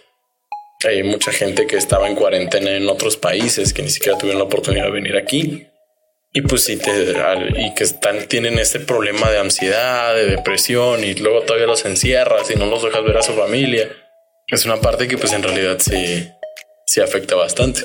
Hay 0.84 1.02
mucha 1.04 1.32
gente 1.32 1.66
que 1.66 1.76
estaba 1.76 2.08
en 2.08 2.16
cuarentena 2.16 2.72
en 2.72 2.88
otros 2.88 3.16
países 3.16 3.72
que 3.72 3.82
ni 3.82 3.90
siquiera 3.90 4.18
tuvieron 4.18 4.40
la 4.40 4.46
oportunidad 4.46 4.86
de 4.86 4.90
venir 4.90 5.16
aquí. 5.16 5.66
Y 6.32 6.42
pues 6.42 6.64
sí, 6.64 6.76
te, 6.76 7.14
y 7.56 7.74
que 7.74 7.84
están, 7.84 8.28
tienen 8.28 8.58
este 8.58 8.80
problema 8.80 9.30
de 9.30 9.38
ansiedad, 9.38 10.14
de 10.14 10.26
depresión, 10.26 11.02
y 11.02 11.14
luego 11.14 11.42
todavía 11.42 11.66
los 11.66 11.84
encierras 11.84 12.50
y 12.50 12.56
no 12.56 12.66
los 12.66 12.82
dejas 12.82 13.02
ver 13.04 13.16
a 13.16 13.22
su 13.22 13.32
familia. 13.32 13.88
Es 14.48 14.64
una 14.66 14.80
parte 14.80 15.08
que 15.08 15.18
pues 15.18 15.32
en 15.32 15.42
realidad 15.42 15.78
sí, 15.80 16.28
sí 16.86 17.00
afecta 17.00 17.34
bastante 17.34 17.82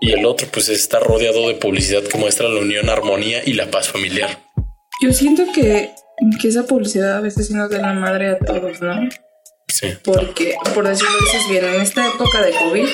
y 0.00 0.12
el 0.12 0.24
otro 0.24 0.48
pues 0.52 0.68
está 0.68 1.00
rodeado 1.00 1.48
de 1.48 1.54
publicidad 1.54 2.02
que 2.02 2.18
muestra 2.18 2.48
la 2.48 2.60
unión, 2.60 2.88
armonía 2.88 3.42
y 3.44 3.54
la 3.54 3.70
paz 3.70 3.88
familiar. 3.88 4.38
Yo 5.02 5.12
siento 5.12 5.44
que, 5.54 5.90
que 6.40 6.48
esa 6.48 6.64
publicidad 6.64 7.16
a 7.16 7.20
veces 7.20 7.50
nos 7.50 7.70
da 7.70 7.78
la 7.78 7.92
madre 7.92 8.30
a 8.30 8.38
todos, 8.38 8.80
¿no? 8.80 9.08
Sí. 9.68 9.88
Porque, 10.04 10.54
por 10.74 10.86
decirlo 10.86 11.12
dices 11.20 11.48
bien, 11.48 11.64
en 11.64 11.80
esta 11.80 12.06
época 12.06 12.40
de 12.42 12.52
COVID 12.52 12.88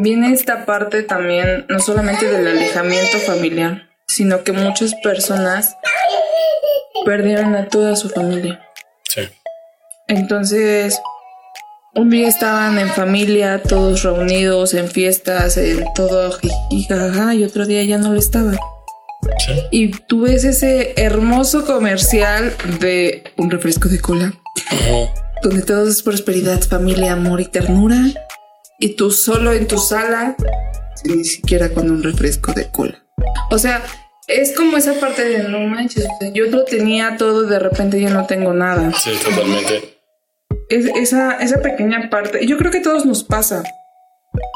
viene 0.00 0.32
esta 0.32 0.64
parte 0.64 1.02
también, 1.02 1.66
no 1.68 1.78
solamente 1.78 2.26
del 2.26 2.46
alejamiento 2.46 3.18
familiar, 3.18 3.88
sino 4.06 4.44
que 4.44 4.52
muchas 4.52 4.94
personas 5.02 5.76
perdieron 7.04 7.54
a 7.54 7.68
toda 7.68 7.96
su 7.96 8.08
familia. 8.08 8.60
Sí. 9.08 9.22
Entonces, 10.08 11.00
un 11.96 12.10
día 12.10 12.28
estaban 12.28 12.78
en 12.78 12.90
familia, 12.90 13.62
todos 13.62 14.02
reunidos, 14.02 14.74
en 14.74 14.88
fiestas, 14.88 15.56
en 15.56 15.82
todo 15.94 16.38
y 16.70 16.86
y 16.86 17.44
otro 17.44 17.66
día 17.66 17.82
ya 17.84 17.98
no 17.98 18.12
lo 18.12 18.18
estaban. 18.18 18.56
Y 19.70 19.88
tú 19.88 20.22
ves 20.22 20.44
ese 20.44 20.92
hermoso 20.96 21.64
comercial 21.64 22.54
de 22.80 23.24
un 23.36 23.50
refresco 23.50 23.88
de 23.88 23.98
cola, 23.98 24.34
donde 25.42 25.62
todo 25.62 25.88
es 25.88 26.02
prosperidad, 26.02 26.60
familia, 26.60 27.14
amor 27.14 27.40
y 27.40 27.46
ternura, 27.46 27.98
y 28.78 28.90
tú 28.90 29.10
solo 29.10 29.52
en 29.52 29.66
tu 29.66 29.78
sala, 29.78 30.36
ni 31.04 31.24
siquiera 31.24 31.70
con 31.70 31.90
un 31.90 32.02
refresco 32.02 32.52
de 32.52 32.70
cola. 32.70 33.02
O 33.50 33.58
sea, 33.58 33.82
es 34.28 34.54
como 34.54 34.76
esa 34.76 34.94
parte 35.00 35.24
de 35.24 35.48
no 35.48 35.60
manches, 35.60 36.06
yo 36.34 36.44
lo 36.46 36.64
tenía 36.64 37.16
todo, 37.16 37.44
de 37.44 37.58
repente 37.58 37.98
ya 37.98 38.10
no 38.10 38.26
tengo 38.26 38.52
nada. 38.52 38.92
Sí, 38.92 39.12
totalmente 39.24 39.95
esa, 40.68 41.38
esa 41.38 41.60
pequeña 41.62 42.10
parte, 42.10 42.46
yo 42.46 42.56
creo 42.56 42.70
que 42.70 42.78
a 42.78 42.82
todos 42.82 43.06
nos 43.06 43.24
pasa. 43.24 43.62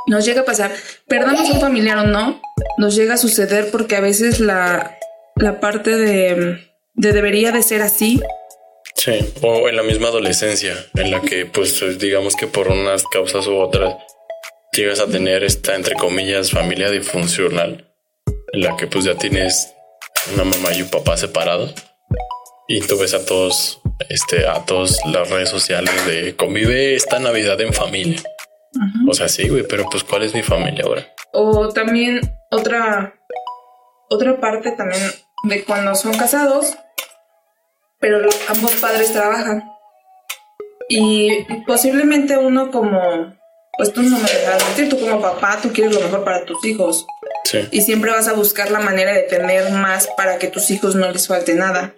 Nos 0.06 0.26
llega 0.26 0.42
a 0.42 0.44
pasar, 0.44 0.72
perdamos 1.08 1.48
a 1.48 1.54
un 1.54 1.60
familiar 1.60 1.98
o 1.98 2.04
no, 2.04 2.40
nos 2.78 2.94
llega 2.96 3.14
a 3.14 3.18
suceder 3.18 3.70
porque 3.70 3.96
a 3.96 4.00
veces 4.00 4.40
la, 4.40 4.98
la 5.36 5.60
parte 5.60 5.96
de, 5.96 6.58
de 6.94 7.12
debería 7.12 7.52
de 7.52 7.62
ser 7.62 7.82
así. 7.82 8.20
Sí, 8.94 9.32
o 9.40 9.68
en 9.68 9.76
la 9.76 9.82
misma 9.82 10.08
adolescencia, 10.08 10.74
en 10.94 11.10
la 11.10 11.22
que 11.22 11.46
pues 11.46 11.80
digamos 11.98 12.36
que 12.36 12.46
por 12.46 12.68
unas 12.68 13.04
causas 13.04 13.46
u 13.46 13.56
otras 13.56 13.94
llegas 14.72 15.00
a 15.00 15.06
tener 15.06 15.44
esta, 15.44 15.74
entre 15.74 15.94
comillas, 15.94 16.50
familia 16.50 16.90
disfuncional, 16.90 17.90
en 18.52 18.60
la 18.60 18.76
que 18.76 18.86
pues 18.86 19.04
ya 19.04 19.14
tienes 19.14 19.72
una 20.34 20.44
mamá 20.44 20.72
y 20.74 20.82
un 20.82 20.90
papá 20.90 21.16
separados 21.16 21.74
y 22.68 22.80
tú 22.80 22.98
ves 22.98 23.14
a 23.14 23.24
todos, 23.24 23.80
este, 24.08 24.46
a 24.46 24.64
todas 24.64 24.98
las 25.06 25.28
redes 25.28 25.48
sociales 25.48 25.94
de 26.06 26.34
convive 26.36 26.94
esta 26.94 27.18
Navidad 27.18 27.60
en 27.60 27.72
familia. 27.72 28.22
O 29.08 29.14
sea, 29.14 29.28
sí, 29.28 29.48
güey, 29.48 29.66
pero 29.66 29.88
pues 29.90 30.04
¿cuál 30.04 30.22
es 30.22 30.34
mi 30.34 30.42
familia 30.42 30.84
ahora? 30.84 31.06
O 31.32 31.68
también 31.68 32.20
otra, 32.50 33.14
otra 34.08 34.40
parte 34.40 34.72
también 34.72 35.02
de 35.44 35.64
cuando 35.64 35.94
son 35.94 36.16
casados, 36.16 36.76
pero 37.98 38.28
ambos 38.48 38.72
padres 38.76 39.12
trabajan. 39.12 39.64
Y 40.88 41.44
posiblemente 41.66 42.36
uno 42.36 42.70
como 42.70 43.38
pues 43.76 43.92
tú 43.94 44.02
no 44.02 44.18
me 44.18 44.28
dejas 44.28 44.62
mentir, 44.66 44.90
tú 44.90 45.00
como 45.00 45.22
papá, 45.22 45.58
tú 45.62 45.72
quieres 45.72 45.94
lo 45.94 46.02
mejor 46.02 46.22
para 46.22 46.44
tus 46.44 46.62
hijos. 46.66 47.06
Sí. 47.50 47.66
Y 47.70 47.80
siempre 47.80 48.10
vas 48.12 48.28
a 48.28 48.32
buscar 48.32 48.70
la 48.70 48.80
manera 48.80 49.12
de 49.12 49.22
tener 49.22 49.72
más 49.72 50.08
para 50.16 50.38
que 50.38 50.46
tus 50.46 50.70
hijos 50.70 50.94
no 50.94 51.10
les 51.10 51.26
falte 51.26 51.54
nada. 51.54 51.92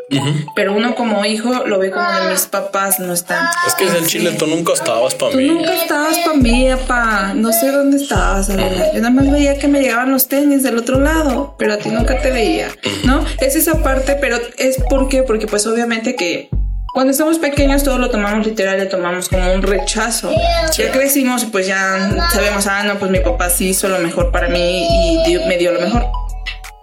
Pero 0.54 0.72
uno 0.72 0.94
como 0.94 1.24
hijo 1.24 1.66
lo 1.66 1.78
ve 1.78 1.90
como 1.90 2.10
de 2.10 2.30
mis 2.30 2.46
papás 2.46 2.98
no 3.00 3.12
están. 3.12 3.46
Es 3.66 3.74
que 3.74 3.84
es 3.84 3.94
el 3.94 4.06
chile, 4.06 4.32
tú 4.38 4.46
nunca 4.46 4.72
estabas 4.72 5.14
para 5.14 5.36
mí. 5.36 5.46
Tú 5.46 5.54
nunca 5.54 5.74
estabas 5.74 6.18
para 6.20 6.36
mí, 6.38 6.68
papá. 6.70 7.32
No 7.34 7.52
sé 7.52 7.70
dónde 7.70 7.98
estabas, 7.98 8.48
Yo 8.48 8.56
nada 8.56 9.10
más 9.10 9.30
veía 9.30 9.58
que 9.58 9.68
me 9.68 9.80
llegaban 9.80 10.10
los 10.10 10.28
tenis 10.28 10.62
del 10.62 10.78
otro 10.78 11.00
lado, 11.00 11.54
pero 11.58 11.74
a 11.74 11.76
ti 11.76 11.90
nunca 11.90 12.20
te 12.20 12.30
veía, 12.30 12.68
¿no? 13.04 13.24
Es 13.40 13.56
esa 13.56 13.82
parte, 13.82 14.16
pero 14.20 14.38
es 14.56 14.78
porque, 14.88 15.22
porque 15.22 15.46
pues 15.46 15.66
obviamente 15.66 16.14
que 16.16 16.48
cuando 16.92 17.12
estamos 17.12 17.38
pequeños 17.38 17.82
todo 17.82 17.98
lo 17.98 18.10
tomamos 18.10 18.46
literal, 18.46 18.78
le 18.78 18.86
tomamos 18.86 19.28
como 19.28 19.52
un 19.52 19.62
rechazo. 19.62 20.30
Ya 20.76 20.92
crecimos 20.92 21.42
y 21.42 21.46
pues 21.46 21.66
ya 21.66 22.28
sabemos, 22.32 22.66
ah, 22.66 22.84
no, 22.84 22.98
pues 22.98 23.10
mi 23.10 23.20
papá 23.20 23.48
sí 23.48 23.70
hizo 23.70 23.88
lo 23.88 23.98
mejor 23.98 24.30
para 24.30 24.48
mí 24.48 24.86
y 25.26 25.38
me 25.48 25.56
dio 25.56 25.72
lo 25.72 25.80
mejor. 25.80 26.04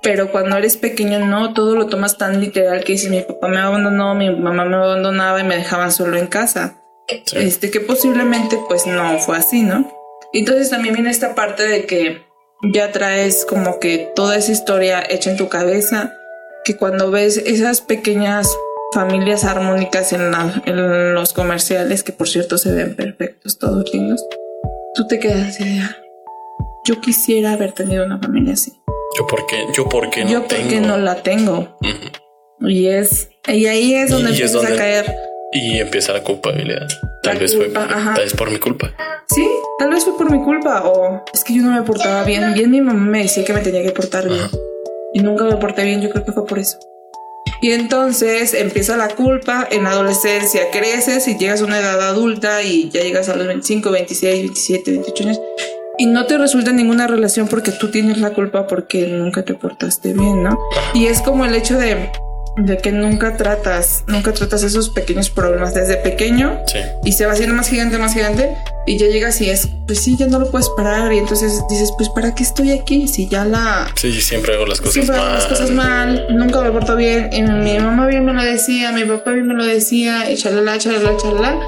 Pero 0.02 0.32
cuando 0.32 0.58
eres 0.58 0.78
pequeño 0.78 1.20
no, 1.20 1.54
todo 1.54 1.76
lo 1.76 1.88
tomas 1.88 2.18
tan 2.18 2.40
literal 2.42 2.84
que 2.84 2.94
dices, 2.94 3.12
mi 3.12 3.22
papá 3.22 3.50
me 3.50 3.60
abandonó, 3.60 4.16
mi 4.16 4.30
mamá 4.34 4.66
me 4.66 4.78
abandonaba 4.78 5.42
y 5.42 5.44
me 5.44 5.58
dejaban 5.58 5.92
solo 5.92 6.18
en 6.18 6.28
casa. 6.28 6.82
Este, 7.34 7.70
que 7.70 7.80
posiblemente 7.80 8.58
pues 8.68 8.88
no 8.88 9.20
fue 9.20 9.38
así, 9.38 9.62
¿no? 9.62 9.92
Entonces 10.34 10.70
también 10.70 10.96
viene 10.96 11.10
esta 11.12 11.36
parte 11.36 11.68
de 11.68 11.86
que 11.86 12.24
ya 12.64 12.92
traes 12.92 13.46
como 13.46 13.80
que 13.80 14.12
toda 14.16 14.38
esa 14.38 14.52
historia 14.52 15.04
hecha 15.08 15.30
en 15.32 15.38
tu 15.38 15.50
cabeza, 15.50 16.14
que 16.64 16.78
cuando 16.78 17.12
ves 17.12 17.38
esas 17.38 17.82
pequeñas 17.82 18.50
familias 18.94 19.44
armónicas 19.46 20.14
en, 20.14 20.32
los 21.14 21.34
comerciales, 21.34 22.04
que 22.04 22.12
por 22.12 22.28
cierto 22.28 22.58
se 22.58 22.74
ven 22.74 22.96
perfectos, 22.96 23.58
todos 23.58 23.92
lindos. 23.94 24.26
tú 24.96 25.06
te 25.08 25.20
quedas 25.20 25.50
así 25.50 25.80
"Ah, 25.82 25.96
yo 26.86 27.00
quisiera 27.02 27.54
haber 27.54 27.72
tenido 27.74 28.06
una 28.06 28.18
familia 28.20 28.54
así. 28.54 28.74
Yo 29.18 29.28
por 29.28 29.46
qué, 29.48 29.66
yo 29.76 29.88
por 29.90 30.10
qué 30.10 30.24
no 30.24 30.30
yo 30.32 30.42
tengo. 30.44 30.64
porque 30.64 30.82
no 30.82 30.98
la 30.98 31.16
tengo. 31.24 31.78
Y 32.62 32.88
es, 32.88 33.30
y 33.48 33.68
ahí 33.68 33.94
es 33.96 34.10
donde 34.12 34.32
Y 34.32 34.34
es 34.34 34.40
empiezas 34.42 34.62
donde- 34.62 34.74
a 34.74 34.78
caer. 34.78 35.16
Y 35.52 35.80
empieza 35.80 36.14
la 36.14 36.24
culpabilidad. 36.24 36.88
Tal 37.24 37.36
La 37.36 37.40
vez 37.40 37.56
fue, 37.56 37.72
ajá. 37.76 38.14
tal 38.14 38.24
vez 38.24 38.34
por 38.34 38.52
mi 38.52 38.60
culpa. 38.60 38.94
Sí, 39.34 39.48
tal 39.80 39.90
vez 39.92 40.04
fue 40.04 40.16
por 40.18 40.30
mi 40.32 40.44
culpa 40.44 40.84
o 40.86 41.24
es 41.34 41.44
que 41.44 41.56
yo 41.56 41.64
no 41.64 41.72
me 41.72 41.82
portaba 41.82 42.24
bien. 42.24 42.54
Bien 42.54 42.70
mi 42.70 42.82
mamá 42.82 43.04
me 43.06 43.24
decía 43.24 43.44
que 43.46 43.54
me 43.54 43.62
tenía 43.62 43.82
que 43.84 43.92
portar 43.92 44.28
bien 44.28 44.42
Ajá. 44.42 44.56
y 45.14 45.22
nunca 45.22 45.46
me 45.46 45.56
porté 45.58 45.84
bien. 45.86 46.02
Yo 46.02 46.10
creo 46.12 46.24
que 46.24 46.32
fue 46.34 46.46
por 46.46 46.60
eso. 46.60 46.78
Y 47.62 47.72
entonces 47.72 48.54
empieza 48.54 48.96
la 48.98 49.10
culpa 49.10 49.68
en 49.70 49.84
la 49.84 49.92
adolescencia, 49.92 50.72
creces 50.72 51.28
y 51.28 51.38
llegas 51.38 51.62
a 51.62 51.66
una 51.66 51.80
edad 51.80 52.02
adulta 52.02 52.64
y 52.64 52.90
ya 52.90 53.02
llegas 53.02 53.30
a 53.30 53.36
los 53.36 53.48
25, 53.48 53.92
26, 53.92 54.42
27, 54.44 54.92
28 54.92 55.24
años 55.24 55.40
y 56.00 56.06
no 56.06 56.26
te 56.26 56.38
resulta 56.38 56.72
ninguna 56.72 57.08
relación 57.08 57.50
porque 57.50 57.72
tú 57.72 57.92
tienes 57.92 58.20
la 58.20 58.34
culpa 58.34 58.68
porque 58.68 59.06
nunca 59.08 59.44
te 59.44 59.54
portaste 59.54 60.14
bien, 60.14 60.44
¿no? 60.44 60.58
Y 60.94 61.08
es 61.08 61.22
como 61.22 61.44
el 61.44 61.54
hecho 61.54 61.78
de, 61.78 62.10
de 62.66 62.78
que 62.78 62.92
nunca 62.92 63.38
tratas, 63.38 64.04
nunca 64.08 64.34
tratas 64.34 64.64
esos 64.64 64.90
pequeños 64.90 65.30
problemas 65.30 65.74
desde 65.74 65.96
pequeño 65.98 66.60
Sí. 66.68 66.80
y 67.06 67.12
se 67.14 67.26
va 67.26 67.34
haciendo 67.34 67.56
más 67.56 67.70
gigante, 67.70 67.98
más 67.98 68.14
gigante 68.14 68.50
y 68.86 68.98
ya 68.98 69.08
llegas 69.08 69.40
y 69.42 69.50
es, 69.50 69.68
pues 69.88 70.00
sí, 70.02 70.16
ya 70.18 70.26
no 70.28 70.40
lo 70.40 70.50
puedes 70.52 70.68
parar 70.76 71.14
y 71.14 71.18
entonces 71.20 71.62
dices, 71.70 71.92
pues 71.98 72.10
¿para 72.10 72.34
qué 72.36 72.44
estoy 72.44 72.72
aquí? 72.72 73.08
Si 73.08 73.28
ya 73.30 73.46
la... 73.46 73.88
Sí, 73.96 74.20
siempre 74.22 74.56
hago 74.56 74.66
las 74.66 74.80
cosas 74.80 74.94
Siempre 74.94 75.16
hago 75.16 75.26
mal. 75.26 75.34
las 75.36 75.46
cosas 75.46 75.72
mal, 75.72 76.26
nunca 76.32 76.62
me 76.62 76.72
porto 76.72 76.96
bien 76.96 77.30
y 77.32 77.42
mi 77.44 77.80
mamá 77.80 78.08
bien 78.08 78.26
me 78.26 78.34
lo 78.34 78.44
decía, 78.44 78.92
mi 78.92 79.04
papá 79.06 79.32
bien 79.32 79.48
me 79.48 79.54
lo 79.54 79.66
decía 79.66 80.30
y 80.32 80.36
chalala, 80.38 80.78
chalala, 80.78 81.16
chalala, 81.18 81.60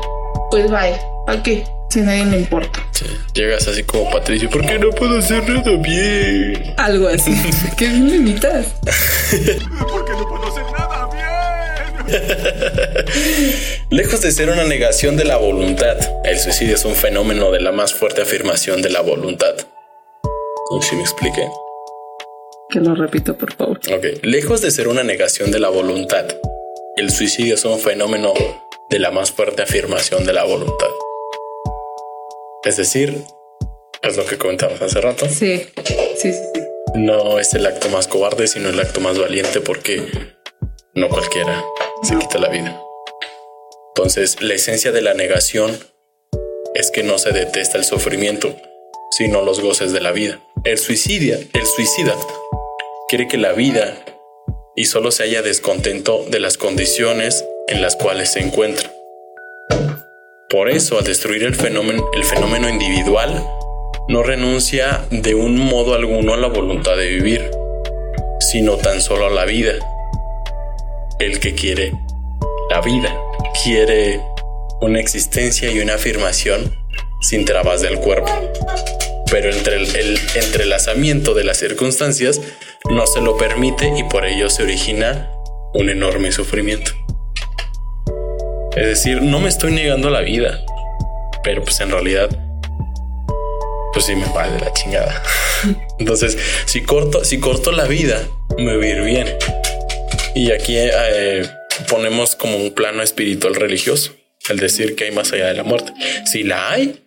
pues 0.50 0.70
bye, 0.70 0.96
¿para 1.26 1.44
qué? 1.44 1.64
Si 1.90 2.00
nadie 2.00 2.24
me 2.24 2.38
importa. 2.38 2.80
Sí. 2.92 3.06
Llegas 3.34 3.68
así 3.68 3.84
como 3.84 4.10
Patricio, 4.12 4.50
¿por 4.50 4.66
qué 4.66 4.80
no 4.80 4.92
puedo 4.92 5.20
hacer 5.20 5.48
nada 5.50 5.72
bien? 5.76 6.74
Algo 6.78 7.10
así. 7.10 7.34
¿Qué 7.78 7.90
me 7.90 8.16
imitas? 8.16 8.68
Porque 9.30 10.12
no 10.14 10.28
puedo 10.30 10.48
hacer 10.48 10.64
nada. 10.72 10.81
Lejos 13.90 14.22
de 14.22 14.32
ser 14.32 14.50
una 14.50 14.64
negación 14.64 15.18
de 15.18 15.26
la 15.26 15.38
voluntad, 15.38 15.98
el 16.24 16.40
suicidio 16.40 16.76
es 16.76 16.86
un 16.86 16.96
fenómeno 16.96 17.52
de 17.52 17.62
la 17.62 17.72
más 17.72 17.94
fuerte 17.94 18.22
afirmación 18.22 18.82
de 18.82 18.90
la 18.90 19.02
voluntad. 19.02 19.56
Sé 20.80 20.90
si 20.90 20.96
me 20.96 21.02
expliqué. 21.02 21.50
Que 22.70 22.80
lo 22.80 22.96
repito, 22.96 23.38
por 23.38 23.54
favor. 23.54 23.80
Ok. 23.94 24.24
Lejos 24.24 24.62
de 24.62 24.72
ser 24.72 24.88
una 24.88 25.04
negación 25.04 25.52
de 25.52 25.60
la 25.60 25.68
voluntad, 25.70 26.26
el 26.96 27.12
suicidio 27.12 27.56
es 27.56 27.66
un 27.66 27.80
fenómeno 27.80 28.34
de 28.90 29.00
la 29.00 29.12
más 29.12 29.32
fuerte 29.32 29.64
afirmación 29.64 30.26
de 30.26 30.34
la 30.34 30.46
voluntad. 30.46 30.88
Es 32.64 32.78
decir, 32.78 33.24
es 34.02 34.18
lo 34.18 34.26
que 34.26 34.38
comentamos 34.38 34.82
hace 34.82 35.02
rato. 35.02 35.28
Sí, 35.28 35.66
sí, 36.16 36.32
sí. 36.32 36.62
No 36.96 37.40
es 37.40 37.54
el 37.54 37.66
acto 37.66 37.90
más 37.90 38.08
cobarde, 38.08 38.48
sino 38.48 38.70
el 38.70 38.80
acto 38.80 39.02
más 39.02 39.18
valiente 39.20 39.60
porque 39.60 40.08
no 40.94 41.10
cualquiera 41.10 41.64
se 42.04 42.18
quita 42.18 42.40
la 42.40 42.50
vida. 42.50 42.82
Entonces, 43.96 44.42
la 44.42 44.54
esencia 44.54 44.92
de 44.92 45.02
la 45.02 45.14
negación 45.14 45.78
es 46.74 46.92
que 46.92 47.04
no 47.04 47.18
se 47.18 47.32
detesta 47.32 47.78
el 47.78 47.84
sufrimiento, 47.84 48.56
sino 49.12 49.42
los 49.42 49.60
goces 49.60 49.92
de 49.92 50.02
la 50.02 50.12
vida. 50.12 50.40
El 50.64 50.78
suicidio, 50.78 51.38
el 51.54 51.66
suicida, 51.66 52.16
quiere 53.08 53.28
que 53.28 53.38
la 53.38 53.52
vida 53.52 54.04
y 54.76 54.86
solo 54.86 55.12
se 55.12 55.24
haya 55.24 55.42
descontento 55.42 56.26
de 56.30 56.40
las 56.40 56.58
condiciones 56.58 57.46
en 57.68 57.82
las 57.82 57.96
cuales 57.96 58.32
se 58.32 58.40
encuentra. 58.40 58.92
Por 60.50 60.70
eso, 60.70 60.98
al 60.98 61.04
destruir 61.04 61.44
el 61.44 61.56
fenómeno, 61.56 62.10
el 62.14 62.24
fenómeno 62.24 62.70
individual, 62.70 63.46
no 64.08 64.24
renuncia 64.24 65.06
de 65.12 65.36
un 65.36 65.58
modo 65.58 65.94
alguno 65.94 66.34
a 66.34 66.38
la 66.38 66.48
voluntad 66.48 66.98
de 66.98 67.08
vivir, 67.08 67.52
sino 68.40 68.78
tan 68.78 69.02
solo 69.02 69.28
a 69.28 69.30
la 69.30 69.46
vida. 69.46 69.74
El 71.22 71.40
que 71.40 71.54
quiere 71.54 71.94
la 72.72 72.82
vida, 72.82 73.16
quiere 73.64 74.20
una 74.82 75.00
existencia 75.00 75.70
y 75.70 75.80
una 75.80 75.94
afirmación 75.94 76.76
sin 77.22 77.46
trabas 77.46 77.82
del 77.82 78.00
cuerpo. 78.00 78.32
Pero 79.30 79.52
entre 79.52 79.76
el, 79.76 79.96
el 79.96 80.20
entrelazamiento 80.34 81.36
de 81.36 81.44
las 81.44 81.58
circunstancias 81.58 82.42
no 82.90 83.06
se 83.06 83.22
lo 83.22 83.38
permite 83.38 83.94
y 83.96 84.02
por 84.06 84.26
ello 84.26 84.50
se 84.50 84.64
origina 84.64 85.32
un 85.76 85.92
enorme 85.92 86.32
sufrimiento. 86.32 86.92
Es 88.76 88.88
decir, 88.88 89.22
no 89.22 89.40
me 89.40 89.50
estoy 89.50 89.74
negando 89.74 90.10
la 90.10 90.22
vida, 90.22 90.60
pero 91.44 91.64
pues 91.64 91.80
en 91.82 91.92
realidad 91.92 92.30
pues 93.94 94.06
sí 94.06 94.16
me 94.16 94.26
va 94.36 94.50
de 94.50 94.60
la 94.60 94.74
chingada. 94.74 95.22
Entonces, 96.00 96.36
si 96.66 96.82
corto, 96.82 97.24
si 97.24 97.40
corto 97.40 97.72
la 97.72 97.86
vida, 97.86 98.28
me 98.58 98.76
voy 98.76 98.90
a 98.90 99.02
bien. 99.02 99.28
Y 100.34 100.52
aquí 100.52 100.76
eh, 100.78 101.44
ponemos 101.90 102.36
como 102.36 102.58
un 102.58 102.74
plano 102.74 103.04
espiritual 103.04 103.56
religioso, 103.56 104.16
el 104.50 104.58
decir 104.58 104.96
que 104.96 105.06
hay 105.06 105.12
más 105.12 105.32
allá 105.34 105.48
de 105.48 105.56
la 105.56 105.64
muerte. 105.64 105.94
Si 106.26 106.44
la 106.44 106.72
hay, 106.72 107.04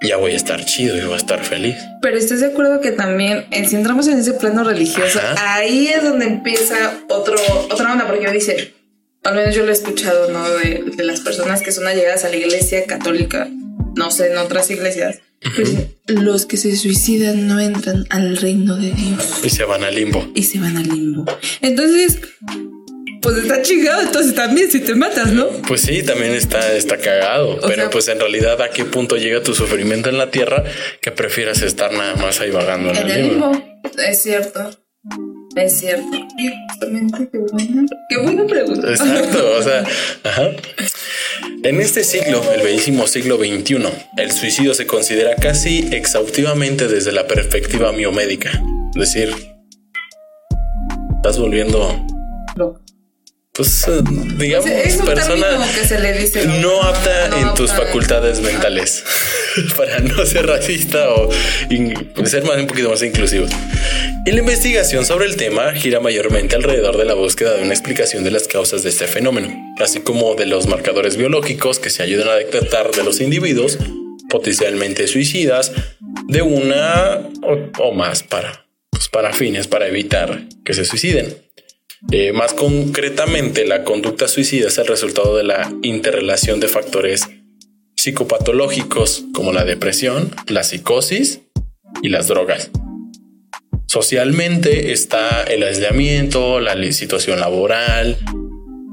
ya 0.00 0.16
voy 0.16 0.32
a 0.32 0.36
estar 0.36 0.64
chido 0.64 0.96
y 0.96 1.00
voy 1.00 1.14
a 1.14 1.16
estar 1.16 1.44
feliz. 1.44 1.76
Pero 2.00 2.16
estás 2.16 2.40
de 2.40 2.46
acuerdo 2.46 2.80
que 2.80 2.92
también, 2.92 3.46
eh, 3.50 3.66
si 3.66 3.76
entramos 3.76 4.06
en 4.06 4.18
ese 4.18 4.34
plano 4.34 4.62
religioso, 4.62 5.18
Ajá. 5.18 5.56
ahí 5.56 5.88
es 5.88 6.04
donde 6.04 6.26
empieza 6.26 7.00
otro, 7.08 7.34
otra 7.70 7.92
onda, 7.92 8.06
porque 8.06 8.30
dice, 8.30 8.74
al 9.24 9.34
menos 9.34 9.54
yo 9.54 9.64
lo 9.64 9.70
he 9.70 9.74
escuchado, 9.74 10.30
¿no? 10.30 10.48
De, 10.48 10.84
de 10.96 11.04
las 11.04 11.20
personas 11.20 11.62
que 11.62 11.72
son 11.72 11.86
allegadas 11.86 12.24
a 12.24 12.28
la 12.28 12.36
iglesia 12.36 12.84
católica, 12.86 13.48
no 13.98 14.10
sé, 14.10 14.30
en 14.32 14.38
otras 14.38 14.70
iglesias, 14.70 15.18
pues, 15.54 15.70
los 16.06 16.46
que 16.46 16.56
se 16.56 16.74
suicidan 16.76 17.46
no 17.46 17.60
entran 17.60 18.06
al 18.10 18.36
reino 18.38 18.76
de 18.76 18.90
Dios 18.92 19.40
Y 19.44 19.50
se 19.50 19.64
van 19.64 19.84
al 19.84 19.94
limbo. 19.94 20.26
y 20.34 20.42
se 20.44 20.58
van 20.58 20.76
al 20.76 20.88
limbo. 20.88 21.24
Entonces, 21.60 22.18
pues 23.20 23.36
está 23.38 23.60
chingado, 23.62 24.00
entonces 24.02 24.34
también 24.34 24.70
si 24.70 24.80
te 24.80 24.94
matas, 24.94 25.32
¿no? 25.32 25.48
Pues 25.66 25.80
sí, 25.82 26.02
también 26.02 26.32
está, 26.34 26.72
está 26.74 26.96
cagado. 26.98 27.58
pero 27.62 27.74
sea- 27.82 27.90
pues 27.90 28.08
en 28.08 28.18
realidad, 28.20 28.60
¿a 28.62 28.70
qué 28.70 28.84
punto 28.84 29.16
llega 29.16 29.42
tu 29.42 29.54
sufrimiento 29.54 30.08
en 30.08 30.18
la 30.18 30.30
tierra 30.30 30.64
que 31.02 31.10
prefieras 31.10 31.62
estar 31.62 31.92
nada 31.92 32.14
más 32.16 32.40
ahí 32.40 32.50
vagando 32.50 32.90
en, 32.90 32.96
En 32.96 33.06
el 33.06 33.10
el 33.10 33.22
limbo? 33.28 33.52
limbo. 33.52 33.66
Es 34.06 34.22
cierto. 34.22 34.70
Es 35.56 35.80
cierto. 35.80 36.06
Qué 36.38 37.38
buena. 37.38 37.86
Qué 38.08 38.18
buena 38.22 38.46
pregunta. 38.46 38.90
Exacto, 38.90 39.56
o 39.58 39.62
sea, 39.62 39.84
ajá. 40.24 40.50
En 41.64 41.80
este 41.80 42.04
siglo, 42.04 42.42
el 42.52 42.62
bellísimo 42.62 43.06
siglo 43.06 43.36
XXI, 43.36 43.78
el 44.16 44.30
suicidio 44.30 44.74
se 44.74 44.86
considera 44.86 45.34
casi 45.34 45.88
exhaustivamente 45.92 46.86
desde 46.86 47.10
la 47.10 47.26
perspectiva 47.26 47.90
biomédica. 47.90 48.50
Es 48.94 49.12
decir, 49.12 49.34
estás 51.16 51.38
volviendo. 51.38 52.06
Pues, 53.58 53.86
eh, 53.88 54.00
digamos, 54.38 54.70
Es 54.70 54.96
un 54.98 55.04
persona 55.06 55.46
que 55.74 55.86
se 55.86 55.98
le 55.98 56.12
dice 56.14 56.46
no 56.46 56.80
apta 56.82 57.28
no 57.28 57.36
en 57.50 57.54
tus 57.54 57.70
apta. 57.72 57.84
facultades 57.86 58.40
mentales. 58.40 59.04
Para 59.76 59.98
no 59.98 60.24
ser 60.24 60.46
racista 60.46 61.10
o 61.10 61.28
in- 61.68 62.12
ser 62.24 62.44
más 62.44 62.56
un 62.58 62.66
poquito 62.68 62.88
más 62.88 63.02
inclusivos. 63.02 63.50
Y 64.24 64.30
la 64.32 64.38
investigación 64.38 65.04
sobre 65.04 65.26
el 65.26 65.36
tema 65.36 65.72
gira 65.74 66.00
mayormente 66.00 66.54
alrededor 66.56 66.96
de 66.96 67.04
la 67.04 67.14
búsqueda 67.14 67.54
de 67.54 67.62
una 67.62 67.72
explicación 67.74 68.24
de 68.24 68.30
las 68.30 68.46
causas 68.46 68.82
de 68.84 68.90
este 68.90 69.06
fenómeno, 69.08 69.52
así 69.80 70.00
como 70.00 70.34
de 70.36 70.46
los 70.46 70.66
marcadores 70.68 71.16
biológicos 71.16 71.78
que 71.80 71.90
se 71.90 72.02
ayudan 72.02 72.28
a 72.28 72.34
detectar 72.34 72.92
de 72.92 73.02
los 73.02 73.20
individuos 73.20 73.78
potencialmente 74.30 75.06
suicidas 75.08 75.72
de 76.28 76.42
una 76.42 77.22
o, 77.42 77.58
o 77.82 77.92
más 77.92 78.22
para, 78.22 78.66
pues, 78.90 79.08
para 79.08 79.32
fines, 79.32 79.66
para 79.66 79.88
evitar 79.88 80.42
que 80.64 80.74
se 80.74 80.84
suiciden. 80.84 81.34
Eh, 82.12 82.32
más 82.32 82.54
concretamente, 82.54 83.66
la 83.66 83.84
conducta 83.84 84.28
suicida 84.28 84.68
es 84.68 84.78
el 84.78 84.86
resultado 84.86 85.36
de 85.36 85.44
la 85.44 85.72
interrelación 85.82 86.60
de 86.60 86.68
factores 86.68 87.28
psicopatológicos 87.96 89.24
como 89.34 89.52
la 89.52 89.64
depresión, 89.64 90.30
la 90.46 90.62
psicosis 90.62 91.40
y 92.02 92.08
las 92.08 92.28
drogas. 92.28 92.70
Socialmente 93.86 94.92
está 94.92 95.42
el 95.42 95.62
aislamiento, 95.62 96.60
la 96.60 96.76
situación 96.92 97.40
laboral 97.40 98.18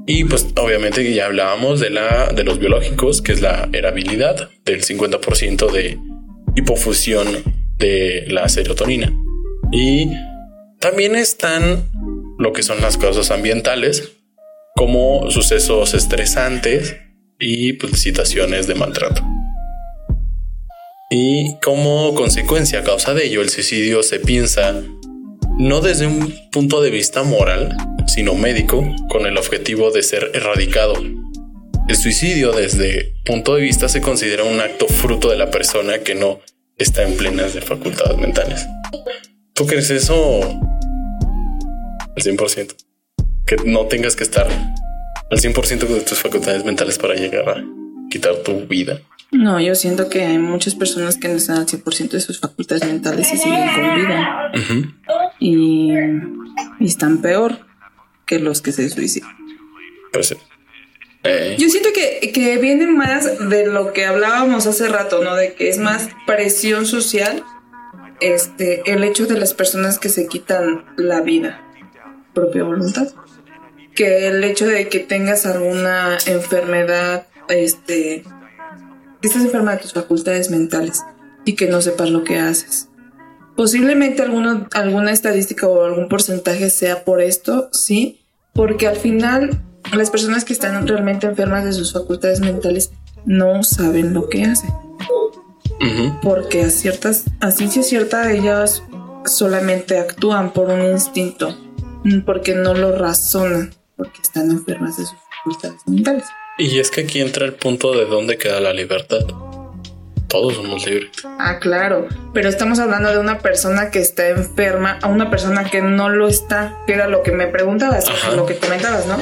y 0.08 0.24
pues 0.24 0.48
obviamente 0.56 1.14
ya 1.14 1.26
hablábamos 1.26 1.80
de 1.80 1.90
la 1.90 2.28
de 2.28 2.44
los 2.44 2.60
biológicos, 2.60 3.22
que 3.22 3.34
es 3.34 3.42
la 3.42 3.70
erabilidad 3.74 4.50
del 4.64 4.84
50% 4.84 5.72
de 5.72 6.00
hipofusión 6.56 7.28
de 7.78 8.26
la 8.30 8.48
serotonina. 8.50 9.14
Y 9.72 10.10
también 10.80 11.16
están 11.16 11.90
lo 12.38 12.54
que 12.54 12.64
son 12.64 12.82
las 12.82 12.98
causas 12.98 13.32
ambientales, 13.32 14.14
como 14.76 15.30
sucesos 15.32 15.94
estresantes 15.94 16.98
y 17.40 17.74
pues, 17.74 18.00
situaciones 18.00 18.68
de 18.68 18.76
maltrato. 18.76 19.24
Y 21.10 21.56
como 21.64 22.14
consecuencia, 22.16 22.80
a 22.80 22.84
causa 22.84 23.14
de 23.14 23.26
ello, 23.26 23.42
el 23.42 23.50
suicidio 23.50 24.04
se 24.04 24.20
piensa 24.20 24.82
no 25.58 25.80
desde 25.80 26.08
un 26.08 26.34
punto 26.52 26.82
de 26.82 26.90
vista 26.90 27.24
moral, 27.24 27.76
sino 28.08 28.36
médico, 28.36 28.84
con 29.10 29.26
el 29.26 29.38
objetivo 29.38 29.92
de 29.92 30.04
ser 30.04 30.32
erradicado. 30.34 30.96
El 31.88 31.96
suicidio 31.96 32.52
desde 32.52 33.16
punto 33.24 33.56
de 33.56 33.62
vista 33.62 33.88
se 33.88 34.02
considera 34.02 34.44
un 34.44 34.60
acto 34.60 34.88
fruto 34.88 35.30
de 35.30 35.38
la 35.38 35.52
persona 35.52 36.00
que 36.00 36.16
no 36.16 36.40
está 36.78 37.04
en 37.04 37.16
plenas 37.16 37.54
de 37.54 37.62
facultades 37.62 38.18
mentales. 38.18 38.66
¿Tú 39.54 39.66
crees 39.66 39.90
eso 39.92 40.42
al 42.16 42.24
100%? 42.24 42.76
Que 43.46 43.58
no 43.66 43.86
tengas 43.88 44.16
que 44.16 44.24
estar 44.24 44.48
al 44.48 45.38
100% 45.40 45.88
de 45.88 46.02
tus 46.02 46.20
facultades 46.20 46.66
mentales 46.66 46.98
para 46.98 47.16
llegar 47.16 47.50
a 47.50 47.64
quitar 48.10 48.36
tu 48.38 48.62
vida. 48.68 49.02
No, 49.32 49.60
yo 49.60 49.76
siento 49.76 50.10
que 50.10 50.24
hay 50.24 50.38
muchas 50.38 50.76
personas 50.76 51.18
que 51.18 51.28
no 51.28 51.36
están 51.36 51.58
al 51.58 51.66
100% 51.66 52.12
de 52.12 52.22
sus 52.22 52.40
facultades 52.40 52.86
mentales 52.86 53.34
y 53.34 53.38
siguen 53.38 53.70
con 53.74 53.96
vida. 53.96 54.52
Y, 55.40 55.92
y 56.80 56.86
están 56.86 57.22
peor 57.22 57.60
que 58.26 58.40
los 58.40 58.62
que 58.62 58.72
se 58.72 58.90
suicidan. 58.90 59.30
Pues 60.14 60.28
sí. 60.30 60.36
Eh, 61.24 61.56
Yo 61.58 61.70
siento 61.70 61.90
que, 61.94 62.32
que 62.32 62.58
viene 62.58 62.86
más 62.88 63.50
de 63.50 63.66
lo 63.66 63.94
que 63.94 64.06
hablábamos 64.06 64.68
hace 64.68 64.88
rato, 64.88 65.24
¿no? 65.24 65.36
De 65.36 65.54
que 65.54 65.70
es 65.70 65.80
más 65.80 66.08
presión 66.28 66.86
social 66.86 67.44
este, 68.22 68.84
el 68.92 69.04
hecho 69.04 69.26
de 69.26 69.38
las 69.38 69.54
personas 69.54 70.00
que 70.00 70.10
se 70.10 70.28
quitan 70.28 70.86
la 70.98 71.22
vida, 71.22 71.65
propia 72.36 72.64
voluntad, 72.64 73.08
que 73.96 74.28
el 74.28 74.44
hecho 74.44 74.68
de 74.68 74.88
que 74.90 75.00
tengas 75.00 75.48
alguna 75.48 76.20
enfermedad, 76.28 77.26
este, 77.50 78.24
que 79.22 79.28
estés 79.28 79.44
enferma 79.44 79.72
de 79.72 79.80
tus 79.80 79.94
facultades 79.94 80.52
mentales 80.52 81.04
y 81.46 81.56
que 81.56 81.68
no 81.68 81.82
sepas 81.82 82.12
lo 82.12 82.24
que 82.24 82.38
haces. 82.38 82.90
Posiblemente 83.56 84.22
alguno, 84.22 84.68
alguna 84.74 85.12
estadística 85.12 85.68
o 85.68 85.84
algún 85.84 86.10
porcentaje 86.10 86.70
sea 86.70 87.06
por 87.06 87.22
esto, 87.22 87.70
sí, 87.72 88.22
porque 88.54 88.88
al 88.88 88.98
final 88.98 89.62
las 89.94 90.10
personas 90.10 90.44
que 90.44 90.54
están 90.54 90.88
realmente 90.88 91.26
enfermas 91.26 91.64
de 91.64 91.74
sus 91.74 91.94
facultades 91.94 92.42
mentales 92.42 92.92
no 93.26 93.64
saben 93.64 94.14
lo 94.14 94.30
que 94.30 94.44
hacen. 94.44 94.72
Porque 96.22 96.64
a 96.64 96.70
ciertas, 96.70 97.26
a 97.40 97.52
ciencia 97.52 97.84
cierta 97.84 98.32
ellas 98.32 98.84
solamente 99.26 100.00
actúan 100.00 100.52
por 100.52 100.70
un 100.70 100.84
instinto, 100.84 101.56
porque 102.26 102.54
no 102.54 102.74
lo 102.74 102.98
razonan, 102.98 103.74
porque 103.96 104.22
están 104.22 104.52
enfermas 104.52 104.98
de 104.98 105.06
sus 105.06 105.18
facultades 105.38 105.82
mentales. 105.88 106.26
Y 106.58 106.80
es 106.80 106.92
que 106.92 107.02
aquí 107.02 107.22
entra 107.22 107.46
el 107.46 107.54
punto 107.54 107.92
de 107.94 108.06
dónde 108.06 108.38
queda 108.38 108.60
la 108.60 108.74
libertad. 108.74 109.26
Todos 110.28 110.56
somos 110.56 110.86
libres. 110.86 111.12
Ah, 111.40 111.60
claro, 111.60 112.08
pero 112.34 112.50
estamos 112.50 112.80
hablando 112.80 113.12
de 113.12 113.20
una 113.20 113.40
persona 113.40 113.92
que 113.92 114.00
está 114.00 114.30
enferma 114.30 115.00
a 115.02 115.08
una 115.08 115.30
persona 115.30 115.70
que 115.70 115.82
no 115.82 116.10
lo 116.10 116.28
está, 116.28 116.78
que 116.88 116.94
era 116.94 117.08
lo 117.08 117.24
que 117.24 117.32
me 117.32 117.48
preguntabas, 117.48 118.08
Ajá. 118.10 118.32
lo 118.32 118.46
que 118.46 118.58
comentabas, 118.58 119.06
¿no? 119.06 119.18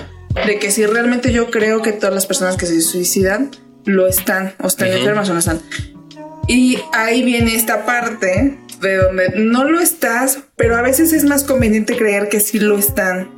De 0.46 0.58
que 0.58 0.72
si 0.72 0.86
realmente 0.86 1.32
yo 1.32 1.52
creo 1.52 1.82
que 1.82 1.92
todas 1.92 2.16
las 2.16 2.26
personas 2.26 2.58
que 2.58 2.66
se 2.66 2.82
suicidan 2.82 3.52
lo 3.86 4.08
están, 4.08 4.56
o 4.60 4.68
están 4.68 4.88
enfermas 4.90 5.30
o 5.30 5.34
no 5.34 5.40
están. 5.40 5.62
Y 6.48 6.78
ahí 6.92 7.24
viene 7.24 7.56
esta 7.56 7.86
parte 7.86 8.58
de 8.82 8.98
donde 8.98 9.34
no 9.38 9.64
lo 9.64 9.80
estás, 9.80 10.40
pero 10.56 10.76
a 10.76 10.82
veces 10.82 11.14
es 11.14 11.24
más 11.24 11.44
conveniente 11.44 11.96
creer 11.96 12.30
que 12.30 12.40
sí 12.40 12.60
lo 12.60 12.78
están. 12.78 13.30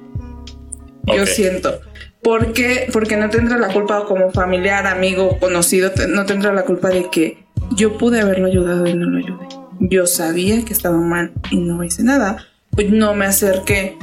Yo 1.03 1.25
siento. 1.25 1.81
¿Por 2.23 2.53
qué? 2.53 2.89
Porque 2.91 3.15
no 3.17 3.29
tendrá 3.29 3.57
la 3.57 3.67
culpa 3.67 4.05
como 4.05 4.31
familiar, 4.31 4.87
amigo, 4.87 5.37
conocido, 5.39 5.91
no 6.09 6.25
tendrá 6.25 6.51
la 6.51 6.63
culpa 6.63 6.89
de 6.89 7.09
que 7.11 7.45
yo 7.75 7.97
pude 7.99 8.21
haberlo 8.21 8.47
ayudado 8.47 8.87
y 8.87 8.95
no 8.95 9.05
lo 9.05 9.19
ayudé. 9.19 9.47
Yo 9.79 10.07
sabía 10.07 10.65
que 10.65 10.73
estaba 10.73 10.97
mal 10.97 11.31
y 11.51 11.57
no 11.57 11.83
hice 11.83 12.03
nada. 12.03 12.47
Pues 12.71 12.89
no 12.89 13.13
me 13.13 13.25
acerqué. 13.25 13.97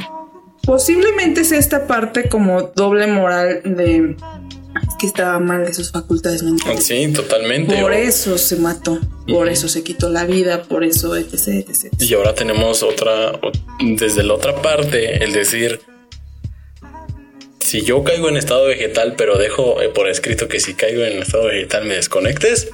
Posiblemente 0.64 1.42
sea 1.42 1.58
esta 1.58 1.88
parte 1.88 2.28
como 2.28 2.62
doble 2.62 3.08
moral 3.08 3.62
de 3.64 4.16
"Es 4.16 4.16
que 4.98 5.06
estaba 5.06 5.38
mal 5.38 5.64
de 5.66 5.74
sus 5.74 5.90
facultades 5.90 6.42
mentales. 6.42 6.84
Sí, 6.84 7.12
totalmente. 7.12 7.80
Por 7.80 7.90
O- 7.90 7.94
eso 7.94 8.38
se 8.38 8.56
mató, 8.56 8.98
por 9.28 9.48
eso 9.48 9.68
se 9.68 9.82
quitó 9.82 10.08
la 10.08 10.24
vida, 10.24 10.62
por 10.64 10.84
eso, 10.84 11.16
etc, 11.16 11.34
etc. 11.68 11.92
Y 12.00 12.14
ahora 12.14 12.34
tenemos 12.34 12.82
otra, 12.82 13.38
desde 13.80 14.22
la 14.22 14.34
otra 14.34 14.62
parte, 14.62 15.22
el 15.24 15.32
decir, 15.32 15.80
si 17.60 17.82
yo 17.82 18.04
caigo 18.04 18.28
en 18.28 18.36
estado 18.36 18.66
vegetal, 18.66 19.14
pero 19.16 19.38
dejo 19.38 19.80
eh, 19.82 19.88
por 19.88 20.08
escrito 20.08 20.48
que 20.48 20.60
si 20.60 20.74
caigo 20.74 21.02
en 21.04 21.22
estado 21.22 21.44
vegetal 21.46 21.84
me 21.86 21.94
desconectes, 21.94 22.68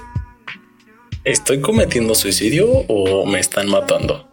¿estoy 1.24 1.61
cometiendo 1.61 2.14
suicidio 2.14 2.68
o 2.68 3.24
me 3.26 3.38
están 3.40 3.68
matando? 3.68 4.28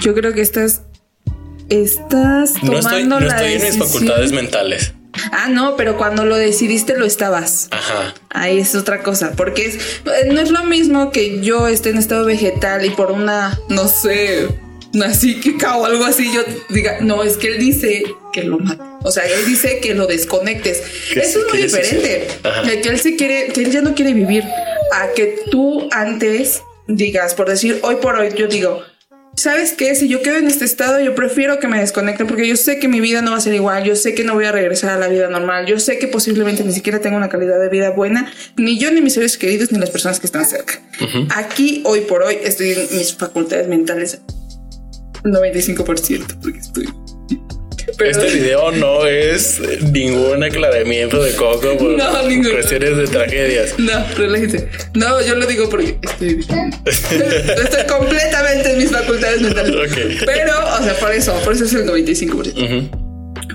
Yo 0.00 0.14
creo 0.14 0.32
que 0.32 0.40
estás 0.40 0.82
estás 1.68 2.54
tomando 2.54 2.72
No 2.72 2.78
estoy, 2.78 3.04
no 3.04 3.20
la 3.20 3.36
estoy 3.36 3.52
en 3.54 3.62
mis 3.62 3.78
facultades 3.78 4.32
mentales. 4.32 4.94
Ah, 5.30 5.48
no, 5.48 5.76
pero 5.76 5.96
cuando 5.96 6.24
lo 6.24 6.36
decidiste 6.36 6.96
lo 6.96 7.06
estabas. 7.06 7.68
Ajá. 7.70 8.14
Ahí 8.30 8.58
es 8.58 8.74
otra 8.74 9.02
cosa, 9.02 9.32
porque 9.36 9.66
es, 9.66 9.76
eh, 9.76 10.28
no 10.32 10.40
es 10.40 10.50
lo 10.50 10.64
mismo 10.64 11.10
que 11.10 11.40
yo 11.40 11.68
esté 11.68 11.90
en 11.90 11.98
estado 11.98 12.24
vegetal 12.24 12.84
y 12.84 12.90
por 12.90 13.12
una, 13.12 13.58
no 13.68 13.88
sé, 13.88 14.48
una 14.94 15.14
psíquica 15.14 15.76
o 15.76 15.86
algo 15.86 16.04
así, 16.04 16.32
yo 16.32 16.42
diga, 16.68 16.98
no, 17.00 17.22
es 17.22 17.36
que 17.36 17.48
él 17.48 17.58
dice 17.58 18.04
que 18.32 18.44
lo 18.44 18.58
mate. 18.58 18.82
O 19.02 19.10
sea, 19.10 19.24
él 19.24 19.46
dice 19.46 19.80
que 19.80 19.94
lo 19.94 20.06
desconectes. 20.06 20.82
Eso 21.14 21.40
es 21.40 21.52
muy 21.52 21.62
diferente. 21.62 22.28
De 22.66 22.80
que 22.80 22.88
él 22.88 23.00
se 23.00 23.16
quiere, 23.16 23.48
que 23.48 23.62
él 23.62 23.70
ya 23.70 23.80
no 23.80 23.94
quiere 23.94 24.12
vivir. 24.12 24.44
A 24.92 25.08
que 25.14 25.40
tú 25.50 25.88
antes 25.90 26.62
digas, 26.86 27.34
por 27.34 27.48
decir, 27.48 27.80
hoy 27.82 27.96
por 27.96 28.16
hoy, 28.16 28.32
yo 28.36 28.46
digo, 28.46 28.82
¿Sabes 29.34 29.72
qué? 29.72 29.94
Si 29.94 30.08
yo 30.08 30.22
quedo 30.22 30.36
en 30.36 30.46
este 30.46 30.64
estado, 30.64 31.00
yo 31.00 31.14
prefiero 31.14 31.58
que 31.58 31.66
me 31.66 31.80
desconecten 31.80 32.26
porque 32.26 32.46
yo 32.46 32.54
sé 32.56 32.78
que 32.78 32.86
mi 32.86 33.00
vida 33.00 33.22
no 33.22 33.30
va 33.30 33.38
a 33.38 33.40
ser 33.40 33.54
igual, 33.54 33.82
yo 33.82 33.96
sé 33.96 34.14
que 34.14 34.24
no 34.24 34.34
voy 34.34 34.44
a 34.44 34.52
regresar 34.52 34.90
a 34.90 34.98
la 34.98 35.08
vida 35.08 35.28
normal, 35.28 35.64
yo 35.66 35.78
sé 35.78 35.98
que 35.98 36.06
posiblemente 36.06 36.62
ni 36.64 36.72
siquiera 36.72 37.00
tengo 37.00 37.16
una 37.16 37.30
calidad 37.30 37.58
de 37.58 37.70
vida 37.70 37.90
buena, 37.90 38.30
ni 38.56 38.78
yo, 38.78 38.90
ni 38.92 39.00
mis 39.00 39.14
seres 39.14 39.38
queridos, 39.38 39.72
ni 39.72 39.78
las 39.78 39.90
personas 39.90 40.20
que 40.20 40.26
están 40.26 40.44
cerca. 40.44 40.74
Aquí, 41.34 41.82
hoy 41.86 42.02
por 42.02 42.22
hoy, 42.22 42.38
estoy 42.42 42.72
en 42.72 42.98
mis 42.98 43.14
facultades 43.14 43.68
mentales 43.68 44.20
95% 45.24 46.38
porque 46.40 46.58
estoy... 46.58 46.88
Pero- 47.98 48.10
Este 48.10 48.30
video 48.38 48.70
no 48.72 49.06
es 49.06 49.60
ningún 49.92 50.42
aclaramiento 50.42 51.22
de 51.22 51.32
Coco 51.36 51.76
por 51.78 51.90
No, 51.96 52.04
cuestiones 52.50 52.96
de 52.96 53.06
tragedias. 53.06 53.74
No, 53.78 54.04
relájese. 54.16 54.68
No, 54.94 55.20
yo 55.22 55.34
lo 55.36 55.46
digo 55.46 55.68
porque 55.68 55.96
estoy 56.02 56.40
estoy 56.84 57.84
completamente 57.88 58.72
en 58.72 58.78
mis 58.78 58.90
facultades 58.90 59.40
mentales. 59.40 59.74
Pero, 60.24 60.52
o 60.80 60.82
sea, 60.84 60.94
por 60.94 61.12
eso, 61.12 61.34
por 61.44 61.52
eso 61.54 61.64
es 61.64 61.72
el 61.74 61.86
95%. 61.86 62.54
Ujú. 62.56 62.88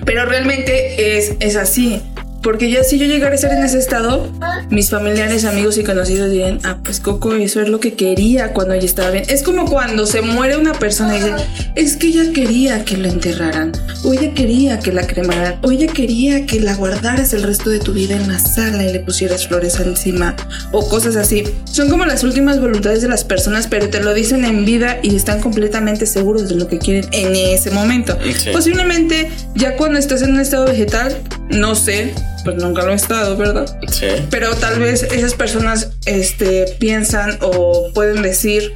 Pero 0.05 0.25
realmente 0.25 1.17
es, 1.17 1.33
es 1.39 1.55
así. 1.55 2.01
Porque 2.47 2.71
ya 2.71 2.81
si 2.81 2.97
yo 2.97 3.05
llegara 3.07 3.33
a 3.33 3.35
estar 3.35 3.51
en 3.51 3.61
ese 3.61 3.77
estado, 3.77 4.31
mis 4.69 4.89
familiares, 4.89 5.43
amigos 5.43 5.77
y 5.77 5.83
conocidos 5.83 6.31
dirían, 6.31 6.61
ah, 6.63 6.77
pues 6.81 7.01
Coco, 7.01 7.33
eso 7.33 7.59
es 7.59 7.67
lo 7.67 7.81
que 7.81 7.95
quería 7.95 8.53
cuando 8.53 8.73
ella 8.73 8.85
estaba 8.85 9.11
bien. 9.11 9.25
Es 9.27 9.43
como 9.43 9.65
cuando 9.65 10.05
se 10.05 10.21
muere 10.21 10.55
una 10.55 10.71
persona 10.71 11.17
y 11.17 11.19
dicen, 11.19 11.35
es 11.75 11.97
que 11.97 12.07
ella 12.07 12.31
quería 12.31 12.85
que 12.85 12.95
la 12.95 13.09
enterraran, 13.09 13.73
o 14.05 14.13
ella 14.13 14.33
quería 14.33 14.79
que 14.79 14.93
la 14.93 15.05
cremaran, 15.05 15.59
o 15.61 15.71
ella 15.71 15.87
quería 15.87 16.45
que 16.45 16.61
la 16.61 16.73
guardaras 16.75 17.33
el 17.33 17.43
resto 17.43 17.69
de 17.69 17.79
tu 17.79 17.91
vida 17.91 18.15
en 18.15 18.29
la 18.29 18.39
sala 18.39 18.85
y 18.85 18.93
le 18.93 19.01
pusieras 19.01 19.45
flores 19.45 19.77
encima, 19.81 20.33
o 20.71 20.87
cosas 20.87 21.17
así. 21.17 21.43
Son 21.65 21.89
como 21.89 22.05
las 22.05 22.23
últimas 22.23 22.61
voluntades 22.61 23.01
de 23.01 23.09
las 23.09 23.25
personas, 23.25 23.67
pero 23.67 23.89
te 23.89 24.01
lo 24.01 24.13
dicen 24.13 24.45
en 24.45 24.63
vida 24.63 24.99
y 25.03 25.17
están 25.17 25.41
completamente 25.41 26.05
seguros 26.05 26.47
de 26.47 26.55
lo 26.55 26.69
que 26.69 26.79
quieren 26.79 27.09
en 27.11 27.35
ese 27.35 27.71
momento. 27.71 28.17
Sí. 28.37 28.51
Posiblemente 28.53 29.29
ya 29.53 29.75
cuando 29.75 29.99
estás 29.99 30.21
en 30.21 30.31
un 30.31 30.39
estado 30.39 30.65
vegetal, 30.65 31.13
no 31.49 31.75
sé, 31.75 32.13
pues 32.43 32.57
nunca 32.57 32.83
lo 32.83 32.91
he 32.91 32.95
estado, 32.95 33.37
¿verdad? 33.37 33.79
Sí. 33.91 34.07
Pero 34.29 34.53
tal 34.55 34.79
vez 34.79 35.03
esas 35.03 35.33
personas 35.33 35.91
este, 36.05 36.65
piensan 36.79 37.37
o 37.41 37.91
pueden 37.93 38.21
decir 38.21 38.73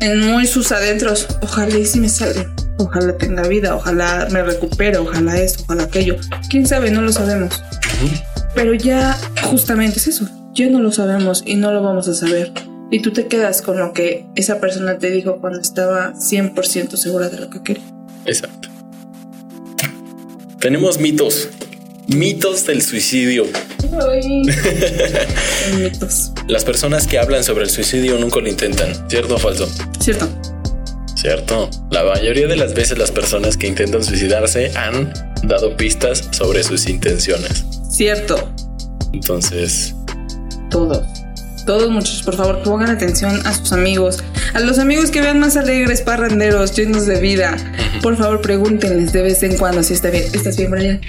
en 0.00 0.20
muy 0.20 0.46
sus 0.46 0.72
adentros, 0.72 1.26
ojalá 1.42 1.78
y 1.78 1.86
si 1.86 2.00
me 2.00 2.08
salga, 2.08 2.52
ojalá 2.78 3.16
tenga 3.16 3.42
vida, 3.42 3.74
ojalá 3.74 4.28
me 4.30 4.42
recupere, 4.42 4.98
ojalá 4.98 5.38
esto, 5.38 5.62
ojalá 5.64 5.84
aquello. 5.84 6.16
¿Quién 6.50 6.66
sabe? 6.66 6.90
No 6.90 7.02
lo 7.02 7.12
sabemos. 7.12 7.62
Pero 8.54 8.74
ya 8.74 9.18
justamente 9.42 9.98
es 9.98 10.08
eso, 10.08 10.28
ya 10.52 10.68
no 10.68 10.80
lo 10.80 10.92
sabemos 10.92 11.42
y 11.46 11.56
no 11.56 11.72
lo 11.72 11.82
vamos 11.82 12.08
a 12.08 12.14
saber. 12.14 12.52
Y 12.90 13.00
tú 13.00 13.12
te 13.12 13.26
quedas 13.26 13.62
con 13.62 13.78
lo 13.78 13.92
que 13.92 14.26
esa 14.36 14.60
persona 14.60 14.98
te 14.98 15.10
dijo 15.10 15.38
cuando 15.40 15.60
estaba 15.60 16.12
100% 16.14 16.96
segura 16.96 17.28
de 17.28 17.40
lo 17.40 17.50
que 17.50 17.62
quería. 17.62 17.84
Exacto. 18.26 18.68
Tenemos 20.60 20.98
mitos. 20.98 21.48
Mitos 22.08 22.66
del 22.66 22.82
suicidio. 22.82 23.46
Mitos. 25.78 26.32
Las 26.46 26.64
personas 26.64 27.06
que 27.06 27.18
hablan 27.18 27.42
sobre 27.44 27.64
el 27.64 27.70
suicidio 27.70 28.18
nunca 28.18 28.40
lo 28.40 28.48
intentan. 28.48 29.08
¿Cierto 29.08 29.36
o 29.36 29.38
falso? 29.38 29.66
¿Cierto? 30.00 30.28
Cierto. 31.16 31.70
La 31.90 32.04
mayoría 32.04 32.46
de 32.46 32.56
las 32.56 32.74
veces 32.74 32.98
las 32.98 33.10
personas 33.10 33.56
que 33.56 33.66
intentan 33.66 34.04
suicidarse 34.04 34.70
han 34.76 35.12
dado 35.44 35.76
pistas 35.76 36.28
sobre 36.32 36.62
sus 36.62 36.86
intenciones. 36.88 37.64
Cierto. 37.88 38.52
Entonces, 39.12 39.94
Todos. 40.70 41.23
Todos 41.66 41.90
muchachos, 41.90 42.22
por 42.22 42.36
favor, 42.36 42.62
pongan 42.62 42.90
atención 42.90 43.40
a 43.46 43.54
sus 43.54 43.72
amigos. 43.72 44.22
A 44.52 44.60
los 44.60 44.78
amigos 44.78 45.10
que 45.10 45.22
vean 45.22 45.40
más 45.40 45.56
alegres, 45.56 46.02
parranderos, 46.02 46.76
llenos 46.76 47.06
de 47.06 47.18
vida. 47.20 47.56
Por 48.02 48.18
favor, 48.18 48.42
pregúntenles 48.42 49.12
de 49.12 49.22
vez 49.22 49.42
en 49.42 49.56
cuando 49.56 49.82
si 49.82 49.94
está 49.94 50.10
bien. 50.10 50.24
¿Estás 50.32 50.56
bien, 50.58 50.70
Brian? 50.70 51.00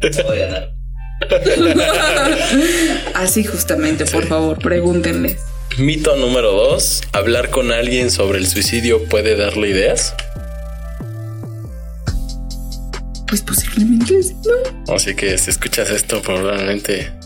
Así 3.14 3.42
justamente, 3.44 4.06
por 4.06 4.26
favor, 4.26 4.58
pregúntenles. 4.58 5.38
Mito 5.78 6.14
número 6.16 6.52
dos. 6.52 7.02
Hablar 7.12 7.50
con 7.50 7.72
alguien 7.72 8.12
sobre 8.12 8.38
el 8.38 8.46
suicidio 8.46 9.04
puede 9.04 9.36
darle 9.36 9.70
ideas. 9.70 10.14
Pues 13.26 13.42
posiblemente 13.42 14.22
sí, 14.22 14.36
¿no? 14.44 14.94
Así 14.94 15.14
que 15.16 15.36
si 15.36 15.50
escuchas 15.50 15.90
esto, 15.90 16.22
probablemente 16.22 17.17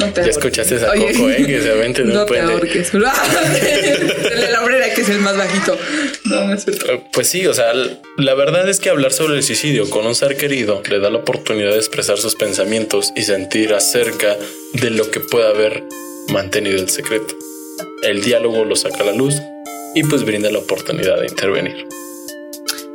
No 0.00 0.12
te 0.12 0.22
ya 0.22 0.28
escuchaste 0.28 0.84
a 0.84 0.90
Oye, 0.92 1.12
Coco, 1.12 1.30
¿eh? 1.30 1.46
Que 1.46 2.04
No 2.04 2.22
un 2.22 2.26
te 2.26 2.40
ahorques. 2.40 2.92
De 2.92 4.50
la 4.50 4.62
obrera, 4.64 4.92
que 4.94 5.02
es 5.02 5.08
el 5.08 5.20
más 5.20 5.36
bajito. 5.36 5.76
No, 6.24 6.46
no 6.46 6.54
es 6.54 6.64
cierto. 6.64 6.92
Eh, 6.92 7.02
Pues 7.12 7.28
sí, 7.28 7.46
o 7.46 7.54
sea, 7.54 7.72
la 8.16 8.34
verdad 8.34 8.68
es 8.68 8.80
que 8.80 8.90
hablar 8.90 9.12
sobre 9.12 9.36
el 9.36 9.42
suicidio 9.42 9.88
con 9.90 10.06
un 10.06 10.14
ser 10.14 10.36
querido 10.36 10.82
le 10.88 10.98
da 11.00 11.10
la 11.10 11.18
oportunidad 11.18 11.72
de 11.72 11.78
expresar 11.78 12.18
sus 12.18 12.34
pensamientos 12.34 13.12
y 13.16 13.22
sentir 13.22 13.74
acerca 13.74 14.36
de 14.74 14.90
lo 14.90 15.10
que 15.10 15.20
puede 15.20 15.48
haber 15.48 15.84
mantenido 16.28 16.76
el 16.78 16.88
secreto. 16.88 17.34
El 18.02 18.22
diálogo 18.22 18.64
lo 18.64 18.76
saca 18.76 19.02
a 19.02 19.06
la 19.06 19.12
luz 19.12 19.34
y 19.94 20.02
pues 20.04 20.24
brinda 20.24 20.50
la 20.50 20.58
oportunidad 20.58 21.20
de 21.20 21.26
intervenir. 21.26 21.86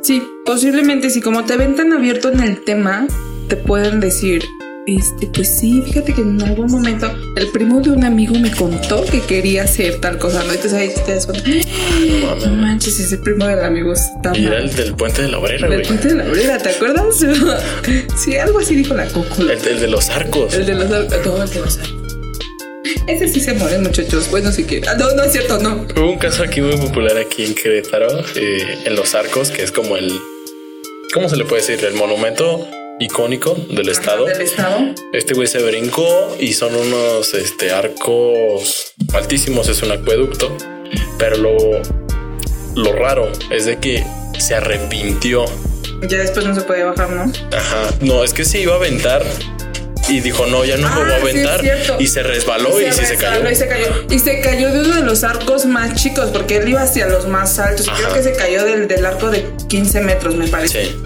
Sí, 0.02 0.22
posiblemente 0.44 1.10
si 1.10 1.20
como 1.20 1.44
te 1.44 1.56
ven 1.56 1.76
tan 1.76 1.92
abierto 1.92 2.30
en 2.30 2.40
el 2.40 2.64
tema, 2.64 3.06
te 3.48 3.56
pueden 3.56 4.00
decir, 4.00 4.44
este, 4.86 5.26
pues 5.26 5.48
sí, 5.58 5.82
fíjate 5.84 6.14
que 6.14 6.20
en 6.20 6.40
algún 6.42 6.70
momento 6.70 7.12
el 7.36 7.48
primo 7.48 7.80
de 7.80 7.90
un 7.90 8.04
amigo 8.04 8.34
me 8.38 8.50
contó 8.52 9.04
que 9.04 9.20
quería 9.20 9.64
hacer 9.64 10.00
tal 10.00 10.18
cosa, 10.18 10.38
¿no? 10.44 10.52
Entonces 10.52 10.72
ahí 10.74 10.92
te 11.04 11.12
das 11.14 11.26
cuenta, 11.26 11.44
"Ah, 11.48 12.36
no 12.46 12.52
manches, 12.54 12.98
ese 13.00 13.18
primo 13.18 13.46
del 13.46 13.64
amigo 13.64 13.92
está 13.92 14.36
Y 14.36 14.46
era 14.46 14.54
mal. 14.58 14.68
el 14.68 14.76
del 14.76 14.94
puente 14.94 15.22
de 15.22 15.28
la 15.28 15.38
obrera, 15.38 15.66
güey. 15.66 15.82
puente 15.86 16.08
de 16.08 16.14
la 16.14 16.24
obrera, 16.30 16.58
¿te 16.58 16.68
acuerdas? 16.70 17.16
sí, 18.16 18.36
algo 18.36 18.60
así 18.60 18.76
dijo 18.76 18.94
la 18.94 19.06
coco. 19.08 19.42
El, 19.42 19.50
el 19.50 19.80
de 19.80 19.88
los 19.88 20.08
arcos. 20.10 20.54
El 20.54 20.66
de 20.66 20.74
los 20.74 20.90
ar- 20.90 21.06
todo 21.22 21.42
el 21.42 21.50
de 21.50 21.60
los 21.60 21.78
ar- 21.78 21.86
Ese 23.08 23.28
sí 23.28 23.40
se 23.40 23.54
mueren, 23.54 23.82
muchachos. 23.82 24.28
Bueno, 24.30 24.50
si 24.52 24.64
quieren. 24.64 24.88
Ah, 24.88 24.94
no, 24.98 25.12
no 25.14 25.22
es 25.24 25.32
cierto, 25.32 25.58
no. 25.58 25.84
Hubo 25.96 26.12
un 26.12 26.18
caso 26.18 26.42
aquí 26.44 26.60
muy 26.60 26.76
popular 26.76 27.16
aquí 27.18 27.44
en 27.44 27.54
Querétaro, 27.54 28.08
eh, 28.36 28.78
en 28.84 28.94
los 28.96 29.14
arcos, 29.14 29.50
que 29.50 29.62
es 29.62 29.72
como 29.72 29.96
el... 29.96 30.12
¿Cómo 31.14 31.28
se 31.28 31.36
le 31.36 31.44
puede 31.44 31.62
decir? 31.62 31.84
El 31.84 31.94
monumento 31.94 32.66
icónico 33.00 33.54
del 33.70 33.88
estado. 33.88 34.24
Del 34.26 34.40
estado. 34.40 34.78
Este 35.12 35.34
güey 35.34 35.46
se 35.46 35.62
brincó 35.62 36.36
y 36.40 36.52
son 36.54 36.74
unos 36.74 37.34
este, 37.34 37.70
arcos 37.72 38.94
altísimos, 39.12 39.68
es 39.68 39.82
un 39.82 39.92
acueducto. 39.92 40.56
Pero 41.18 41.36
lo, 41.36 41.56
lo 42.74 42.92
raro 42.92 43.30
es 43.50 43.66
de 43.66 43.78
que 43.78 44.04
se 44.38 44.54
arrepintió. 44.54 45.44
Ya 46.08 46.18
después 46.18 46.44
no 46.46 46.54
se 46.54 46.60
puede 46.62 46.84
bajar, 46.84 47.10
¿no? 47.10 47.22
Ajá. 47.56 47.82
No, 48.00 48.22
es 48.22 48.32
que 48.32 48.44
se 48.44 48.60
iba 48.60 48.74
a 48.74 48.76
aventar 48.76 49.24
y 50.08 50.20
dijo, 50.20 50.46
no, 50.46 50.64
ya 50.64 50.76
no 50.76 50.88
me 50.88 51.02
voy 51.02 51.10
a 51.10 51.54
Ah, 51.54 51.58
sí, 51.60 51.68
aventar. 51.68 52.00
y 52.02 52.06
se 52.06 52.22
resbaló 52.22 52.80
y, 52.80 52.92
se 52.92 53.16
cayó. 53.16 53.50
Y 53.50 53.54
se 53.56 53.66
cayó. 53.66 53.86
Y 54.10 54.18
se 54.18 54.40
cayó 54.40 54.70
de 54.72 54.80
uno 54.80 54.94
de 54.96 55.02
los 55.02 55.24
arcos 55.24 55.64
más 55.64 56.00
chicos, 56.00 56.30
porque 56.32 56.58
él 56.58 56.68
iba 56.68 56.82
hacia 56.82 57.06
los 57.06 57.26
más 57.26 57.58
altos. 57.58 57.88
Ajá. 57.88 57.96
creo 57.98 58.14
que 58.14 58.22
se 58.22 58.32
cayó 58.34 58.64
del, 58.64 58.88
del 58.88 59.04
arco 59.06 59.30
de 59.30 59.46
15 59.68 60.02
metros, 60.02 60.36
me 60.36 60.46
parece. 60.48 60.84
Sí, 60.84 60.96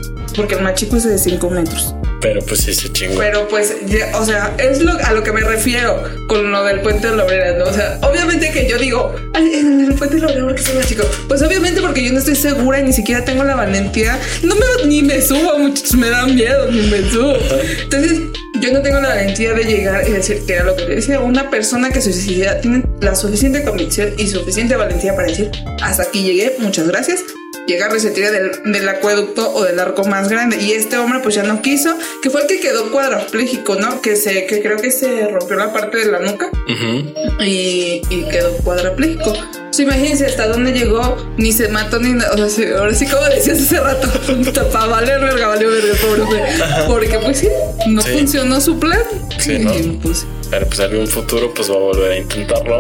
Porque 0.41 0.55
el 0.55 0.63
más 0.63 0.75
chico 0.75 0.97
es 0.97 1.05
de 1.05 1.19
5 1.19 1.51
metros. 1.51 1.95
pero 2.23 2.41
pues 2.43 2.61
sí 2.61 2.73
se 2.75 2.91
chingó. 2.93 3.19
Pero 3.19 3.47
pues, 3.49 3.75
ya, 3.87 4.11
o 4.19 4.25
sea, 4.25 4.55
es 4.59 4.81
lo, 4.83 4.93
a 4.93 5.13
lo 5.13 5.23
que 5.23 5.33
me 5.33 5.41
refiero 5.41 6.03
con 6.29 6.51
lo 6.51 6.65
del 6.65 6.81
puente 6.81 7.09
de 7.11 7.17
la 7.17 7.25
obrera, 7.25 7.57
¿no? 7.59 7.65
O 7.65 7.73
sea, 7.73 7.99
obviamente 8.03 8.51
que 8.51 8.69
yo 8.69 8.77
digo, 8.79 9.15
"Ay, 9.35 9.55
en 9.55 9.81
el 9.87 9.95
puente 9.95 10.17
de 10.17 10.23
la 10.23 10.29
obrera, 10.29 10.45
porque 10.47 10.63
soy 10.63 10.77
más 10.77 10.87
chico? 10.87 11.05
Pues 11.29 11.41
obviamente 11.43 11.81
porque 11.81 12.03
yo 12.05 12.13
no 12.13 12.19
estoy 12.19 12.37
segura 12.37 12.81
y 12.81 12.85
ni 12.85 12.93
siquiera 12.93 13.25
tengo 13.25 13.45
la 13.45 13.55
valentía. 13.55 14.19
No 14.43 14.55
me, 14.55 14.65
ni 14.87 15.03
me 15.03 15.21
subo, 15.23 15.59
muchachos, 15.59 15.95
me 15.95 16.09
da 16.11 16.27
miedo, 16.27 16.71
ni 16.71 16.83
me 16.89 17.09
subo. 17.11 17.37
Entonces, 17.85 18.19
yo 18.63 18.73
no 18.73 18.83
tengo 18.83 19.01
la 19.01 19.09
valentía 19.11 19.53
de 19.55 19.65
llegar 19.65 20.07
y 20.09 20.13
decir 20.13 20.43
que 20.47 20.55
era 20.55 20.65
lo 20.65 20.77
que 20.77 20.83
te 20.85 20.95
decía. 20.97 21.21
Una 21.21 21.49
persona 21.51 21.91
que 21.91 22.01
se 22.03 22.13
suicida 22.13 22.61
tiene 22.61 22.83
la 23.01 23.15
suficiente 23.15 23.63
convicción 23.65 24.11
y 24.19 24.27
suficiente 24.27 24.77
valentía 24.77 25.15
para 25.15 25.29
decir, 25.29 25.51
hasta 25.83 26.03
aquí 26.03 26.23
llegué, 26.23 26.57
muchas 26.59 26.87
gracias. 26.87 27.21
Llegar 27.67 27.99
se 28.01 28.11
tira 28.11 28.31
del, 28.31 28.51
del 28.65 28.89
acueducto 28.89 29.53
o 29.55 29.63
del 29.65 29.79
arco 29.79 30.05
más 30.05 30.29
grande. 30.29 30.57
Y 30.61 30.73
este 30.73 30.97
hombre 30.99 31.21
pues 31.23 31.35
ya 31.35 31.43
no 31.45 31.63
quiso, 31.63 31.97
que 32.23 32.31
fue 32.31 32.43
el 32.43 32.47
que 32.49 32.59
quedó 32.61 32.91
cuadrapléjico, 32.91 33.77
¿no? 33.77 34.01
Que 34.01 34.17
se, 34.17 34.47
que 34.47 34.61
creo 34.61 34.77
que 34.79 34.91
se 34.91 35.29
rompió 35.29 35.57
la 35.57 35.73
parte 35.73 35.99
de 35.99 36.07
la 36.07 36.19
nuca 36.21 36.49
Ujú. 36.49 37.15
y, 37.45 38.03
y 38.11 38.25
quedó 38.31 38.53
cuadrapléjico. 38.59 39.33
Imagínense 39.79 40.27
hasta 40.27 40.47
dónde 40.49 40.73
llegó, 40.73 41.17
ni 41.39 41.53
se 41.53 41.69
mató 41.69 41.99
ni 42.01 42.13
nada. 42.13 42.45
O 42.45 42.49
sea, 42.51 42.79
ahora 42.81 42.95
sí, 42.95 43.07
como 43.07 43.25
decías 43.27 43.61
hace 43.63 43.81
rato, 43.81 44.09
para 44.73 44.87
valer 44.87 45.21
verga, 45.21 45.47
valió 45.47 45.71
verga, 45.71 45.95
pobre 46.03 46.23
hombre. 46.23 46.43
Porque 46.87 47.19
pues 47.19 47.39
sí, 47.39 47.49
no 47.89 48.03
Sí. 48.03 48.11
funcionó 48.13 48.61
su 48.61 48.79
plan. 48.79 49.01
Sí, 49.39 49.53
y, 49.53 49.59
¿no? 49.61 50.01
pues, 50.03 50.27
Pero 50.51 50.67
pues 50.67 50.81
algún 50.81 51.07
futuro 51.07 51.55
pues 51.55 51.71
va 51.71 51.77
a 51.77 51.79
volver 51.79 52.13
a 52.13 52.17
intentarlo. 52.19 52.79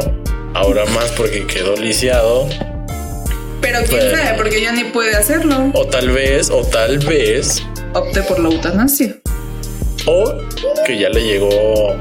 Ahora 0.52 0.84
más 0.86 1.10
porque 1.12 1.46
quedó 1.46 1.74
lisiado. 1.76 2.46
Pero 3.60 3.78
quién 3.88 4.00
Bueno. 4.00 4.16
sabe, 4.16 4.36
porque 4.36 4.60
ya 4.60 4.72
ni 4.72 4.84
puede 4.84 5.14
hacerlo. 5.16 5.70
O 5.74 5.86
tal 5.86 6.10
vez, 6.10 6.50
o 6.50 6.62
tal 6.64 6.98
vez, 6.98 7.62
Opte 7.94 8.22
por 8.22 8.38
la 8.38 8.48
eutanasia. 8.48 9.16
o 10.06 10.34
que 10.86 10.98
ya 10.98 11.08
le 11.08 11.22
llegó. 11.24 11.96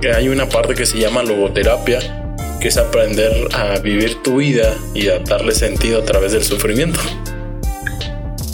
Que 0.00 0.12
hay 0.12 0.28
una 0.28 0.48
parte 0.48 0.74
que 0.74 0.86
se 0.86 0.98
llama 0.98 1.22
logoterapia, 1.22 2.34
que 2.60 2.68
es 2.68 2.76
aprender 2.78 3.48
a 3.52 3.78
vivir 3.80 4.22
tu 4.22 4.36
vida 4.36 4.74
y 4.94 5.08
a 5.08 5.18
darle 5.18 5.54
sentido 5.54 6.00
a 6.00 6.04
través 6.04 6.32
del 6.32 6.42
sufrimiento. 6.44 7.00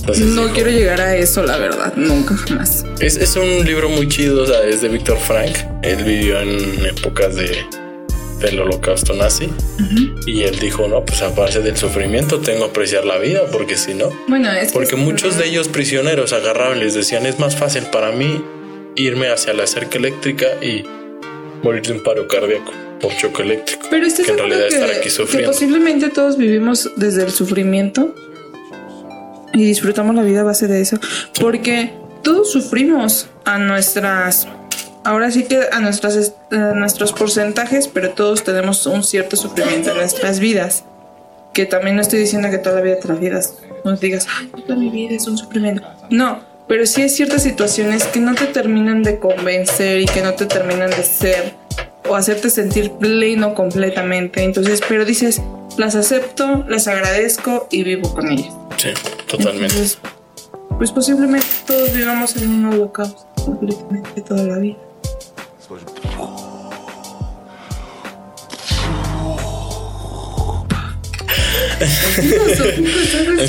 Entonces, 0.01 0.27
No 0.27 0.53
quiero 0.53 0.71
llegar 0.71 1.01
a 1.01 1.17
eso, 1.17 1.43
la 1.43 1.57
verdad, 1.57 1.93
nunca 1.97 2.37
jamás. 2.37 2.85
Es, 3.01 3.17
es 3.17 3.35
un 3.37 3.65
libro 3.65 3.89
muy 3.89 4.09
chido, 4.09 4.43
o 4.45 4.47
sea, 4.47 4.63
es 4.65 4.81
de 4.81 4.89
Víctor 4.89 5.19
Frank. 5.19 5.57
Él 5.83 6.05
vivió 6.05 6.41
en 6.41 6.87
épocas 6.87 7.35
de, 7.35 7.57
del 8.41 8.61
holocausto 8.61 9.15
nazi. 9.15 9.49
Y 10.27 10.43
él 10.43 10.59
dijo, 10.59 10.89
no, 10.89 11.05
pues 11.05 11.23
a 11.23 11.29
base 11.31 11.61
del 11.61 11.77
sufrimiento 11.77 12.41
tengo 12.41 12.65
que 12.65 12.71
apreciar 12.71 13.05
la 13.05 13.19
vida, 13.19 13.43
porque 13.51 13.77
si 13.77 13.95
no... 13.95 14.11
Bueno, 14.29 14.51
es 14.53 14.69
que 14.69 14.73
Porque 14.75 14.95
es- 14.97 15.01
muchos 15.01 15.39
de 15.39 15.47
ellos 15.47 15.69
prisioneros 15.69 16.33
agarraban 16.33 16.79
y 16.79 16.81
les 16.85 16.95
decían, 16.95 17.25
es 17.27 17.39
más 17.39 17.57
fácil 17.57 17.85
para 17.93 18.13
mí 18.13 18.43
irme 18.97 19.29
hacia 19.31 19.53
la 19.55 19.67
cerca 19.67 19.99
eléctrica 19.99 20.47
y 20.63 20.85
morir 21.63 21.83
de 21.83 21.93
un 21.95 22.03
paro 22.03 22.27
cardíaco 22.29 22.73
por 23.01 23.15
choque 23.17 23.43
eléctrico. 23.43 23.87
Pero 23.91 24.07
estás 24.07 24.27
que 24.27 24.33
en 24.33 24.39
realidad 24.39 24.69
que, 24.69 24.75
estar 24.75 24.91
aquí 24.91 25.01
que 25.05 25.11
sufriendo. 25.11 25.51
posiblemente 25.51 26.09
todos 26.11 26.37
vivimos 26.37 26.91
desde 26.97 27.23
el 27.25 27.31
sufrimiento 27.31 28.15
y 29.53 29.65
disfrutamos 29.65 30.15
la 30.15 30.23
vida 30.23 30.41
a 30.41 30.45
base 30.45 30.67
de 30.67 30.81
eso. 30.81 30.99
Porque 31.41 31.93
todos 32.23 32.51
sufrimos 32.51 33.29
a 33.45 33.59
nuestras. 33.59 34.49
Ahora 35.07 35.31
sí 35.31 35.45
que 35.45 35.61
a, 35.71 35.79
nuestras, 35.81 36.17
est- 36.17 36.53
a 36.53 36.73
nuestros 36.75 37.13
porcentajes, 37.13 37.87
pero 37.89 38.11
todos 38.11 38.43
tenemos 38.43 38.85
un 38.87 39.05
cierto 39.05 39.37
sufrimiento 39.37 39.91
en 39.93 39.99
nuestras 39.99 40.41
vidas. 40.41 40.85
Que 41.53 41.65
también 41.65 41.95
no 41.97 42.03
estoy 42.03 42.19
diciendo 42.19 42.51
que 42.51 42.59
toda 42.59 42.77
la 42.77 42.81
vida 42.83 42.99
te 43.01 43.09
la 43.09 43.15
vivas. 43.15 43.55
No 43.85 43.97
digas, 43.97 44.27
ay, 44.39 44.51
toda 44.67 44.79
mi 44.79 44.91
vida 44.91 45.15
es 45.15 45.27
un 45.27 45.39
sufrimiento. 45.39 45.83
No, 46.11 46.41
pero 46.69 46.85
sí 46.87 47.03
hay 47.03 47.09
ciertas 47.09 47.45
situaciones 47.45 48.05
que 48.05 48.19
no 48.21 48.35
te 48.35 48.47
terminan 48.47 49.03
de 49.05 49.19
convencer 49.21 50.01
y 50.01 50.07
que 50.07 50.23
no 50.23 50.35
te 50.35 50.47
terminan 50.47 50.91
de 50.91 51.03
ser 51.05 51.55
o 52.09 52.15
hacerte 52.17 52.51
sentir 52.51 52.91
pleno 52.93 53.55
completamente. 53.55 54.43
Entonces, 54.43 54.81
pero 54.89 55.05
dices, 55.05 55.41
las 55.79 55.95
acepto, 55.95 56.65
las 56.69 56.89
agradezco 56.89 57.69
y 57.71 57.85
vivo 57.85 58.13
con 58.13 58.29
ellas. 58.33 58.53
Sí, 58.77 58.89
totalmente. 59.29 59.67
Entonces, 59.67 59.99
pues 60.79 60.91
posiblemente 60.91 61.47
todos 61.67 61.93
vivamos 61.93 62.37
en 62.37 62.51
un 62.51 62.65
holocausto 62.75 63.25
completamente 63.45 64.21
toda 64.21 64.43
la 64.43 64.59
vida. 64.59 64.77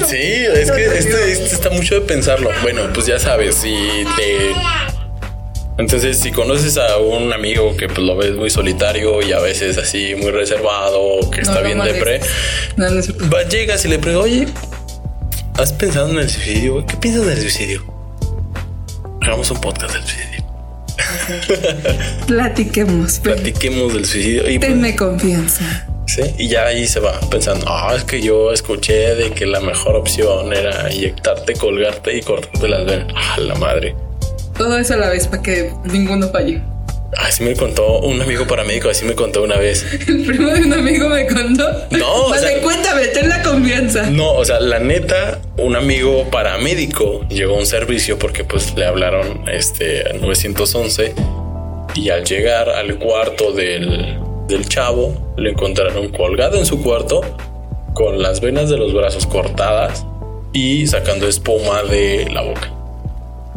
Sí, 0.08 0.18
es 0.18 0.72
que 0.72 0.86
este, 0.86 1.32
este 1.32 1.46
está 1.46 1.70
mucho 1.70 1.96
de 1.96 2.02
pensarlo. 2.02 2.50
Bueno, 2.62 2.82
pues 2.94 3.06
ya 3.06 3.20
sabes, 3.20 3.56
si 3.56 3.76
te... 4.16 4.54
Entonces, 5.78 6.18
si 6.20 6.32
conoces 6.32 6.78
a 6.78 6.98
un 6.98 7.32
amigo 7.32 7.78
que 7.78 7.88
pues, 7.88 8.00
lo 8.00 8.18
ves 8.18 8.36
muy 8.36 8.50
solitario 8.50 9.22
y 9.22 9.32
a 9.32 9.40
veces 9.40 9.78
así 9.78 10.16
muy 10.16 10.32
reservado, 10.32 11.30
que 11.30 11.44
No 11.44 11.52
está 11.52 11.62
bien 11.62 11.80
depre, 11.80 12.20
No, 12.78 12.88
va, 13.32 13.44
llegas 13.44 13.86
y 13.86 13.90
le 13.90 14.00
preguntas, 14.00 14.32
oye, 14.32 14.48
¿has 15.54 15.74
pensado 15.74 16.10
en 16.10 16.18
el 16.18 16.30
suicidio? 16.30 16.84
¿Qué 16.88 16.98
piensas 16.98 17.28
del 17.28 17.40
suicidio? 17.40 17.86
Hagamos 19.22 19.52
un 19.52 19.62
podcast 19.62 19.94
del 19.94 20.04
suicidio. 20.04 20.28
Platiquemos, 22.26 23.20
Platiquemos 23.24 23.94
del 23.94 24.06
suicidio 24.06 24.50
y 24.50 24.58
pues, 24.58 24.72
tenme 24.72 24.96
confianza. 24.96 25.88
Sí, 26.18 26.34
y 26.40 26.48
ya 26.48 26.66
ahí 26.66 26.88
se 26.88 27.00
va 27.00 27.20
pensando, 27.30 27.68
ah, 27.70 27.94
es 27.96 28.04
que 28.04 28.20
yo 28.20 28.52
escuché 28.52 29.14
de 29.14 29.30
que 29.32 29.46
la 29.46 29.60
mejor 29.60 29.96
opción 29.96 30.52
era 30.52 30.92
inyectarte, 30.92 31.54
colgarte 31.54 32.18
y 32.18 32.22
cortarte 32.22 32.68
las 32.68 32.86
venas. 32.86 33.14
Ah, 33.16 33.38
la 33.40 33.54
madre. 33.54 33.96
Todo 34.58 34.80
eso 34.80 34.96
a 34.96 34.98
la 34.98 35.10
vez 35.10 35.28
para 35.28 35.44
que 35.44 35.72
ninguno 35.86 36.28
falle. 36.30 36.60
Así 37.18 37.44
me 37.44 37.56
contó 37.56 38.00
un 38.00 38.20
amigo 38.20 38.48
paramédico, 38.48 38.90
así 38.90 39.06
me 39.06 39.14
contó 39.14 39.44
una 39.44 39.58
vez. 39.58 39.86
El 40.08 40.26
primo 40.26 40.50
de 40.50 40.62
un 40.62 40.74
amigo 40.74 41.08
me 41.08 41.28
contó. 41.28 41.64
No, 41.92 42.26
o 42.26 42.34
sea- 42.36 42.62
cuéntame, 42.64 43.08
ten 43.10 43.30
la 43.30 43.44
confianza. 43.44 44.10
No, 44.10 44.34
o 44.34 44.44
sea, 44.44 44.60
la 44.60 44.80
neta, 44.80 45.40
un 45.58 45.76
amigo 45.76 46.28
paramédico 46.32 47.28
llegó 47.30 47.56
a 47.56 47.60
un 47.60 47.68
servicio 47.68 48.18
porque 48.18 48.44
pues 48.44 48.74
le 48.76 48.86
hablaron 48.86 49.48
este 49.48 50.02
al 50.02 50.20
911 50.20 51.14
y 51.94 52.10
al 52.10 52.26
llegar 52.26 52.70
al 52.70 52.96
cuarto 52.98 53.52
del, 53.54 54.18
del 54.48 54.68
chavo 54.68 55.14
lo 55.38 55.50
encontraron 55.50 56.10
colgado 56.10 56.58
en 56.58 56.66
su 56.66 56.82
cuarto 56.82 57.22
con 57.94 58.22
las 58.22 58.42
venas 58.42 58.70
de 58.70 58.78
los 58.78 58.94
brazos 58.94 59.26
cortadas 59.28 60.06
y 60.54 60.88
sacando 60.88 61.28
espuma 61.28 61.84
de 61.84 62.30
la 62.32 62.42
boca 62.42 62.72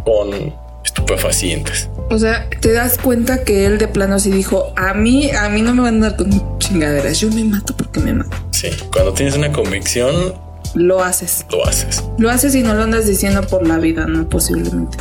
con 0.05 0.55
estupefacientes. 0.85 1.89
O 2.11 2.19
sea, 2.19 2.49
te 2.61 2.73
das 2.73 2.99
cuenta 2.99 3.45
que 3.45 3.67
él 3.67 3.79
de 3.79 3.87
plano 3.87 4.19
sí 4.19 4.31
dijo, 4.31 4.73
a 4.77 4.95
mí, 4.95 5.31
a 5.31 5.49
mí 5.49 5.63
no 5.63 5.75
me 5.75 5.83
van 5.83 6.03
a 6.03 6.09
dar 6.09 6.17
con 6.17 6.59
chingaderas, 6.59 7.21
yo 7.21 7.29
me 7.31 7.45
mato 7.45 7.77
porque 7.77 8.01
me 8.01 8.13
mato. 8.15 8.37
Sí, 8.51 8.69
cuando 8.93 9.13
tienes 9.13 9.37
una 9.37 9.53
convicción, 9.53 10.35
Lo 10.75 11.03
haces. 11.05 11.45
lo 11.51 11.65
haces. 11.67 12.03
Lo 12.19 12.31
haces 12.31 12.55
y 12.55 12.63
no 12.63 12.75
lo 12.75 12.83
andas 12.83 13.07
diciendo 13.07 13.43
por 13.47 13.67
la 13.67 13.79
vida, 13.79 14.07
¿no? 14.07 14.29
Posiblemente. 14.29 14.99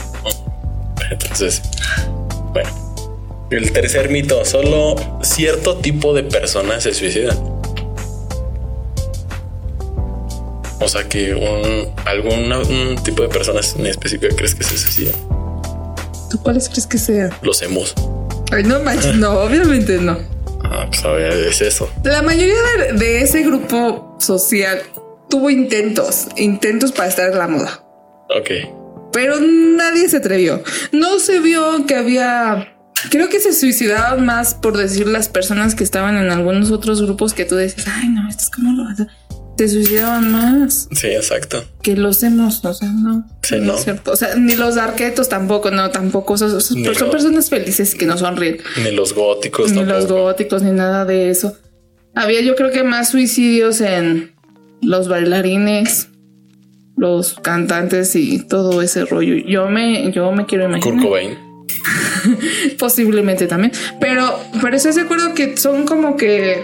Entonces. 1.10 1.62
El 3.52 3.72
tercer 3.72 4.10
mito, 4.10 4.46
solo 4.46 4.96
cierto 5.24 5.78
tipo 5.78 6.14
de 6.14 6.24
personas 6.24 6.84
se 6.84 6.94
suicidan. 6.94 7.38
O 10.82 10.88
sea 10.88 11.04
que 11.10 11.34
un, 11.34 11.94
algún 12.06 12.52
un 12.52 13.04
tipo 13.04 13.24
de 13.24 13.30
personas 13.30 13.76
en 13.78 13.88
específico 13.88 14.34
crees 14.36 14.56
que 14.56 14.64
se 14.64 14.78
suicidan. 14.78 15.16
¿Tú 16.30 16.42
cuáles 16.42 16.70
crees 16.70 16.86
que 16.86 16.98
sea? 16.98 17.38
Los 17.42 17.62
hemos. 17.62 17.96
Ay, 18.52 18.64
no 18.64 18.80
manches, 18.82 19.16
no, 19.16 19.32
obviamente 19.42 19.98
no. 19.98 20.18
Ah, 20.64 20.86
pues 20.88 21.04
a 21.04 21.12
ver, 21.12 21.34
es 21.34 21.62
eso. 21.62 21.90
La 22.04 22.22
mayoría 22.22 22.56
de, 22.78 22.94
de 22.94 23.22
ese 23.22 23.42
grupo 23.42 24.16
social 24.20 24.82
tuvo 25.30 25.50
intentos, 25.50 26.28
intentos 26.38 26.92
para 26.92 27.10
estar 27.10 27.32
en 27.32 27.38
la 27.38 27.48
moda. 27.48 27.84
Ok. 28.30 28.52
Pero 29.12 29.40
nadie 29.40 30.08
se 30.08 30.18
atrevió. 30.18 30.62
No 30.92 31.20
se 31.20 31.40
vio 31.40 31.86
que 31.88 31.96
había. 31.96 32.76
Creo 33.10 33.30
que 33.30 33.40
se 33.40 33.54
suicidaban 33.54 34.26
más 34.26 34.56
por 34.56 34.78
decir 34.78 35.08
las 35.08 35.30
personas 35.30 35.76
que 35.76 35.84
estaban 35.84 36.18
en 36.18 36.30
algunos 36.32 36.72
otros 36.72 37.02
grupos 37.02 37.34
que 37.34 37.46
tú 37.46 37.56
dices, 37.58 37.86
ay, 37.88 38.10
no, 38.10 38.28
esto 38.30 38.44
es 38.44 38.50
como 38.50 38.74
lo 38.74 38.84
vas 38.86 39.00
a. 39.02 39.08
Se 39.58 39.68
suicidaban 39.68 40.32
más 40.32 40.88
Sí, 40.94 41.08
exacto. 41.08 41.66
que 41.82 41.98
los 41.98 42.24
hemos, 42.24 42.64
o 42.64 42.74
sea, 42.74 42.90
no. 42.92 43.28
Sí, 43.44 43.56
no 43.60 43.66
no. 43.66 43.76
es 43.76 43.84
cierto. 43.84 44.12
O 44.12 44.16
sea, 44.16 44.36
ni 44.36 44.56
los 44.56 44.78
arquetos 44.78 45.28
tampoco, 45.28 45.70
no, 45.70 45.90
tampoco. 45.92 46.38
Son, 46.38 46.62
son- 46.62 46.82
personas 47.12 47.50
felices 47.50 47.94
que 47.94 48.06
no 48.06 48.18
sonríen. 48.18 48.60
Ni 48.84 48.92
los 48.92 49.14
góticos 49.14 49.72
Ni 49.74 49.84
los 49.84 50.08
góticos, 50.08 50.62
ni 50.64 50.72
nada 50.72 51.04
de 51.06 51.30
eso. 51.30 51.58
Había, 52.16 52.42
yo 52.42 52.56
creo 52.56 52.72
que 52.72 52.84
más 52.84 53.10
suicidios 53.10 53.82
en 53.82 54.32
los 54.82 55.10
bailarines, 55.10 56.08
los 56.96 57.34
cantantes 57.36 58.16
y 58.16 58.40
todo 58.48 58.82
ese 58.82 59.04
rollo. 59.06 59.36
Yo 59.46 59.68
me, 59.70 60.10
yo 60.14 60.32
me 60.32 60.46
quiero 60.46 60.66
Kurt 60.66 60.78
imaginar. 60.78 61.04
Cobain. 61.06 61.49
Posiblemente 62.78 63.48
también. 63.48 63.72
Pero, 64.00 64.40
pero 64.62 64.76
estás 64.76 64.96
de 64.96 65.02
acuerdo 65.02 65.34
que 65.34 65.58
son 65.58 65.86
como 65.86 66.18
que 66.18 66.64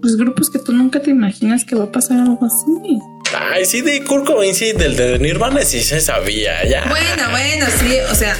pues 0.00 0.16
grupos 0.16 0.48
que 0.50 0.58
tú 0.60 0.72
nunca 0.72 1.00
te 1.00 1.10
imaginas 1.10 1.64
que 1.64 1.74
va 1.74 1.84
a 1.84 1.92
pasar 1.92 2.18
algo 2.18 2.46
así. 2.46 2.98
Ay, 3.36 3.64
sí, 3.64 3.80
de 3.82 4.02
Kurt 4.04 4.26
Cobain, 4.26 4.54
sí, 4.54 4.72
del 4.72 4.96
de 4.96 5.18
Nirvana 5.18 5.62
sí 5.62 5.80
se 5.80 6.00
sabía, 6.00 6.64
ya. 6.68 6.86
Bueno, 6.88 7.30
bueno, 7.30 7.66
sí, 7.80 7.96
o 8.10 8.14
sea. 8.14 8.36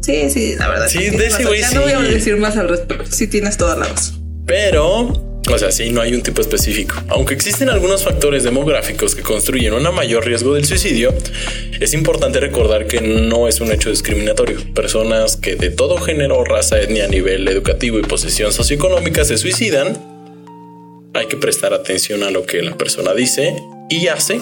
Sí, 0.00 0.30
sí, 0.30 0.54
la 0.56 0.68
verdad. 0.68 0.88
Sí, 0.88 1.10
de 1.10 1.26
ese 1.26 1.44
güey 1.44 1.60
Ya 1.60 1.70
no 1.72 1.82
voy 1.82 1.92
a 1.92 1.98
sí. 2.00 2.14
decir 2.14 2.36
más 2.36 2.56
al 2.56 2.68
respecto. 2.68 3.10
Sí, 3.10 3.26
tienes 3.26 3.56
toda 3.56 3.76
la 3.76 3.86
razón. 3.86 4.22
Pero, 4.46 5.33
o 5.52 5.58
sea, 5.58 5.70
sí, 5.70 5.90
no 5.90 6.00
hay 6.00 6.14
un 6.14 6.22
tipo 6.22 6.40
específico. 6.40 6.96
Aunque 7.08 7.34
existen 7.34 7.68
algunos 7.68 8.02
factores 8.02 8.44
demográficos 8.44 9.14
que 9.14 9.22
construyen 9.22 9.74
un 9.74 9.82
mayor 9.94 10.24
riesgo 10.24 10.54
del 10.54 10.64
suicidio, 10.64 11.14
es 11.80 11.92
importante 11.92 12.40
recordar 12.40 12.86
que 12.86 13.00
no 13.00 13.46
es 13.46 13.60
un 13.60 13.70
hecho 13.70 13.90
discriminatorio. 13.90 14.58
Personas 14.74 15.36
que 15.36 15.56
de 15.56 15.70
todo 15.70 15.98
género, 15.98 16.44
raza, 16.44 16.80
etnia, 16.80 17.06
nivel 17.08 17.46
educativo 17.46 17.98
y 17.98 18.02
posición 18.02 18.52
socioeconómica 18.52 19.24
se 19.24 19.36
suicidan, 19.36 19.98
hay 21.12 21.26
que 21.26 21.36
prestar 21.36 21.74
atención 21.74 22.22
a 22.22 22.30
lo 22.30 22.46
que 22.46 22.62
la 22.62 22.76
persona 22.76 23.12
dice 23.12 23.54
y 23.90 24.08
hace. 24.08 24.40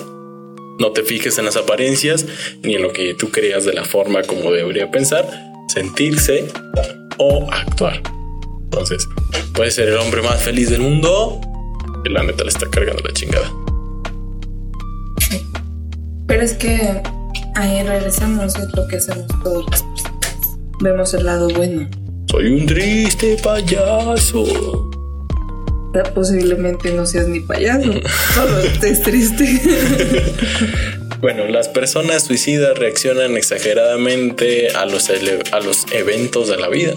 No 0.78 0.92
te 0.92 1.02
fijes 1.02 1.36
en 1.38 1.44
las 1.44 1.56
apariencias 1.56 2.26
ni 2.62 2.76
en 2.76 2.82
lo 2.82 2.92
que 2.92 3.14
tú 3.14 3.30
creas 3.30 3.64
de 3.64 3.72
la 3.72 3.84
forma 3.84 4.22
como 4.22 4.52
debería 4.52 4.90
pensar, 4.90 5.28
sentirse 5.68 6.46
o 7.18 7.48
actuar. 7.50 8.00
Entonces, 8.72 9.06
puede 9.52 9.70
ser 9.70 9.90
el 9.90 9.98
hombre 9.98 10.22
más 10.22 10.42
feliz 10.42 10.70
del 10.70 10.80
mundo 10.80 11.38
y 12.06 12.08
la 12.08 12.22
neta 12.22 12.42
le 12.42 12.48
está 12.48 12.68
cargando 12.70 13.02
la 13.02 13.12
chingada. 13.12 13.52
Pero 16.26 16.42
es 16.42 16.54
que 16.54 17.02
ahí 17.54 17.82
regresamos, 17.82 18.56
es 18.56 18.74
lo 18.74 18.88
que 18.88 18.96
hacemos 18.96 19.26
las 19.70 19.82
personas. 19.82 20.58
Vemos 20.80 21.12
el 21.12 21.26
lado 21.26 21.50
bueno. 21.50 21.86
Soy 22.30 22.46
un 22.46 22.64
triste 22.64 23.36
payaso. 23.42 24.90
Posiblemente 26.14 26.90
no 26.92 27.04
seas 27.04 27.28
ni 27.28 27.40
payaso, 27.40 27.92
solo 28.34 28.58
estés 28.60 29.02
triste. 29.02 29.60
Bueno, 31.20 31.46
las 31.46 31.68
personas 31.68 32.24
suicidas 32.24 32.76
reaccionan 32.76 33.36
exageradamente 33.36 34.70
a 34.70 34.86
los, 34.86 35.08
a 35.08 35.60
los 35.60 35.86
eventos 35.92 36.48
de 36.48 36.56
la 36.56 36.68
vida. 36.68 36.96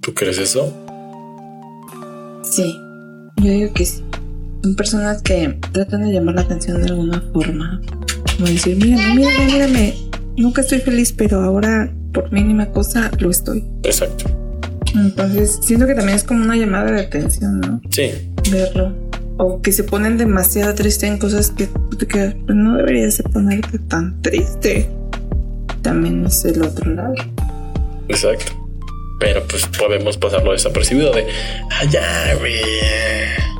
¿Tú 0.00 0.14
crees 0.14 0.38
eso? 0.38 0.72
Sí, 2.42 2.74
yo 3.36 3.50
digo 3.50 3.72
que 3.74 3.84
sí. 3.84 4.02
Son 4.62 4.74
personas 4.74 5.22
que 5.22 5.58
tratan 5.72 6.02
de 6.02 6.12
llamar 6.12 6.34
la 6.36 6.42
atención 6.42 6.80
de 6.82 6.88
alguna 6.88 7.22
forma. 7.32 7.80
Como 8.36 8.46
decir, 8.48 8.76
mírame, 8.76 9.14
mírame, 9.14 9.46
mírame. 9.46 9.94
Nunca 10.36 10.60
estoy 10.62 10.80
feliz, 10.80 11.12
pero 11.12 11.40
ahora 11.42 11.92
por 12.12 12.32
mínima 12.32 12.66
cosa 12.70 13.10
lo 13.18 13.30
estoy. 13.30 13.64
Exacto. 13.82 14.24
Entonces, 14.94 15.60
siento 15.62 15.86
que 15.86 15.94
también 15.94 16.16
es 16.16 16.24
como 16.24 16.44
una 16.44 16.56
llamada 16.56 16.90
de 16.90 17.00
atención, 17.02 17.60
¿no? 17.60 17.80
Sí, 17.90 18.10
Verlo. 18.50 18.92
O 19.36 19.62
que 19.62 19.72
se 19.72 19.84
ponen 19.84 20.18
demasiado 20.18 20.74
tristes 20.74 21.08
en 21.10 21.18
cosas 21.18 21.50
que 21.50 21.66
tú 21.66 21.96
te 21.96 22.06
quedas, 22.06 22.34
"Pues 22.44 22.56
no 22.56 22.76
deberías 22.76 23.18
de 23.18 23.24
ponerte 23.24 23.78
tan 23.78 24.20
triste. 24.20 24.90
También 25.82 26.26
es 26.26 26.44
el 26.44 26.62
otro 26.62 26.90
lado. 26.92 27.14
exacto. 28.08 28.52
Pero 29.20 29.44
pues 29.44 29.66
podemos 29.78 30.16
pasarlo 30.16 30.50
desapercibido 30.52 31.12
de, 31.12 31.26
ah, 31.70 31.84
ya, 31.84 32.34
güey. 32.38 32.54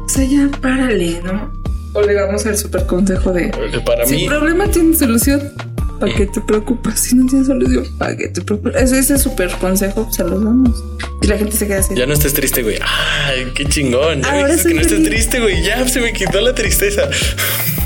O 0.04 0.08
sea, 0.08 0.24
ya 0.24 0.48
párale, 0.60 1.20
¿no? 1.22 1.52
O 1.92 2.02
le 2.02 2.14
damos 2.14 2.44
el 2.46 2.56
super 2.56 2.86
consejo 2.86 3.32
de 3.32 3.50
Para 3.84 4.06
Si 4.06 4.14
mí, 4.16 4.22
el 4.24 4.28
problema 4.28 4.68
tiene 4.68 4.96
solución, 4.96 5.52
¿para 6.00 6.12
qué 6.14 6.26
te 6.26 6.40
preocupas? 6.40 6.98
Si 7.00 7.14
no 7.16 7.26
tiene 7.26 7.44
solución, 7.44 7.84
¿para 7.98 8.16
qué 8.16 8.28
te 8.28 8.40
preocupas? 8.42 8.80
Ese 8.82 8.98
es 9.00 9.10
el 9.10 9.18
super 9.18 9.50
consejo, 9.58 10.08
se 10.10 10.24
los 10.24 10.42
damos. 10.42 10.82
Y 11.22 11.26
la 11.26 11.36
gente 11.36 11.56
se 11.56 11.66
queda 11.66 11.80
así. 11.80 11.94
ya 11.94 12.06
no 12.06 12.14
estés 12.14 12.32
triste, 12.32 12.62
güey. 12.62 12.78
Ay, 12.80 13.52
qué 13.54 13.66
chingón. 13.66 14.22
Ya 14.22 14.30
me 14.32 14.38
Ahora 14.38 14.48
dijiste 14.52 14.68
que 14.70 14.74
no 14.76 14.80
estés 14.80 15.02
triste, 15.04 15.40
güey. 15.40 15.62
Ya 15.62 15.86
se 15.86 16.00
me 16.00 16.12
quitó 16.14 16.40
la 16.40 16.54
tristeza. 16.54 17.02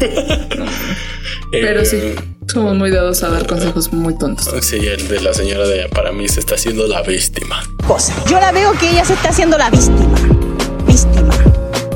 Pero 1.51 1.81
Eh, 1.81 1.85
sí, 1.87 1.99
somos 2.47 2.75
muy 2.77 2.91
dados 2.91 3.23
a 3.23 3.29
dar 3.31 3.47
consejos 3.47 3.93
muy 3.93 4.17
tontos. 4.19 4.49
Sí, 4.65 4.77
el 4.77 5.09
de 5.09 5.21
la 5.21 5.33
señora 5.35 5.67
de 5.67 5.89
para 5.89 6.13
mí 6.13 6.29
se 6.29 6.41
está 6.41 6.55
haciendo 6.55 6.87
la 6.87 7.03
víctima. 7.03 7.63
cosa. 7.87 8.15
Yo 8.31 8.39
la 8.41 8.53
veo 8.53 8.73
que 8.79 8.91
ella 8.91 9.05
se 9.05 9.15
está 9.15 9.31
haciendo 9.31 9.59
la 9.59 9.71
víctima. 9.71 10.15
Víctima. 10.87 11.35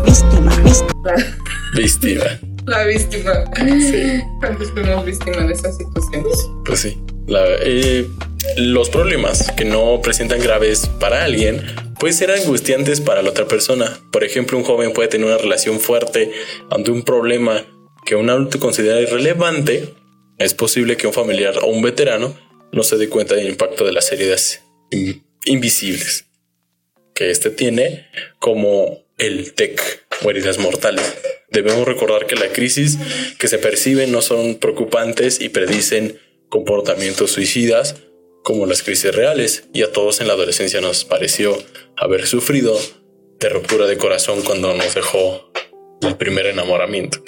Víctima. 0.04 0.56
Víctima. 0.64 1.14
Víctima. 1.74 2.24
La 2.66 2.84
víctima. 2.84 3.32
Sí. 3.56 4.20
Antes 4.42 4.70
fuimos 4.72 5.04
víctimas 5.04 5.46
de 5.48 5.54
esas 5.54 5.76
situaciones. 5.76 6.48
Pues 6.64 6.80
sí. 6.80 7.00
La- 7.26 7.44
eh, 7.62 8.06
los 8.56 8.88
problemas 8.90 9.50
que 9.52 9.64
no 9.64 10.00
presentan 10.02 10.40
graves 10.40 10.86
para 11.00 11.24
alguien 11.24 11.62
pueden 11.98 12.16
ser 12.16 12.30
angustiantes 12.30 13.00
para 13.00 13.22
la 13.22 13.30
otra 13.30 13.46
persona. 13.46 13.98
Por 14.10 14.24
ejemplo, 14.24 14.56
un 14.58 14.64
joven 14.64 14.92
puede 14.92 15.08
tener 15.08 15.26
una 15.26 15.38
relación 15.38 15.78
fuerte 15.80 16.32
ante 16.70 16.90
un 16.90 17.02
problema 17.02 17.64
que 18.04 18.16
un 18.16 18.30
adulto 18.30 18.58
considera 18.58 19.00
irrelevante. 19.00 19.94
Es 20.38 20.54
posible 20.54 20.96
que 20.96 21.06
un 21.06 21.12
familiar 21.12 21.58
o 21.62 21.66
un 21.66 21.82
veterano 21.82 22.38
no 22.72 22.82
se 22.82 22.96
dé 22.96 23.08
cuenta 23.08 23.34
del 23.34 23.48
impacto 23.48 23.84
de 23.84 23.92
las 23.92 24.10
heridas 24.12 24.62
in- 24.90 25.24
invisibles 25.44 26.26
que 27.14 27.30
este 27.30 27.50
tiene 27.50 28.06
como 28.38 29.04
el 29.18 29.54
TEC 29.54 30.04
o 30.24 30.30
heridas 30.30 30.58
mortales. 30.58 31.04
Debemos 31.50 31.86
recordar 31.88 32.26
que 32.26 32.36
la 32.36 32.48
crisis 32.52 32.98
que 33.38 33.48
se 33.48 33.58
perciben 33.58 34.12
no 34.12 34.22
son 34.22 34.56
preocupantes 34.56 35.40
y 35.40 35.48
predicen 35.48 36.20
comportamientos 36.48 37.32
suicidas 37.32 37.96
como 38.44 38.66
las 38.66 38.82
crisis 38.84 39.12
reales 39.14 39.64
y 39.74 39.82
a 39.82 39.90
todos 39.92 40.20
en 40.20 40.28
la 40.28 40.34
adolescencia 40.34 40.80
nos 40.80 41.04
pareció 41.04 41.58
haber 41.96 42.26
sufrido 42.26 42.78
de 43.40 43.48
ruptura 43.48 43.86
de 43.86 43.98
corazón 43.98 44.42
cuando 44.42 44.72
nos 44.74 44.94
dejó 44.94 45.50
el 46.02 46.16
primer 46.16 46.46
enamoramiento. 46.46 47.22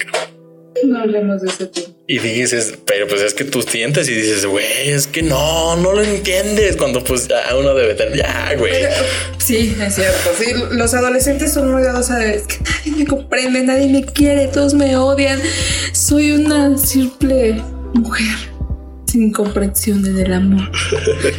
No 0.87 0.99
hablemos 0.99 1.41
de 1.41 1.49
ese 1.49 1.67
tema. 1.67 1.87
Y 2.07 2.19
dices, 2.19 2.73
pero 2.85 3.07
pues 3.07 3.21
es 3.21 3.33
que 3.33 3.45
tú 3.45 3.61
sientes 3.61 4.09
y 4.09 4.13
dices, 4.13 4.45
güey, 4.45 4.89
es 4.89 5.07
que 5.07 5.21
no, 5.21 5.77
no 5.77 5.93
lo 5.93 6.03
entiendes 6.03 6.75
cuando 6.75 7.03
pues 7.03 7.27
ya 7.27 7.55
uno 7.57 7.73
debe 7.73 7.93
tener, 7.93 8.17
ya, 8.17 8.53
güey. 8.57 8.73
Pero, 8.73 8.91
sí, 9.37 9.75
es 9.81 9.95
cierto. 9.95 10.31
Sí, 10.37 10.53
los 10.71 10.93
adolescentes 10.93 11.53
son 11.53 11.71
muy 11.71 11.83
dados 11.83 12.11
a 12.11 12.25
es 12.25 12.43
que 12.43 12.57
nadie 12.59 12.99
me 12.99 13.05
comprende, 13.07 13.63
nadie 13.63 13.87
me 13.87 14.03
quiere, 14.03 14.47
todos 14.47 14.73
me 14.73 14.97
odian. 14.97 15.39
Soy 15.93 16.31
una 16.31 16.77
simple 16.77 17.61
mujer 17.93 18.51
sin 19.11 19.31
comprensión 19.31 20.05
en 20.05 20.17
el 20.17 20.33
amor. 20.33 20.71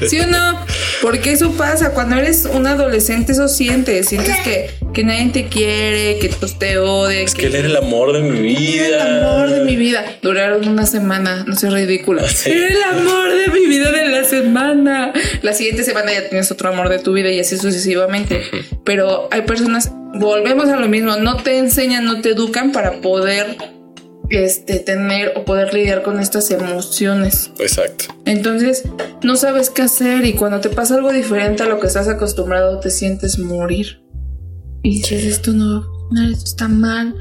¿Sí 0.07 0.21
o 0.21 0.27
no? 0.27 0.65
Porque 1.01 1.33
eso 1.33 1.53
pasa. 1.53 1.93
Cuando 1.95 2.17
eres 2.17 2.47
un 2.53 2.67
adolescente, 2.67 3.33
eso 3.33 3.49
sientes. 3.49 4.09
Sientes 4.09 4.37
que, 4.45 4.71
que 4.93 5.05
nadie 5.05 5.31
te 5.31 5.47
quiere, 5.47 6.19
que 6.19 6.29
pues, 6.29 6.59
te 6.59 6.79
ode. 6.79 7.23
Es 7.23 7.35
que 7.35 7.47
él 7.47 7.55
era 7.55 7.69
el 7.69 7.77
amor 7.77 8.13
de 8.13 8.21
mi 8.21 8.41
vida. 8.41 8.87
Era 8.87 9.09
el 9.09 9.25
amor 9.25 9.51
de 9.51 9.65
mi 9.65 9.77
vida. 9.77 10.05
Duraron 10.23 10.69
una 10.69 10.87
semana, 10.87 11.45
no 11.47 11.57
sé, 11.57 11.71
ridícula. 11.71 12.29
Sí. 12.29 12.51
Era 12.51 12.69
el 12.69 13.01
amor 13.01 13.33
de 13.35 13.49
mi 13.49 13.67
vida 13.67 13.91
de 13.91 14.09
la 14.09 14.25
semana. 14.25 15.13
La 15.43 15.53
siguiente 15.55 15.85
semana 15.85 16.13
ya 16.13 16.29
tienes 16.29 16.51
otro 16.51 16.69
amor 16.69 16.89
de 16.89 16.99
tu 16.99 17.13
vida 17.13 17.31
y 17.31 17.41
así 17.41 17.57
sucesivamente. 17.57 18.43
Pero 18.85 19.29
hay 19.31 19.43
personas, 19.43 19.91
volvemos 20.15 20.69
a 20.69 20.77
lo 20.77 20.89
mismo, 20.89 21.17
no 21.17 21.37
te 21.37 21.59
enseñan, 21.59 22.05
no 22.05 22.21
te 22.21 22.31
educan 22.31 22.73
para 22.73 23.01
poder 23.01 23.57
este, 24.33 24.79
tener 24.79 25.33
o 25.37 25.45
poder 25.45 25.75
lidiar 25.75 26.03
con 26.03 26.19
estas 26.21 26.51
emociones. 26.51 27.51
Exacto. 27.59 28.07
Entonces, 28.25 28.85
no 29.23 29.37
sabes 29.37 29.71
qué 29.71 29.83
hacer 29.83 30.25
y 30.25 30.33
cuando 30.33 30.61
te 30.61 30.71
pasa 30.71 30.95
algo 30.95 31.13
diferente 31.13 31.63
a 31.63 31.67
lo 31.67 31.79
que 31.81 31.87
estás 31.87 32.09
acostumbrado, 32.09 32.81
te 32.81 32.91
sientes 32.91 33.39
morir. 33.39 34.03
Y 34.83 34.97
dices, 34.99 35.25
esto 35.25 35.53
no, 35.53 35.87
esto 36.31 36.45
está 36.45 36.69
mal, 36.69 37.15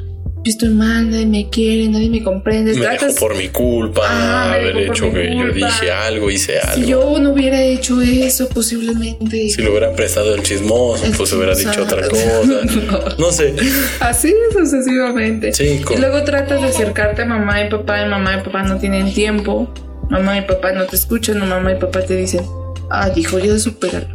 yo 0.44 0.50
estoy 0.50 0.70
mal, 0.70 1.10
nadie 1.12 1.26
me 1.28 1.50
quiere, 1.50 1.88
nadie 1.88 2.10
me 2.10 2.24
comprende. 2.24 2.74
Me 2.74 2.80
dejó 2.80 2.96
Tratas- 3.06 3.20
por 3.20 3.36
mi 3.36 3.50
culpa 3.50 4.02
Ah, 4.08 4.48
me 4.52 4.56
haber 4.62 4.76
dejó 4.76 4.94
hecho 4.94 5.14
que 5.14 5.30
yo 5.30 5.36
culpa. 5.52 5.68
dije 5.68 5.92
algo, 5.92 6.32
hice 6.32 6.60
algo. 6.60 6.76
Si 6.84 6.86
yo 6.90 7.20
no 7.20 7.30
hubiera 7.34 7.62
hecho 7.62 8.02
eso, 8.02 8.50
posiblemente. 8.50 9.50
Si 9.50 9.62
le 9.62 9.70
hubieran 9.70 9.96
prestado 9.96 10.34
el 10.34 10.42
chismoso, 10.42 11.06
El 11.06 11.12
pues 11.12 11.32
hubiera 11.34 11.54
dicho 11.56 11.70
chismoso. 11.72 11.96
otra 11.96 12.10
cosa. 12.10 13.16
No 13.20 13.32
sé. 13.32 13.54
Así 14.00 14.34
sucesivamente. 14.54 15.54
Sí, 15.54 15.80
con- 15.84 15.98
Y 15.98 16.02
luego 16.02 16.24
tratas 16.24 16.62
de 16.62 16.68
acercarte 16.70 17.22
a 17.22 17.26
mamá 17.26 17.64
y 17.64 17.70
papá, 17.70 18.04
y 18.04 18.10
mamá 18.10 18.38
y 18.38 18.44
papá 18.44 18.64
no 18.64 18.78
tienen 18.80 19.14
tiempo. 19.14 19.72
Mamá 20.10 20.38
y 20.40 20.42
papá 20.42 20.72
no 20.74 20.86
te 20.88 20.96
escuchan, 20.96 21.42
o 21.42 21.46
mamá 21.46 21.72
y 21.74 21.76
papá 21.76 22.02
te 22.02 22.16
dicen, 22.16 22.42
ay, 22.90 23.12
hijo, 23.16 23.38
ya 23.40 23.58
supéralo. 23.60 24.08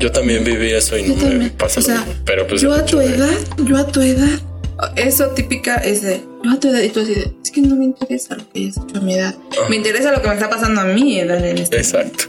Yo 0.00 0.10
también 0.10 0.42
viví 0.44 0.72
eso 0.72 0.98
y 0.98 1.02
no 1.02 1.08
Yo 1.08 1.14
me 1.14 1.20
también. 1.22 1.50
pasa 1.52 1.78
O 1.78 1.82
lo 1.82 1.86
sea. 1.86 2.04
Pero 2.24 2.46
pues 2.48 2.60
yo 2.60 2.74
a 2.74 2.84
tu 2.84 3.00
edad, 3.00 3.30
yo 3.64 3.76
a 3.78 3.86
tu 3.86 4.00
edad. 4.02 4.38
Eso 4.96 5.28
típica 5.28 5.76
es 5.76 6.02
de, 6.02 6.22
yo 6.42 6.50
a 6.50 6.60
tu 6.60 6.68
edad, 6.68 6.80
y 6.80 6.88
tú 6.88 7.00
así 7.00 7.14
de, 7.14 7.32
es 7.42 7.50
que 7.50 7.60
no 7.60 7.76
me 7.76 7.84
interesa 7.84 8.36
lo 8.36 8.48
que 8.50 8.60
hayas 8.60 8.76
hecho 8.76 8.98
a 8.98 9.00
mi 9.00 9.14
edad. 9.14 9.34
Ah. 9.52 9.66
Me 9.68 9.76
interesa 9.76 10.12
lo 10.12 10.20
que 10.22 10.28
me 10.28 10.34
está 10.34 10.48
pasando 10.48 10.80
a 10.80 10.84
mi 10.84 11.18
edad 11.18 11.44
en 11.44 11.58
este 11.58 11.76
Exacto. 11.76 12.24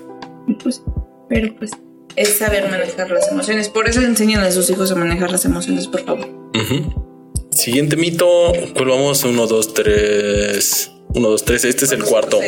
Pues, 0.61 0.81
pero 1.29 1.55
pues, 1.55 1.71
es 2.15 2.37
saber 2.37 2.69
manejar 2.69 3.09
las 3.09 3.29
emociones. 3.31 3.69
Por 3.69 3.89
eso 3.89 4.01
enseñan 4.01 4.41
a 4.41 4.51
sus 4.51 4.69
hijos 4.69 4.91
a 4.91 4.95
manejar 4.95 5.31
las 5.31 5.45
emociones, 5.45 5.87
por 5.87 6.05
favor. 6.05 6.29
Siguiente 7.51 7.95
mito. 7.95 8.53
¿Cuál 8.73 8.89
vamos? 8.89 9.23
Uno, 9.23 9.47
dos, 9.47 9.73
tres. 9.73 10.91
Uno, 11.13 11.29
dos, 11.29 11.43
tres. 11.45 11.65
Este 11.65 11.85
es 11.85 11.91
el 11.91 12.03
cuarto. 12.03 12.39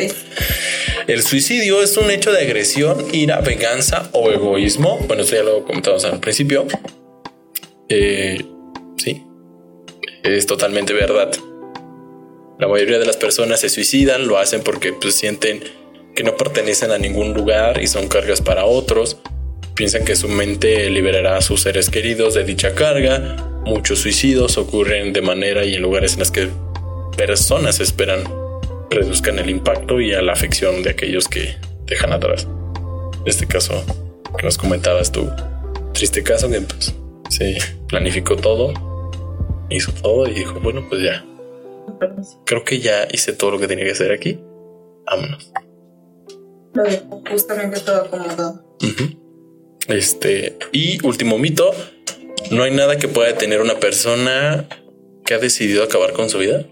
El 1.06 1.22
suicidio 1.22 1.82
es 1.82 1.96
un 1.96 2.10
hecho 2.10 2.32
de 2.32 2.42
agresión, 2.42 3.06
ira, 3.12 3.40
venganza 3.40 4.10
o 4.12 4.30
egoísmo. 4.30 4.98
Bueno, 5.06 5.22
eso 5.22 5.36
ya 5.36 5.42
lo 5.42 5.64
comentamos 5.64 6.04
al 6.04 6.20
principio. 6.20 6.66
Eh, 7.88 8.44
sí, 8.98 9.24
es 10.36 10.46
totalmente 10.46 10.92
verdad. 10.92 11.30
La 12.58 12.66
mayoría 12.66 12.98
de 12.98 13.06
las 13.06 13.16
personas 13.16 13.60
se 13.60 13.68
suicidan, 13.68 14.26
lo 14.26 14.38
hacen 14.38 14.62
porque 14.62 14.92
pues, 14.92 15.14
sienten 15.14 15.62
que 16.14 16.24
no 16.24 16.36
pertenecen 16.36 16.90
a 16.90 16.98
ningún 16.98 17.32
lugar 17.32 17.80
y 17.80 17.86
son 17.86 18.08
cargas 18.08 18.40
para 18.40 18.64
otros. 18.64 19.18
Piensan 19.74 20.04
que 20.04 20.16
su 20.16 20.28
mente 20.28 20.90
liberará 20.90 21.36
a 21.36 21.40
sus 21.40 21.62
seres 21.62 21.88
queridos 21.88 22.34
de 22.34 22.42
dicha 22.42 22.74
carga. 22.74 23.36
Muchos 23.64 24.00
suicidios 24.00 24.58
ocurren 24.58 25.12
de 25.12 25.22
manera 25.22 25.64
y 25.64 25.76
en 25.76 25.82
lugares 25.82 26.14
en 26.14 26.18
las 26.20 26.32
que 26.32 26.48
personas 27.16 27.78
esperan 27.78 28.24
reduzcan 28.90 29.38
el 29.38 29.50
impacto 29.50 30.00
y 30.00 30.10
la 30.10 30.32
afección 30.32 30.82
de 30.82 30.90
aquellos 30.90 31.28
que 31.28 31.56
dejan 31.86 32.12
atrás. 32.12 32.48
En 33.20 33.26
este 33.26 33.46
caso 33.46 33.84
que 34.36 34.42
nos 34.44 34.58
comentabas 34.58 35.12
tú, 35.12 35.30
triste 35.92 36.22
caso 36.22 36.50
que 36.50 36.60
pues 36.60 36.94
se 37.28 37.58
planificó 37.88 38.36
todo, 38.36 38.72
hizo 39.70 39.92
todo 39.92 40.26
y 40.26 40.34
dijo, 40.34 40.60
bueno, 40.60 40.86
pues 40.88 41.02
ya, 41.02 41.24
creo 42.44 42.64
que 42.64 42.80
ya 42.80 43.06
hice 43.10 43.32
todo 43.32 43.52
lo 43.52 43.58
que 43.58 43.68
tenía 43.68 43.84
que 43.84 43.92
hacer 43.92 44.12
aquí, 44.12 44.40
vámonos. 45.06 45.52
Lo 46.74 46.82
dejó 46.84 47.22
justamente 47.30 47.80
todo 47.80 48.02
acomodado. 48.02 48.76
Este, 49.88 50.56
y 50.72 51.04
último 51.04 51.38
mito, 51.38 51.70
no 52.50 52.62
hay 52.62 52.74
nada 52.74 52.98
que 52.98 53.08
pueda 53.08 53.28
detener 53.28 53.60
una 53.60 53.80
persona 53.80 54.68
que 55.24 55.34
ha 55.34 55.38
decidido 55.38 55.82
acabar 55.82 56.12
con 56.12 56.28
su 56.28 56.38
vida. 56.38 56.66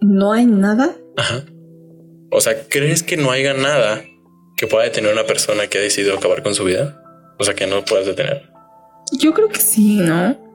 No 0.00 0.32
hay 0.32 0.46
nada. 0.46 0.96
Ajá. 1.16 1.44
O 2.30 2.40
sea, 2.40 2.68
¿crees 2.68 3.02
que 3.02 3.16
no 3.16 3.30
haya 3.30 3.54
nada 3.54 4.04
que 4.56 4.66
pueda 4.66 4.84
detener 4.84 5.10
a 5.10 5.14
una 5.14 5.26
persona 5.26 5.68
que 5.68 5.78
ha 5.78 5.80
decidido 5.80 6.16
acabar 6.16 6.42
con 6.42 6.54
su 6.54 6.64
vida? 6.64 7.02
O 7.38 7.44
sea, 7.44 7.54
que 7.54 7.66
no 7.66 7.84
puedas 7.84 8.06
detener. 8.06 8.50
Yo 9.18 9.32
creo 9.32 9.48
que 9.48 9.60
sí, 9.60 9.98
¿no? 9.98 10.47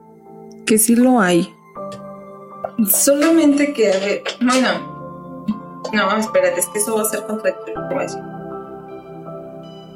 Que 0.66 0.78
sí 0.78 0.96
lo 0.96 1.20
hay. 1.20 1.54
Solamente 2.90 3.72
que, 3.72 3.92
a 3.92 3.98
ver, 3.98 4.22
bueno. 4.40 4.94
No, 5.92 6.16
espérate, 6.16 6.60
es 6.60 6.66
que 6.66 6.78
eso 6.78 6.96
va 6.96 7.02
a 7.02 7.04
ser 7.04 7.22
contradictorio. 7.24 7.74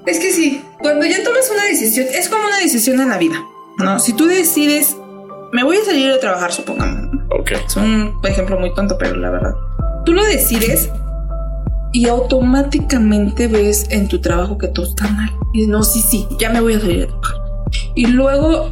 Es 0.06 0.18
que 0.20 0.32
sí, 0.32 0.64
cuando 0.78 1.04
ya 1.04 1.22
tomas 1.22 1.50
una 1.50 1.64
decisión, 1.64 2.06
es 2.12 2.28
como 2.28 2.46
una 2.46 2.58
decisión 2.58 3.00
en 3.00 3.08
la 3.08 3.18
vida, 3.18 3.44
¿no? 3.78 3.98
Si 3.98 4.14
tú 4.14 4.26
decides, 4.26 4.96
me 5.52 5.64
voy 5.64 5.76
a 5.76 5.84
salir 5.84 6.10
a 6.10 6.20
trabajar, 6.20 6.52
supongamos. 6.52 7.12
¿no? 7.12 7.36
Ok. 7.38 7.50
Es 7.66 7.76
un 7.76 8.18
ejemplo 8.24 8.58
muy 8.58 8.72
tonto, 8.74 8.96
pero 8.98 9.16
la 9.16 9.30
verdad. 9.30 9.54
Tú 10.04 10.12
lo 10.14 10.24
decides 10.24 10.90
y 11.92 12.08
automáticamente 12.08 13.48
ves 13.48 13.86
en 13.90 14.08
tu 14.08 14.20
trabajo 14.20 14.56
que 14.56 14.68
todo 14.68 14.86
está 14.86 15.08
mal. 15.08 15.30
Y 15.52 15.66
no, 15.66 15.82
sí, 15.82 16.00
sí, 16.00 16.26
ya 16.38 16.50
me 16.50 16.60
voy 16.60 16.74
a 16.74 16.80
salir 16.80 17.04
a 17.04 17.06
trabajar. 17.08 17.47
Y 17.94 18.06
luego 18.06 18.70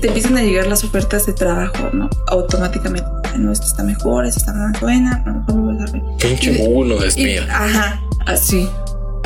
te 0.00 0.06
empiezan 0.08 0.36
a 0.36 0.42
llegar 0.42 0.66
las 0.66 0.84
ofertas 0.84 1.26
de 1.26 1.32
trabajo, 1.32 1.90
¿no? 1.92 2.08
Automáticamente. 2.28 3.06
No, 3.38 3.52
esta 3.52 3.66
está 3.66 3.82
mejor, 3.82 4.26
esta 4.26 4.40
está 4.40 4.52
más 4.52 4.80
buena, 4.80 5.22
a 5.26 5.74
dar- 5.78 5.92
Pinche 6.18 6.52
y- 6.52 7.04
despía. 7.04 7.44
ajá, 7.50 8.00
así. 8.26 8.68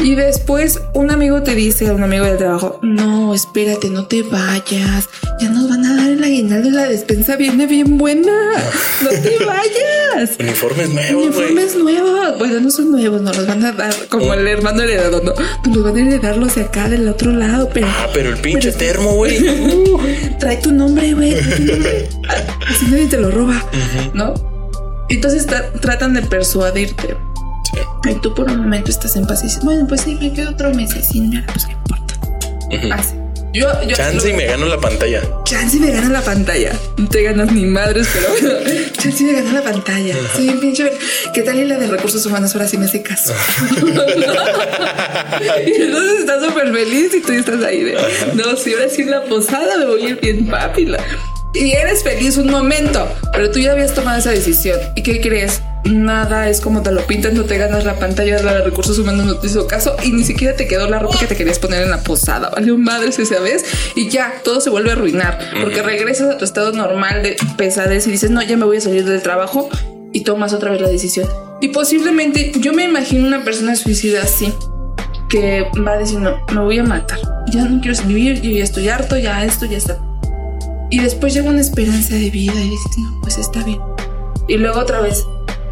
Y 0.02 0.14
después 0.16 0.80
un 0.94 1.10
amigo 1.12 1.42
te 1.42 1.54
dice, 1.54 1.90
un 1.92 2.02
amigo 2.02 2.24
del 2.24 2.36
trabajo, 2.36 2.80
no, 2.82 3.32
espérate, 3.34 3.88
no 3.88 4.06
te 4.06 4.22
vayas. 4.22 5.08
Ya 5.40 5.48
nos 5.48 5.68
van 5.68 5.84
a 5.84 5.96
dar 5.96 6.10
el 6.10 6.22
aguinaldo 6.24 6.68
y 6.68 6.72
la 6.72 6.88
despensa 6.88 7.36
viene 7.36 7.66
bien 7.66 7.98
buena. 7.98 8.32
No 9.02 9.08
te 9.10 9.38
vayas. 9.46 10.30
Uniformes 10.40 10.88
nuevos. 10.90 11.24
Uniformes 11.26 11.76
nuevos. 11.76 12.38
Bueno, 12.38 12.60
no 12.60 12.70
son 12.70 12.90
nuevos, 12.90 13.22
no 13.22 13.32
los 13.32 13.46
van 13.46 13.64
a 13.64 13.72
dar 13.72 13.94
como 14.08 14.34
el 14.34 14.46
hermano 14.48 14.82
heredado, 14.82 15.22
no. 15.22 15.32
Nos 15.66 15.76
los 15.76 15.84
van 15.84 15.96
a 15.96 16.00
heredar 16.00 16.36
los 16.36 16.54
de 16.56 16.62
acá 16.62 16.88
del 16.88 17.08
otro 17.08 17.30
lado, 17.30 17.68
pero 17.72 17.86
Ah, 17.88 18.08
pero 18.12 18.30
el 18.30 18.38
pinche 18.38 18.72
Pero- 18.72 18.78
termo, 18.94 19.14
güey. 19.14 19.38
trae 20.40 20.56
tu 20.56 20.72
nombre, 20.72 21.14
güey. 21.14 21.34
Así 22.68 22.86
nadie 22.90 23.06
te 23.06 23.18
lo 23.18 23.30
roba, 23.30 23.64
¿no? 24.14 24.34
Entonces 25.08 25.46
tra- 25.46 25.70
tratan 25.80 26.14
de 26.14 26.22
persuadirte. 26.22 27.16
Y 28.04 28.14
tú 28.16 28.34
por 28.34 28.50
un 28.50 28.58
momento 28.58 28.90
estás 28.90 29.16
en 29.16 29.26
paz 29.26 29.42
y 29.42 29.46
dices, 29.46 29.64
bueno, 29.64 29.86
pues 29.86 30.02
sí, 30.02 30.18
me 30.20 30.32
quedo 30.32 30.50
otro 30.50 30.72
mes 30.74 30.94
y 30.96 31.02
sin 31.02 31.30
nada, 31.30 31.46
pues 31.52 31.66
qué 31.66 31.72
importa. 31.72 32.14
Así. 32.94 33.22
Yo, 33.54 33.68
yo 33.86 33.94
Chance 33.94 34.30
y 34.30 34.32
me 34.32 34.46
gano 34.46 34.64
la 34.64 34.78
pantalla. 34.78 35.20
Chance 35.44 35.78
me 35.78 35.90
gana 35.90 36.08
la 36.08 36.22
pantalla. 36.22 36.72
No 36.96 37.06
te 37.06 37.22
ganas 37.22 37.52
ni 37.52 37.66
madres, 37.66 38.08
pero 38.14 38.30
bueno, 38.30 38.48
Chance 38.98 39.24
me 39.24 39.34
gana 39.34 39.52
la 39.52 39.62
pantalla. 39.62 40.16
Sí, 40.34 40.56
pinche. 40.58 40.90
¿Qué 41.34 41.42
tal 41.42 41.58
y 41.58 41.66
la 41.66 41.78
de 41.78 41.86
recursos 41.86 42.24
humanos 42.24 42.54
ahora 42.54 42.66
sí 42.66 42.78
me 42.78 42.86
hace 42.86 43.02
caso? 43.02 43.34
y 45.66 45.82
entonces 45.82 46.20
estás 46.20 46.42
súper 46.42 46.72
feliz 46.72 47.14
y 47.14 47.20
tú 47.20 47.32
estás 47.32 47.62
ahí 47.62 47.82
de, 47.82 47.98
no, 48.34 48.56
si 48.56 48.72
ahora 48.72 48.88
sí 48.88 49.02
en 49.02 49.10
la 49.10 49.22
posada 49.24 49.76
me 49.76 49.84
voy 49.84 50.06
a 50.06 50.08
ir 50.08 50.20
bien 50.20 50.46
papila. 50.46 50.98
Y 51.52 51.72
eres 51.72 52.02
feliz 52.02 52.38
un 52.38 52.50
momento, 52.50 53.06
pero 53.34 53.50
tú 53.50 53.58
ya 53.58 53.72
habías 53.72 53.92
tomado 53.92 54.18
esa 54.18 54.30
decisión. 54.30 54.78
¿Y 54.96 55.02
qué 55.02 55.20
crees? 55.20 55.60
Nada 55.84 56.48
es 56.48 56.60
como 56.60 56.82
te 56.82 56.92
lo 56.92 57.04
pintan, 57.06 57.34
no 57.34 57.44
te 57.44 57.58
ganas 57.58 57.84
la 57.84 57.98
pantalla, 57.98 58.40
la 58.40 58.54
de 58.54 58.64
recursos 58.64 58.98
humanos 58.98 59.26
no 59.26 59.38
te 59.38 59.48
hizo 59.48 59.66
caso 59.66 59.96
y 60.04 60.12
ni 60.12 60.22
siquiera 60.22 60.54
te 60.54 60.68
quedó 60.68 60.88
la 60.88 61.00
ropa 61.00 61.18
que 61.18 61.26
te 61.26 61.36
querías 61.36 61.58
poner 61.58 61.82
en 61.82 61.90
la 61.90 62.02
posada. 62.02 62.50
Vale, 62.50 62.70
un 62.70 62.84
madre 62.84 63.08
esa 63.08 63.40
vez 63.40 63.64
y 63.96 64.08
ya 64.08 64.32
todo 64.44 64.60
se 64.60 64.70
vuelve 64.70 64.90
a 64.90 64.92
arruinar 64.92 65.38
porque 65.60 65.82
regresas 65.82 66.34
a 66.34 66.38
tu 66.38 66.44
estado 66.44 66.72
normal 66.72 67.22
de 67.22 67.36
pesadez 67.56 68.06
y 68.06 68.12
dices, 68.12 68.30
no, 68.30 68.42
ya 68.42 68.56
me 68.56 68.64
voy 68.64 68.76
a 68.76 68.80
salir 68.80 69.04
del 69.04 69.22
trabajo 69.22 69.68
y 70.12 70.20
tomas 70.22 70.52
otra 70.52 70.70
vez 70.70 70.80
la 70.80 70.88
decisión. 70.88 71.28
Y 71.60 71.68
posiblemente 71.68 72.52
yo 72.60 72.72
me 72.72 72.84
imagino 72.84 73.26
una 73.26 73.42
persona 73.42 73.74
suicida 73.74 74.22
así 74.22 74.52
que 75.28 75.66
va 75.86 75.92
a 75.92 75.98
decir, 75.98 76.20
no, 76.20 76.38
me 76.52 76.60
voy 76.60 76.78
a 76.78 76.84
matar, 76.84 77.18
ya 77.50 77.64
no 77.64 77.80
quiero 77.80 78.00
vivir, 78.04 78.40
yo 78.40 78.50
ya 78.50 78.62
estoy 78.62 78.88
harto, 78.88 79.16
ya 79.16 79.44
esto 79.44 79.66
ya 79.66 79.78
está. 79.78 79.98
Y 80.90 81.00
después 81.00 81.32
llega 81.32 81.48
una 81.48 81.60
esperanza 81.60 82.14
de 82.14 82.30
vida 82.30 82.54
y 82.54 82.68
dices, 82.68 82.98
no, 82.98 83.20
pues 83.22 83.38
está 83.38 83.64
bien. 83.64 83.80
Y 84.46 84.58
luego 84.58 84.80
otra 84.80 85.00
vez, 85.00 85.24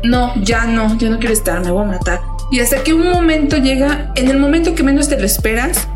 no, 0.03 0.34
ya 0.42 0.66
no, 0.66 0.96
ya 0.98 1.11
no 1.11 1.18
quiero 1.18 1.32
estar, 1.32 1.61
me 1.64 1.70
voy 1.70 1.84
a 1.84 1.88
matar. 1.88 2.20
Y 2.51 2.61
hasta 2.61 2.82
que 2.82 2.92
un 2.94 3.11
momento 3.11 3.57
llega, 3.57 4.12
en 4.16 4.28
el 4.28 4.38
momento 4.38 4.74
que 4.74 4.82
menos 4.82 5.09
te 5.09 5.18
lo 5.18 5.24
esperas, 5.24 5.88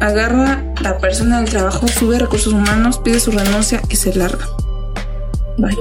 agarra 0.00 0.62
la 0.82 0.98
persona 0.98 1.40
del 1.40 1.48
trabajo, 1.48 1.86
sube 1.86 2.18
recursos 2.18 2.52
humanos, 2.52 2.98
pide 2.98 3.20
su 3.20 3.30
renuncia 3.30 3.80
y 3.88 3.96
se 3.96 4.14
larga. 4.14 4.46
Vaya. 5.58 5.78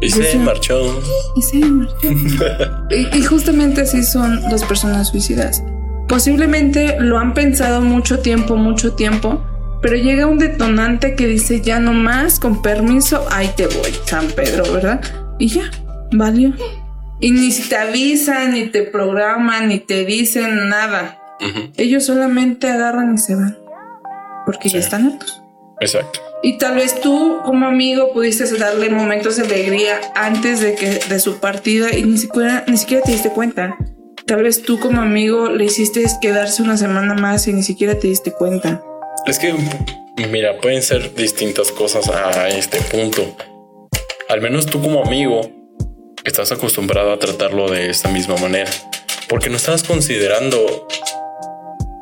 Y 0.00 0.10
se 0.10 0.38
marchó. 0.38 1.00
Y 1.36 1.42
se 1.42 1.58
marchó. 1.58 2.08
y, 2.90 3.18
y 3.18 3.22
justamente 3.22 3.82
así 3.82 4.02
son 4.02 4.42
las 4.42 4.62
personas 4.64 5.08
suicidas. 5.08 5.62
Posiblemente 6.08 6.96
lo 7.00 7.18
han 7.18 7.34
pensado 7.34 7.80
mucho 7.80 8.20
tiempo, 8.20 8.56
mucho 8.56 8.92
tiempo, 8.92 9.42
pero 9.82 9.96
llega 9.96 10.26
un 10.26 10.38
detonante 10.38 11.14
que 11.14 11.26
dice 11.26 11.60
ya 11.60 11.80
no 11.80 11.92
más, 11.92 12.38
con 12.38 12.62
permiso, 12.62 13.26
ahí 13.30 13.50
te 13.56 13.66
voy, 13.66 13.92
San 14.04 14.28
Pedro, 14.28 14.72
¿verdad? 14.72 15.00
Y 15.38 15.48
ya, 15.48 15.70
valió. 16.16 16.52
Y 17.20 17.30
ni 17.30 17.50
si 17.50 17.68
te 17.68 17.76
avisan, 17.76 18.52
ni 18.52 18.66
te 18.66 18.82
programan, 18.82 19.68
ni 19.68 19.78
te 19.78 20.04
dicen 20.04 20.68
nada. 20.68 21.18
Ellos 21.76 22.04
solamente 22.04 22.68
agarran 22.68 23.14
y 23.14 23.18
se 23.18 23.34
van. 23.34 23.58
Porque 24.44 24.68
ya 24.68 24.78
están 24.78 25.06
hartos. 25.06 25.42
Exacto. 25.80 26.20
Y 26.42 26.58
tal 26.58 26.76
vez 26.76 27.00
tú 27.00 27.40
como 27.44 27.66
amigo 27.66 28.12
pudiste 28.12 28.44
darle 28.58 28.90
momentos 28.90 29.36
de 29.36 29.44
alegría 29.44 30.00
antes 30.14 30.60
de 30.60 30.74
que 30.74 31.00
de 31.08 31.18
su 31.18 31.40
partida 31.40 31.96
y 31.96 32.04
ni 32.04 32.18
siquiera 32.18 32.64
ni 32.66 32.76
siquiera 32.76 33.02
te 33.02 33.12
diste 33.12 33.30
cuenta. 33.30 33.76
Tal 34.26 34.42
vez 34.42 34.62
tú 34.62 34.78
como 34.78 35.00
amigo 35.00 35.48
le 35.48 35.64
hiciste 35.64 36.04
quedarse 36.20 36.62
una 36.62 36.76
semana 36.76 37.14
más 37.14 37.48
y 37.48 37.52
ni 37.52 37.62
siquiera 37.62 37.98
te 37.98 38.08
diste 38.08 38.32
cuenta. 38.32 38.82
Es 39.26 39.38
que, 39.38 39.54
mira, 40.30 40.58
pueden 40.60 40.82
ser 40.82 41.14
distintas 41.14 41.72
cosas 41.72 42.08
a 42.08 42.48
este 42.48 42.80
punto. 42.82 43.36
Al 44.28 44.40
menos 44.40 44.66
tú 44.66 44.80
como 44.82 45.04
amigo 45.04 45.48
estás 46.30 46.52
acostumbrado 46.52 47.12
a 47.12 47.18
tratarlo 47.18 47.68
de 47.68 47.90
esta 47.90 48.08
misma 48.08 48.36
manera. 48.36 48.70
Porque 49.28 49.50
no 49.50 49.56
estabas 49.56 49.82
considerando 49.82 50.86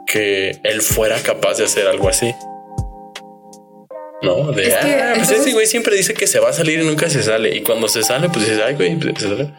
que 0.07 0.61
él 0.63 0.83
fuera 0.83 1.21
capaz 1.21 1.59
de 1.59 1.65
hacer 1.65 1.87
algo 1.87 2.09
así. 2.09 2.35
No, 4.23 4.53
de 4.53 4.69
Es 4.69 4.75
que, 4.77 5.03
ah, 5.03 5.13
pues 5.17 5.31
ese 5.31 5.53
güey 5.53 5.67
siempre 5.67 5.97
dice 5.97 6.15
que 6.15 6.27
se 6.27 6.41
va 6.41 6.51
a 6.51 6.53
salir 6.53 6.81
y 6.81 6.85
nunca 6.85 7.11
se 7.11 7.23
sale. 7.23 7.55
Y 7.55 7.63
cuando 7.63 7.89
se 7.89 8.03
sale, 8.03 8.29
pues 8.29 8.47
dices, 8.47 8.63
ay, 8.65 8.75
güey, 8.75 8.97
pues, 8.97 9.15
se 9.19 9.29
sale. 9.29 9.51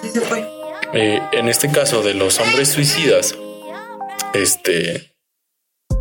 Sí 0.00 0.10
se 0.10 0.20
fue. 0.20 0.44
Eh, 0.94 1.20
en 1.32 1.48
este 1.48 1.70
caso 1.70 2.02
de 2.02 2.14
los 2.14 2.38
hombres 2.38 2.68
suicidas, 2.68 3.34
este, 4.32 5.12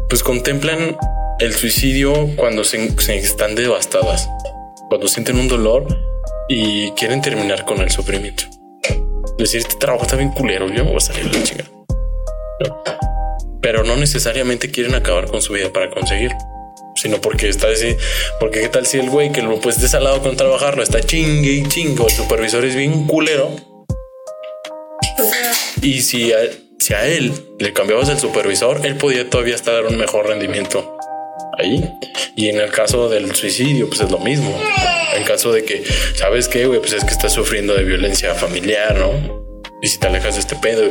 pues 0.07 0.23
contemplan 0.23 0.95
el 1.39 1.53
suicidio 1.53 2.29
cuando 2.35 2.63
se, 2.63 2.91
se 2.99 3.17
están 3.17 3.55
devastadas, 3.55 4.29
cuando 4.89 5.07
sienten 5.07 5.37
un 5.37 5.47
dolor 5.47 5.87
y 6.55 6.91
quieren 6.91 7.19
terminar 7.19 7.65
con 7.65 7.81
el 7.81 7.89
sufrimiento. 7.89 8.43
Decir, 9.39 9.61
este 9.61 9.75
trabajo 9.77 10.03
está 10.03 10.15
bien 10.15 10.29
culero, 10.29 10.67
yo 10.67 10.83
me 10.83 10.91
voy 10.91 10.97
a 10.97 10.99
salir 10.99 11.29
de 11.31 11.39
la 11.39 11.43
chingada. 11.43 11.69
Pero 13.59 13.83
no 13.83 13.95
necesariamente 13.95 14.69
quieren 14.69 14.93
acabar 14.93 15.25
con 15.25 15.41
su 15.41 15.53
vida 15.53 15.73
para 15.73 15.89
conseguirlo. 15.89 16.37
Sino 16.95 17.19
porque 17.19 17.49
está 17.49 17.69
así, 17.69 17.97
porque 18.39 18.61
qué 18.61 18.69
tal 18.69 18.85
si 18.85 18.99
el 18.99 19.09
güey 19.09 19.31
que 19.31 19.41
lo 19.41 19.59
pues 19.59 19.81
desalado 19.81 20.21
con 20.21 20.37
trabajar 20.37 20.77
lo 20.77 20.83
está 20.83 21.01
chingue 21.01 21.53
y 21.53 21.67
chingo, 21.67 22.05
el 22.05 22.13
supervisor 22.13 22.63
es 22.65 22.75
bien 22.75 23.07
culero, 23.07 23.49
y 25.81 26.01
si 26.01 26.31
a, 26.31 26.37
si 26.79 26.93
a 26.93 27.07
él 27.07 27.33
le 27.57 27.73
cambiabas 27.73 28.09
el 28.09 28.19
supervisor, 28.19 28.85
él 28.85 28.95
podía 28.95 29.27
todavía 29.27 29.55
hasta 29.55 29.71
dar 29.71 29.87
un 29.87 29.97
mejor 29.97 30.27
rendimiento 30.27 30.97
ahí. 31.57 31.89
Y 32.35 32.49
en 32.49 32.59
el 32.59 32.71
caso 32.71 33.09
del 33.09 33.33
suicidio, 33.35 33.87
pues 33.87 34.01
es 34.01 34.11
lo 34.11 34.19
mismo. 34.19 34.53
En 35.15 35.23
caso 35.23 35.51
de 35.51 35.63
que, 35.63 35.83
¿sabes 36.15 36.47
qué, 36.47 36.65
güey? 36.65 36.79
Pues 36.79 36.93
es 36.93 37.03
que 37.03 37.11
estás 37.11 37.33
sufriendo 37.33 37.73
de 37.75 37.83
violencia 37.83 38.33
familiar, 38.33 38.97
¿no? 38.97 39.61
Y 39.81 39.87
si 39.87 39.99
te 39.99 40.07
alejas 40.07 40.35
de 40.35 40.41
este 40.41 40.55
pedo 40.55 40.89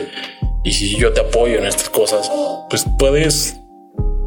y 0.65 0.73
si 0.73 0.97
yo 0.97 1.13
te 1.13 1.21
apoyo 1.21 1.59
en 1.59 1.67
estas 1.67 1.89
cosas, 1.89 2.31
pues 2.71 2.85
puedes, 2.99 3.57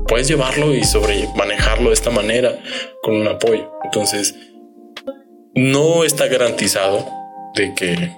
puedes 0.07 0.27
llevarlo 0.27 0.73
y 0.73 0.83
sobre 0.83 1.27
manejarlo 1.35 1.89
de 1.89 1.93
esta 1.93 2.09
manera 2.09 2.57
con 3.01 3.15
un 3.15 3.27
apoyo. 3.27 3.71
Entonces, 3.83 4.35
no 5.53 6.03
está 6.03 6.27
garantizado 6.27 7.07
de 7.53 7.73
que 7.75 8.11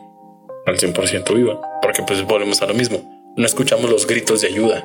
al 0.66 0.78
100% 0.78 1.34
viva, 1.36 1.62
porque 1.82 2.02
pues 2.04 2.24
volvemos 2.24 2.62
a 2.62 2.66
lo 2.66 2.74
mismo. 2.74 3.00
No 3.36 3.46
escuchamos 3.46 3.90
los 3.90 4.08
gritos 4.08 4.42
de 4.42 4.48
ayuda. 4.48 4.84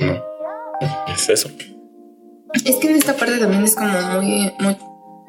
No. 0.00 0.37
Es 1.14 1.28
eso. 1.28 1.48
es 2.64 2.76
que 2.76 2.90
en 2.90 2.96
esta 2.96 3.14
parte 3.14 3.38
también 3.38 3.64
es 3.64 3.74
como 3.74 3.90
muy, 4.22 4.52
muy 4.60 4.76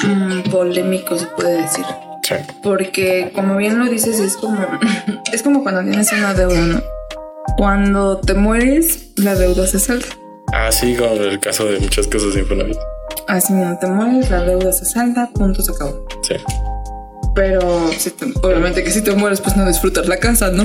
mm, 0.08 0.50
polémico, 0.52 1.18
se 1.18 1.26
puede 1.28 1.62
decir. 1.62 1.86
Sí. 2.24 2.36
Porque 2.62 3.32
como 3.34 3.58
bien 3.58 3.80
lo 3.80 3.86
dices, 3.86 4.20
es 4.20 4.38
como, 4.38 4.60
es 5.34 5.42
como 5.44 5.64
cuando 5.64 5.82
tienes 5.84 6.12
una 6.14 6.34
deuda, 6.34 6.62
¿no? 6.62 6.82
Cuando 7.58 8.20
te 8.20 8.34
mueres, 8.36 9.10
la 9.18 9.36
deuda 9.36 9.66
se 9.68 9.80
salda. 9.80 10.06
Así 10.54 10.96
como 10.96 11.14
en 11.16 11.24
el 11.24 11.40
caso 11.40 11.66
de 11.66 11.80
muchas 11.80 12.08
cosas 12.08 12.34
de 12.34 12.42
Infonavit. 12.42 12.78
Así 13.28 13.54
no 13.54 13.78
te 13.80 13.88
mueres, 13.88 14.30
la 14.30 14.42
deuda 14.42 14.72
se 14.72 14.86
salda, 14.86 15.30
punto, 15.34 15.62
se 15.62 15.72
acabó. 15.72 16.06
Sí. 16.22 16.36
Pero 17.36 17.90
si 17.98 18.12
te- 18.12 18.34
obviamente 18.44 18.84
que 18.84 18.92
si 18.92 19.02
te 19.02 19.12
mueres, 19.12 19.42
pues 19.42 19.56
no 19.56 19.66
disfrutas 19.68 20.08
la 20.08 20.18
casa, 20.18 20.50
¿no? 20.52 20.64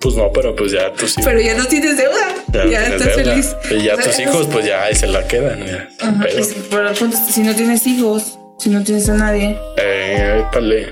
Pues 0.00 0.14
no, 0.14 0.30
pero 0.32 0.54
pues 0.54 0.70
ya 0.72 0.92
tus 0.92 1.12
hijos. 1.18 1.24
Pero 1.24 1.40
ya 1.40 1.54
no 1.56 1.64
tienes 1.66 1.96
deuda. 1.96 2.28
Ya, 2.52 2.62
tienes 2.62 2.90
estás 3.02 3.16
deuda. 3.16 3.32
feliz. 3.32 3.56
Y 3.70 3.84
ya 3.84 3.94
O 3.94 3.96
sea, 3.96 4.04
tus 4.06 4.20
hijos, 4.20 4.46
pues 4.50 4.64
ya 4.66 4.84
ahí 4.84 4.94
se 4.94 5.06
la 5.08 5.26
quedan. 5.26 5.66
ya, 5.66 5.88
Ajá, 6.00 6.24
pero 6.70 6.88
el 6.88 6.96
punto 6.96 7.16
es 7.16 7.22
que 7.24 7.32
si 7.32 7.40
no 7.42 7.54
tienes 7.54 7.86
hijos, 7.86 8.38
si 8.58 8.70
no 8.70 8.82
tienes 8.84 9.08
a 9.08 9.14
nadie, 9.14 9.58
Eh, 9.76 10.44
épale. 10.48 10.88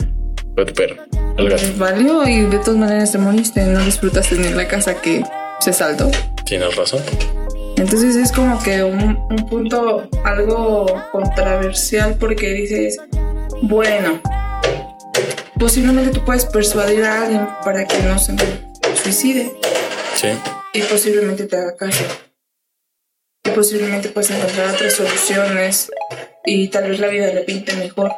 Vete, 0.57 0.73
perro. 0.73 0.97
El 1.39 1.51
gato. 1.51 1.63
pues 1.63 1.79
valió 1.79 2.27
y 2.27 2.47
de 2.47 2.59
todas 2.59 2.77
maneras 2.77 3.13
te 3.13 3.19
moriste, 3.19 3.61
no 3.63 3.85
disfrutaste 3.85 4.37
ni 4.37 4.49
la 4.51 4.67
casa 4.67 5.01
que 5.01 5.23
se 5.61 5.73
saldó. 5.73 6.11
Tienes 6.45 6.75
razón. 6.77 7.01
Entonces 7.77 8.17
es 8.17 8.33
como 8.33 8.61
que 8.63 8.83
un, 8.83 9.19
un 9.31 9.49
punto 9.49 10.09
algo 10.25 10.87
controversial 11.13 12.17
porque 12.19 12.49
dices, 12.55 12.97
bueno, 13.63 14.21
posiblemente 15.59 16.11
tú 16.19 16.25
puedes 16.25 16.47
persuadir 16.47 17.05
a 17.05 17.23
alguien 17.23 17.47
para 17.65 17.85
que 17.85 17.99
no 18.03 18.19
se 18.19 18.33
suicide 19.13 19.53
Sí. 20.17 20.29
y 20.73 20.83
posiblemente 20.83 21.45
te 21.47 21.57
haga 21.57 21.77
caso. 21.77 22.05
Y 23.45 23.51
posiblemente 23.51 24.09
puedes 24.09 24.31
encontrar 24.31 24.75
otras 24.75 24.95
soluciones 24.95 25.91
y 26.45 26.69
tal 26.69 26.91
vez 26.91 26.99
la 27.01 27.09
vida 27.09 27.27
le 27.29 27.43
pinte 27.43 27.75
mejor. 27.75 28.13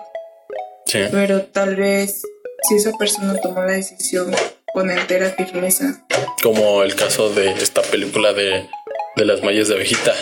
Sí. 0.87 1.01
Pero 1.11 1.43
tal 1.43 1.77
vez 1.77 2.23
si 2.63 2.77
esa 2.77 2.93
persona 2.93 3.37
tomó 3.41 3.63
la 3.63 3.73
decisión 3.73 4.35
con 4.73 4.91
entera 4.91 5.31
firmeza. 5.31 6.07
Como 6.43 6.83
el 6.83 6.95
caso 6.95 7.29
de 7.31 7.51
esta 7.53 7.83
película 7.83 8.33
de, 8.33 8.69
de 9.17 9.25
las 9.25 9.43
mallas 9.43 9.69
de 9.69 9.75
abejita. 9.75 10.15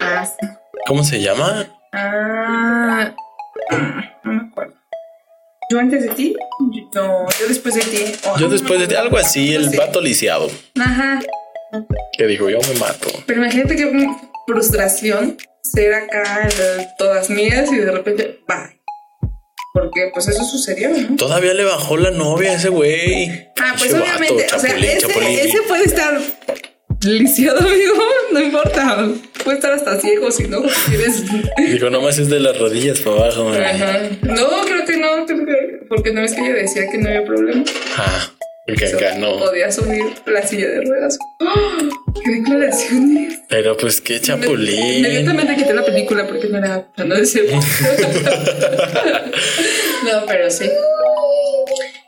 Ah, 0.00 0.26
sí. 0.26 0.46
¿Cómo 0.86 1.04
se 1.04 1.20
llama? 1.20 1.72
Ah, 1.92 3.14
no 4.24 4.32
me 4.32 4.48
acuerdo. 4.48 4.74
¿Yo 5.68 5.80
antes 5.80 6.02
de 6.02 6.08
ti? 6.10 6.36
No, 6.94 7.26
yo 7.40 7.48
después 7.48 7.74
de 7.74 7.80
ti. 7.82 8.12
Oh, 8.24 8.38
Yo 8.38 8.48
después 8.48 8.80
de 8.80 8.94
no, 8.94 9.00
algo 9.00 9.18
así, 9.18 9.54
el 9.54 9.70
sí. 9.70 9.76
vato 9.76 10.00
lisiado. 10.00 10.48
Ajá. 10.78 11.20
Que 12.16 12.26
dijo, 12.26 12.48
yo 12.48 12.58
me 12.72 12.78
mato. 12.78 13.08
Pero 13.26 13.40
imagínate 13.42 13.74
qué 13.74 13.90
frustración 14.46 15.36
ser 15.62 15.92
acá 15.94 16.48
de 16.48 16.86
todas 16.98 17.30
mías 17.30 17.70
y 17.72 17.76
de 17.76 17.90
repente, 17.90 18.40
bye. 18.46 18.80
Porque 19.74 20.10
pues 20.14 20.28
eso 20.28 20.44
sucedió, 20.44 20.88
¿no? 20.90 21.16
Todavía 21.16 21.52
le 21.52 21.64
bajó 21.64 21.96
la 21.96 22.10
novia 22.10 22.52
a 22.52 22.54
ese 22.54 22.68
güey. 22.68 23.48
Ah, 23.60 23.74
pues 23.76 23.92
obviamente, 23.92 24.44
vato, 24.44 24.56
o 24.56 24.58
sea, 24.60 24.76
ese, 24.76 25.42
ese 25.48 25.62
puede 25.68 25.84
estar 25.84 26.18
lisiado, 27.06 27.58
amigo, 27.60 27.94
no 28.32 28.40
importa. 28.40 29.08
Puede 29.44 29.58
estar 29.58 29.72
hasta 29.72 30.00
ciego 30.00 30.30
si 30.30 30.44
no 30.48 30.62
quieres. 30.88 31.24
Dijo, 31.58 31.90
nomás 31.90 32.18
es 32.18 32.28
de 32.28 32.40
las 32.40 32.58
rodillas 32.58 32.98
para 33.00 33.16
abajo. 33.16 33.44
man". 33.44 33.62
Ajá. 33.62 34.00
No, 34.22 34.48
creo 34.64 34.84
que 34.84 34.96
no, 34.96 35.26
porque 35.88 36.12
no 36.12 36.22
es 36.22 36.34
que 36.34 36.40
ella 36.40 36.54
decía 36.54 36.88
que 36.90 36.98
no 36.98 37.08
había 37.08 37.24
problema. 37.24 37.64
Ah, 37.96 38.30
el 38.66 38.76
que 38.76 38.88
So, 38.88 38.96
acá 38.96 39.14
no. 39.18 39.38
Podía 39.38 39.70
subir 39.70 40.04
la 40.26 40.46
silla 40.46 40.68
de 40.68 40.82
ruedas. 40.82 41.18
¡Ah! 41.40 41.78
¡Qué 42.24 42.30
declaraciones! 42.32 43.40
Pero 43.48 43.76
pues 43.76 44.00
qué 44.00 44.20
chapulín. 44.20 44.96
Inmediatamente 44.98 45.54
quité 45.54 45.74
la 45.74 45.84
película 45.84 46.26
porque 46.26 46.48
no 46.48 46.58
era 46.58 46.88
no 46.96 47.14
no, 47.14 47.20
pero 50.26 50.50
sí. 50.50 50.68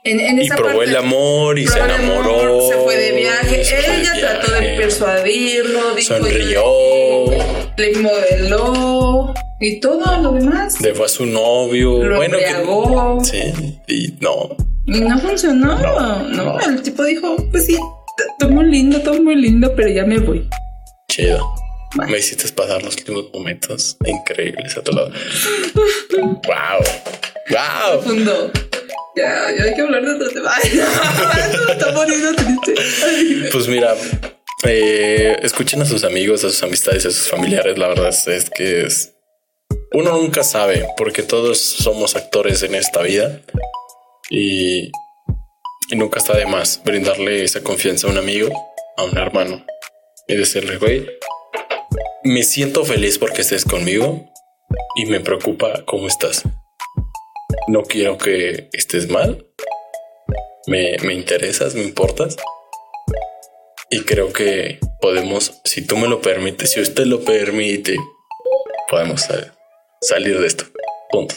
En, 0.04 0.20
en 0.20 0.38
Y 0.38 0.42
esa 0.42 0.56
probó 0.56 0.78
parte- 0.78 0.90
el 0.90 0.96
amor 0.96 1.58
y 1.58 1.66
se 1.66 1.78
enamoró. 1.78 2.40
amor, 2.40 2.72
Se 2.72 2.78
fue 2.78 2.96
de 2.96 3.12
viaje. 3.12 3.64
fue 3.64 3.82
de 3.82 4.00
Ella 4.00 4.12
trató 4.20 4.52
de 4.52 4.60
persuadirlo. 4.76 5.94
Dijo, 5.94 6.14
Sonrió. 6.16 6.64
Le 7.76 7.92
modeló. 8.00 9.34
Y 9.60 9.80
todo 9.80 10.22
lo 10.22 10.32
demás. 10.32 10.80
Le 10.80 10.94
fue 10.94 11.06
a 11.06 11.08
su 11.08 11.26
novio. 11.26 12.02
Lo 12.04 12.16
bueno, 12.16 12.38
que-. 12.38 13.24
Sí, 13.24 13.78
y 13.88 14.14
no. 14.20 14.56
Y 14.86 15.00
no 15.00 15.18
funcionó. 15.18 15.78
No, 15.78 16.22
No, 16.22 16.44
no. 16.58 16.60
el 16.60 16.80
tipo 16.82 17.02
dijo: 17.04 17.36
Pues 17.50 17.66
sí, 17.66 17.76
todo 18.38 18.50
muy 18.50 18.66
lindo, 18.66 19.00
todo 19.02 19.20
muy 19.22 19.34
lindo, 19.34 19.74
pero 19.74 19.88
ya 19.88 20.04
me 20.04 20.18
voy. 20.18 20.48
Chido. 21.10 21.44
Bueno. 21.96 22.12
Me 22.12 22.18
hiciste 22.18 22.46
pasar 22.52 22.82
los 22.82 22.94
últimos 22.96 23.24
momentos 23.34 23.96
increíbles 24.06 24.76
a 24.76 24.82
tu 24.82 24.92
lado. 24.92 25.10
wow. 26.22 26.32
Wow. 27.50 28.00
Profundo. 28.02 28.50
Hay 29.22 29.74
que 29.74 29.80
hablar 29.80 30.02
de 30.02 30.26
está 31.72 31.94
poniendo 31.94 32.34
triste. 32.34 32.74
Pues 33.50 33.68
mira, 33.68 33.94
eh, 34.64 35.36
escuchen 35.42 35.82
a 35.82 35.84
sus 35.84 36.04
amigos, 36.04 36.44
a 36.44 36.50
sus 36.50 36.62
amistades, 36.62 37.06
a 37.06 37.10
sus 37.10 37.28
familiares. 37.28 37.78
La 37.78 37.88
verdad 37.88 38.08
es, 38.08 38.26
es 38.28 38.50
que 38.50 38.86
es, 38.86 39.14
uno 39.92 40.12
nunca 40.12 40.42
sabe 40.42 40.86
porque 40.96 41.22
todos 41.22 41.58
somos 41.58 42.16
actores 42.16 42.62
en 42.62 42.74
esta 42.74 43.02
vida 43.02 43.40
y, 44.30 44.90
y 45.90 45.96
nunca 45.96 46.18
está 46.18 46.36
de 46.36 46.46
más 46.46 46.82
brindarle 46.84 47.44
esa 47.44 47.62
confianza 47.62 48.06
a 48.06 48.10
un 48.10 48.18
amigo, 48.18 48.48
a 48.96 49.04
un 49.04 49.16
hermano 49.16 49.64
y 50.26 50.36
decirle, 50.36 50.76
güey, 50.76 51.06
me 52.24 52.42
siento 52.42 52.84
feliz 52.84 53.18
porque 53.18 53.40
estés 53.40 53.64
conmigo 53.64 54.30
y 54.96 55.06
me 55.06 55.20
preocupa 55.20 55.84
cómo 55.86 56.08
estás. 56.08 56.44
No 57.68 57.82
quiero 57.82 58.18
que 58.18 58.68
estés 58.72 59.08
mal. 59.08 59.46
Me, 60.66 60.96
me 61.04 61.14
interesas, 61.14 61.74
me 61.74 61.82
importas. 61.82 62.36
Y 63.90 64.02
creo 64.04 64.32
que 64.32 64.78
podemos, 65.00 65.60
si 65.64 65.82
tú 65.86 65.96
me 65.96 66.08
lo 66.08 66.20
permites, 66.20 66.72
si 66.72 66.80
usted 66.80 67.04
lo 67.06 67.20
permite, 67.24 67.96
podemos 68.90 69.22
sal- 69.22 69.52
salir 70.00 70.38
de 70.40 70.46
esto. 70.46 70.64
Punto. 71.10 71.34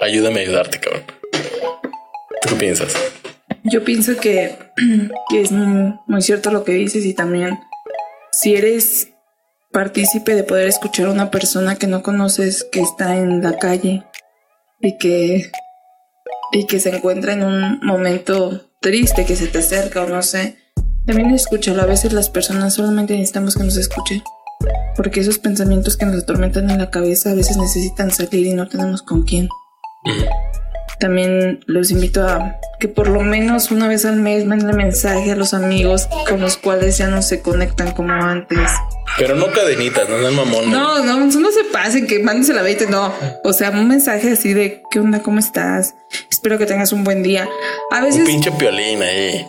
Ayúdame 0.00 0.40
a 0.40 0.42
ayudarte, 0.42 0.80
cabrón. 0.80 1.04
¿Tú 1.32 2.48
qué 2.48 2.54
piensas? 2.56 2.94
Yo 3.64 3.84
pienso 3.84 4.16
que, 4.16 4.56
que 5.30 5.40
es 5.40 5.52
muy, 5.52 5.94
muy 6.06 6.22
cierto 6.22 6.50
lo 6.50 6.64
que 6.64 6.72
dices 6.72 7.04
y 7.04 7.14
también 7.14 7.58
si 8.32 8.54
eres 8.56 9.08
partícipe 9.70 10.34
de 10.34 10.44
poder 10.44 10.68
escuchar 10.68 11.06
a 11.06 11.10
una 11.12 11.30
persona 11.30 11.76
que 11.76 11.86
no 11.86 12.02
conoces 12.02 12.64
que 12.64 12.80
está 12.80 13.16
en 13.16 13.42
la 13.42 13.56
calle 13.58 14.02
y 14.82 14.98
que 14.98 15.50
y 16.52 16.66
que 16.66 16.80
se 16.80 16.94
encuentra 16.94 17.32
en 17.32 17.44
un 17.44 17.80
momento 17.82 18.68
triste 18.80 19.24
que 19.24 19.36
se 19.36 19.46
te 19.46 19.58
acerca 19.58 20.02
o 20.02 20.08
no 20.08 20.22
sé. 20.22 20.58
También 21.06 21.30
escúchalo 21.30 21.82
a 21.82 21.86
veces 21.86 22.12
las 22.12 22.28
personas 22.28 22.74
solamente 22.74 23.14
necesitamos 23.14 23.56
que 23.56 23.64
nos 23.64 23.76
escuchen 23.76 24.22
porque 24.96 25.20
esos 25.20 25.38
pensamientos 25.38 25.96
que 25.96 26.06
nos 26.06 26.22
atormentan 26.22 26.70
en 26.70 26.78
la 26.78 26.90
cabeza 26.90 27.30
a 27.30 27.34
veces 27.34 27.56
necesitan 27.56 28.10
salir 28.10 28.46
y 28.46 28.54
no 28.54 28.68
tenemos 28.68 29.02
con 29.02 29.22
quién 29.22 29.48
también 31.02 31.60
los 31.66 31.90
invito 31.90 32.22
a 32.22 32.54
que 32.78 32.86
por 32.86 33.08
lo 33.08 33.22
menos 33.22 33.72
una 33.72 33.88
vez 33.88 34.04
al 34.04 34.20
mes 34.20 34.46
manden 34.46 34.76
mensaje 34.76 35.32
a 35.32 35.36
los 35.36 35.52
amigos 35.52 36.08
con 36.28 36.40
los 36.40 36.56
cuales 36.56 36.96
ya 36.96 37.08
no 37.08 37.22
se 37.22 37.40
conectan 37.40 37.90
como 37.90 38.12
antes. 38.12 38.70
Pero 39.18 39.34
no 39.34 39.50
cadenitas, 39.50 40.08
no 40.08 40.20
sean 40.20 40.36
mamón. 40.36 40.70
No, 40.70 41.04
no, 41.04 41.26
no 41.26 41.50
se 41.50 41.64
pasen, 41.72 42.06
que 42.06 42.20
mándense 42.20 42.54
la 42.54 42.62
20, 42.62 42.86
no. 42.86 43.12
O 43.42 43.52
sea, 43.52 43.70
un 43.70 43.88
mensaje 43.88 44.30
así 44.30 44.54
de 44.54 44.80
¿qué 44.92 45.00
onda? 45.00 45.24
¿Cómo 45.24 45.40
estás? 45.40 45.96
Espero 46.30 46.56
que 46.56 46.66
tengas 46.66 46.92
un 46.92 47.02
buen 47.02 47.24
día. 47.24 47.48
A 47.90 47.98
Un 47.98 48.04
veces 48.04 48.24
pinche 48.24 48.52
piolín 48.52 49.02
ahí. 49.02 49.44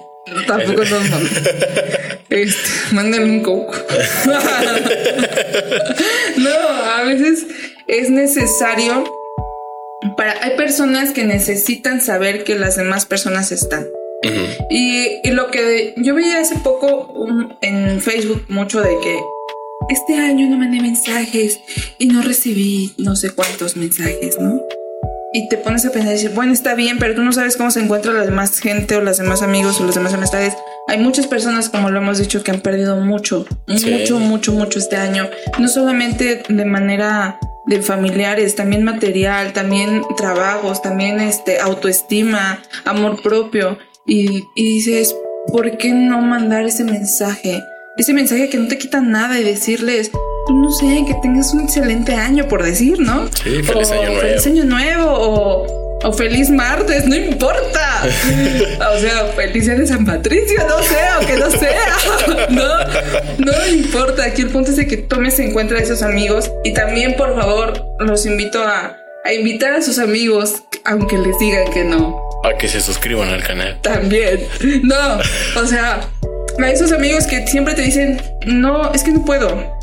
tampoco 0.48 0.84
no, 0.90 1.00
no. 1.02 1.18
Este, 2.30 2.70
mándenle 2.94 3.30
un 3.30 3.44
coco. 3.44 3.74
no, 6.38 6.50
a 6.98 7.04
veces 7.04 7.46
es 7.86 8.10
necesario 8.10 9.04
para 10.18 10.44
hay 10.44 10.56
personas 10.58 11.12
que 11.12 11.24
necesitan 11.24 12.02
saber 12.02 12.44
que 12.44 12.56
las 12.56 12.76
demás 12.76 13.06
personas 13.06 13.52
están. 13.52 13.86
Y, 14.70 15.20
y 15.24 15.32
lo 15.32 15.52
que 15.52 15.94
yo 15.98 16.16
veía 16.16 16.40
hace 16.40 16.56
poco 16.56 17.12
un- 17.14 17.56
en 17.62 18.00
Facebook 18.02 18.46
mucho 18.48 18.82
de 18.82 18.92
que 19.04 19.20
este 19.90 20.16
año 20.16 20.48
no 20.50 20.58
mandé 20.58 20.80
mensajes 20.80 21.60
y 22.00 22.06
no 22.08 22.22
recibí 22.22 22.94
no 22.98 23.18
sé 23.18 23.32
cuántos 23.32 23.76
mensajes, 23.76 24.40
¿no? 24.40 24.62
Y 25.34 25.50
te 25.50 25.58
pones 25.58 25.84
a 25.86 25.92
pensar 25.92 26.12
y 26.12 26.16
decir, 26.16 26.30
bueno, 26.30 26.54
está 26.54 26.74
bien, 26.76 27.00
pero 27.00 27.16
tú 27.16 27.22
no 27.24 27.34
sabes 27.34 27.58
cómo 27.58 27.70
se 27.72 27.82
encuentra 27.82 28.14
la 28.14 28.24
demás 28.24 28.60
gente 28.60 28.96
o 28.96 29.02
las 29.02 29.18
demás 29.18 29.42
amigos 29.42 29.82
o 29.82 29.86
las 29.86 29.96
demás 29.96 30.14
amistades. 30.14 30.54
Hay 30.88 31.00
muchas 31.00 31.28
personas, 31.28 31.70
como 31.70 31.90
lo 31.90 31.98
hemos 31.98 32.20
dicho, 32.20 32.44
que 32.44 32.52
han 32.52 32.62
perdido 32.62 32.96
mucho, 32.98 33.46
Sí. 33.76 33.90
mucho, 33.90 34.20
mucho, 34.20 34.54
mucho 34.54 34.80
este 34.80 34.96
año. 34.96 35.28
No 35.60 35.68
solamente 35.68 36.44
de 36.48 36.66
manera 36.66 37.40
de 37.66 37.82
familiares, 37.82 38.56
también 38.56 38.84
material, 38.84 39.54
también 39.54 40.04
trabajos, 40.18 40.82
también 40.82 41.20
este 41.20 41.60
autoestima, 41.60 42.62
amor 42.86 43.22
propio. 43.22 43.78
Y, 44.06 44.44
y 44.56 44.64
dices, 44.76 45.16
¿por 45.48 45.78
qué 45.78 45.94
no 45.94 46.22
mandar 46.22 46.66
ese 46.66 46.84
mensaje? 46.84 47.62
Ese 47.98 48.14
mensaje 48.14 48.50
que 48.50 48.58
no 48.58 48.68
te 48.68 48.78
quita 48.78 49.02
nada 49.02 49.40
y 49.40 49.44
decirles, 49.44 50.12
pues, 50.46 50.58
no 50.58 50.72
sé, 50.72 51.06
que 51.08 51.14
tengas 51.22 51.54
un 51.54 51.62
excelente 51.62 52.14
año, 52.16 52.48
por 52.48 52.64
decir, 52.64 53.00
¿no? 53.00 53.28
Sí, 53.28 53.64
feliz 53.64 53.92
O 53.92 53.94
año 53.94 54.06
nuevo. 54.08 54.20
Feliz 54.20 54.48
año 54.48 54.66
nuevo 54.66 55.06
o, 55.08 55.63
o 56.04 56.14
feliz 56.14 56.50
martes, 56.50 57.06
no 57.06 57.16
importa. 57.16 58.04
o 58.94 59.00
sea, 59.00 59.26
feliz 59.36 59.66
día 59.66 59.76
de 59.76 59.88
San 59.88 60.06
Patricio, 60.06 60.60
no 60.68 60.84
sé, 60.84 60.98
o 61.22 61.26
que 61.26 61.38
no 61.38 61.52
sea. 61.52 62.48
no, 62.50 63.46
no 63.46 63.68
importa. 63.68 64.26
Aquí 64.26 64.44
el 64.44 64.50
punto 64.50 64.72
es 64.72 64.78
de 64.78 64.88
que 64.88 64.98
tomes 64.98 65.40
en 65.40 65.52
cuenta 65.54 65.76
a 65.76 65.80
esos 65.80 66.02
amigos 66.02 66.52
y 66.64 66.74
también, 66.74 67.16
por 67.16 67.36
favor, 67.36 67.86
los 68.00 68.26
invito 68.26 68.64
a, 68.64 68.98
a 69.24 69.34
invitar 69.34 69.74
a 69.74 69.82
sus 69.82 70.00
amigos, 70.00 70.64
aunque 70.86 71.18
les 71.18 71.38
digan 71.40 71.72
que 71.72 71.84
no. 71.84 72.22
A 72.44 72.58
que 72.58 72.68
se 72.68 72.82
suscriban 72.82 73.30
al 73.30 73.44
canal. 73.44 73.80
También. 73.82 74.48
No, 74.84 75.20
o 75.62 75.66
sea, 75.66 76.02
a 76.60 76.70
esos 76.70 76.92
amigos 76.92 77.26
que 77.26 77.48
siempre 77.48 77.74
te 77.74 77.82
dicen, 77.82 78.22
no, 78.46 78.92
es 78.94 79.04
que 79.04 79.12
no 79.12 79.24
puedo. 79.24 79.83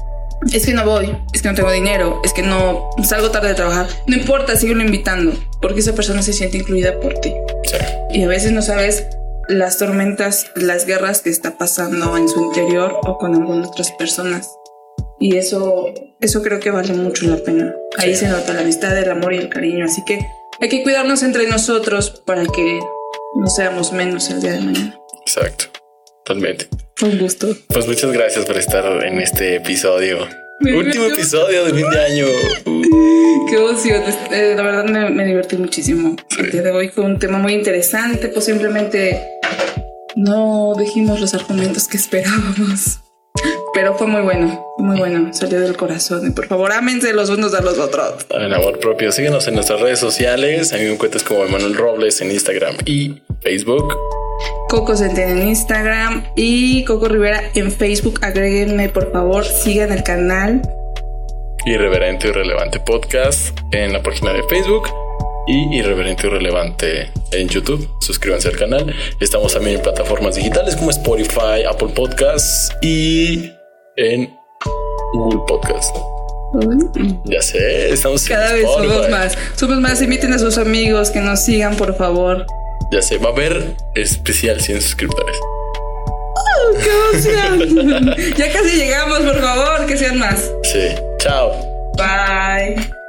Es 0.52 0.64
que 0.66 0.72
no 0.72 0.84
voy, 0.84 1.16
es 1.32 1.42
que 1.42 1.48
no 1.48 1.54
tengo 1.54 1.70
dinero, 1.70 2.20
es 2.24 2.32
que 2.32 2.42
no 2.42 2.90
salgo 3.04 3.30
tarde 3.30 3.48
de 3.48 3.54
trabajar. 3.54 3.86
No 4.06 4.16
importa, 4.16 4.56
síguelo 4.56 4.82
invitando, 4.82 5.32
porque 5.60 5.80
esa 5.80 5.94
persona 5.94 6.22
se 6.22 6.32
siente 6.32 6.56
incluida 6.58 6.98
por 6.98 7.14
ti. 7.14 7.32
Sí. 7.64 7.76
Y 8.12 8.22
a 8.22 8.28
veces 8.28 8.52
no 8.52 8.62
sabes 8.62 9.06
las 9.48 9.78
tormentas, 9.78 10.46
las 10.54 10.86
guerras 10.86 11.20
que 11.22 11.30
está 11.30 11.58
pasando 11.58 12.16
en 12.16 12.28
su 12.28 12.40
interior 12.40 12.96
o 13.02 13.18
con 13.18 13.34
algunas 13.34 13.68
otras 13.68 13.90
personas. 13.92 14.48
Y 15.18 15.36
eso, 15.36 15.86
eso 16.20 16.42
creo 16.42 16.58
que 16.60 16.70
vale 16.70 16.94
mucho 16.94 17.26
la 17.26 17.36
pena. 17.36 17.74
Ahí 17.98 18.14
Sí. 18.14 18.20
se 18.24 18.28
nota 18.28 18.54
la 18.54 18.62
amistad, 18.62 18.96
el 18.96 19.10
amor 19.10 19.34
y 19.34 19.38
el 19.38 19.50
cariño. 19.50 19.84
Así 19.84 20.02
que 20.06 20.18
hay 20.60 20.68
que 20.70 20.82
cuidarnos 20.82 21.22
entre 21.22 21.46
nosotros 21.48 22.22
para 22.24 22.44
que 22.46 22.80
no 23.34 23.46
seamos 23.48 23.92
menos 23.92 24.30
el 24.30 24.40
día 24.40 24.52
de 24.52 24.60
mañana. 24.60 24.98
Exacto. 25.26 25.66
Totalmente. 26.30 26.68
Fue 26.94 27.08
un 27.08 27.18
gusto. 27.18 27.48
Pues 27.66 27.88
muchas 27.88 28.12
gracias 28.12 28.44
por 28.44 28.56
estar 28.56 29.04
en 29.04 29.18
este 29.18 29.56
episodio. 29.56 30.28
Me 30.60 30.76
Último 30.76 31.06
episodio 31.06 31.64
de 31.64 31.74
fin 31.74 31.90
de 31.90 31.98
año. 31.98 32.26
Uh, 32.66 33.46
Qué 33.50 33.56
emoción. 33.56 34.04
Eh, 34.30 34.54
la 34.56 34.62
verdad 34.62 34.84
me, 34.84 35.10
me 35.10 35.26
divertí 35.26 35.56
muchísimo. 35.56 36.14
El 36.38 36.52
día 36.52 36.62
de 36.62 36.70
hoy 36.70 36.88
fue 36.88 37.02
un 37.02 37.18
tema 37.18 37.38
muy 37.38 37.54
interesante, 37.54 38.28
pues 38.28 38.44
simplemente 38.44 39.20
no 40.14 40.74
dijimos 40.78 41.20
los 41.20 41.34
argumentos 41.34 41.88
que 41.88 41.96
esperábamos. 41.96 43.00
Pero 43.74 43.96
fue 43.96 44.06
muy 44.06 44.22
bueno, 44.22 44.64
muy 44.78 44.98
bueno, 45.00 45.34
salió 45.34 45.58
del 45.58 45.76
corazón. 45.76 46.28
Y 46.28 46.30
por 46.30 46.46
favor, 46.46 46.70
ámense 46.70 47.12
los 47.12 47.30
unos 47.30 47.54
a 47.54 47.60
los 47.60 47.76
otros. 47.78 48.24
en 48.30 48.52
amor 48.52 48.78
propio. 48.78 49.10
Síguenos 49.10 49.48
en 49.48 49.54
nuestras 49.54 49.80
redes 49.80 49.98
sociales. 49.98 50.72
A 50.72 50.76
mí 50.76 50.84
me 50.84 50.92
encuentras 50.92 51.24
como 51.24 51.44
Emanuel 51.44 51.74
Robles 51.74 52.20
en 52.20 52.30
Instagram 52.30 52.76
y 52.84 53.20
Facebook. 53.42 53.96
Coco 54.68 54.96
Centeno 54.96 55.40
en 55.40 55.48
Instagram 55.48 56.24
y 56.36 56.84
Coco 56.84 57.08
Rivera 57.08 57.42
en 57.54 57.72
Facebook. 57.72 58.20
Agréguenme, 58.22 58.88
por 58.88 59.10
favor, 59.12 59.44
sigan 59.44 59.92
el 59.92 60.02
canal. 60.02 60.62
Irreverente 61.66 62.28
y 62.28 62.32
Relevante 62.32 62.80
Podcast 62.80 63.58
en 63.72 63.92
la 63.92 64.02
página 64.02 64.32
de 64.32 64.42
Facebook 64.44 64.88
y 65.46 65.76
Irreverente 65.76 66.26
y 66.26 66.30
Relevante 66.30 67.10
en 67.32 67.48
YouTube. 67.48 67.88
Suscríbanse 68.00 68.48
al 68.48 68.56
canal. 68.56 68.94
Estamos 69.18 69.52
también 69.52 69.76
en 69.76 69.82
plataformas 69.82 70.36
digitales 70.36 70.76
como 70.76 70.90
Spotify, 70.90 71.64
Apple 71.68 71.88
Podcasts 71.94 72.70
y 72.80 73.50
en 73.96 74.32
Google 75.12 75.40
Podcast. 75.46 75.96
Ya 77.24 77.40
sé, 77.42 77.92
estamos 77.92 78.26
Cada 78.26 78.52
vez 78.52 78.64
somos 78.64 79.08
más. 79.08 79.38
Somos 79.54 79.80
más. 79.80 80.02
Inviten 80.02 80.32
a 80.32 80.38
sus 80.38 80.58
amigos 80.58 81.10
que 81.10 81.20
nos 81.20 81.40
sigan, 81.40 81.76
por 81.76 81.94
favor. 81.96 82.46
Ya 82.92 83.02
sé, 83.02 83.18
va 83.18 83.28
a 83.28 83.32
haber 83.32 83.74
especial 83.94 84.60
100 84.60 84.82
suscriptores. 84.82 85.36
¡Qué 86.82 86.90
emoción! 86.90 88.14
ya 88.36 88.52
casi 88.52 88.76
llegamos, 88.76 89.20
por 89.20 89.40
favor, 89.40 89.86
que 89.86 89.96
sean 89.96 90.18
más. 90.18 90.50
Sí, 90.62 90.88
chao. 91.18 91.52
Bye. 91.96 92.99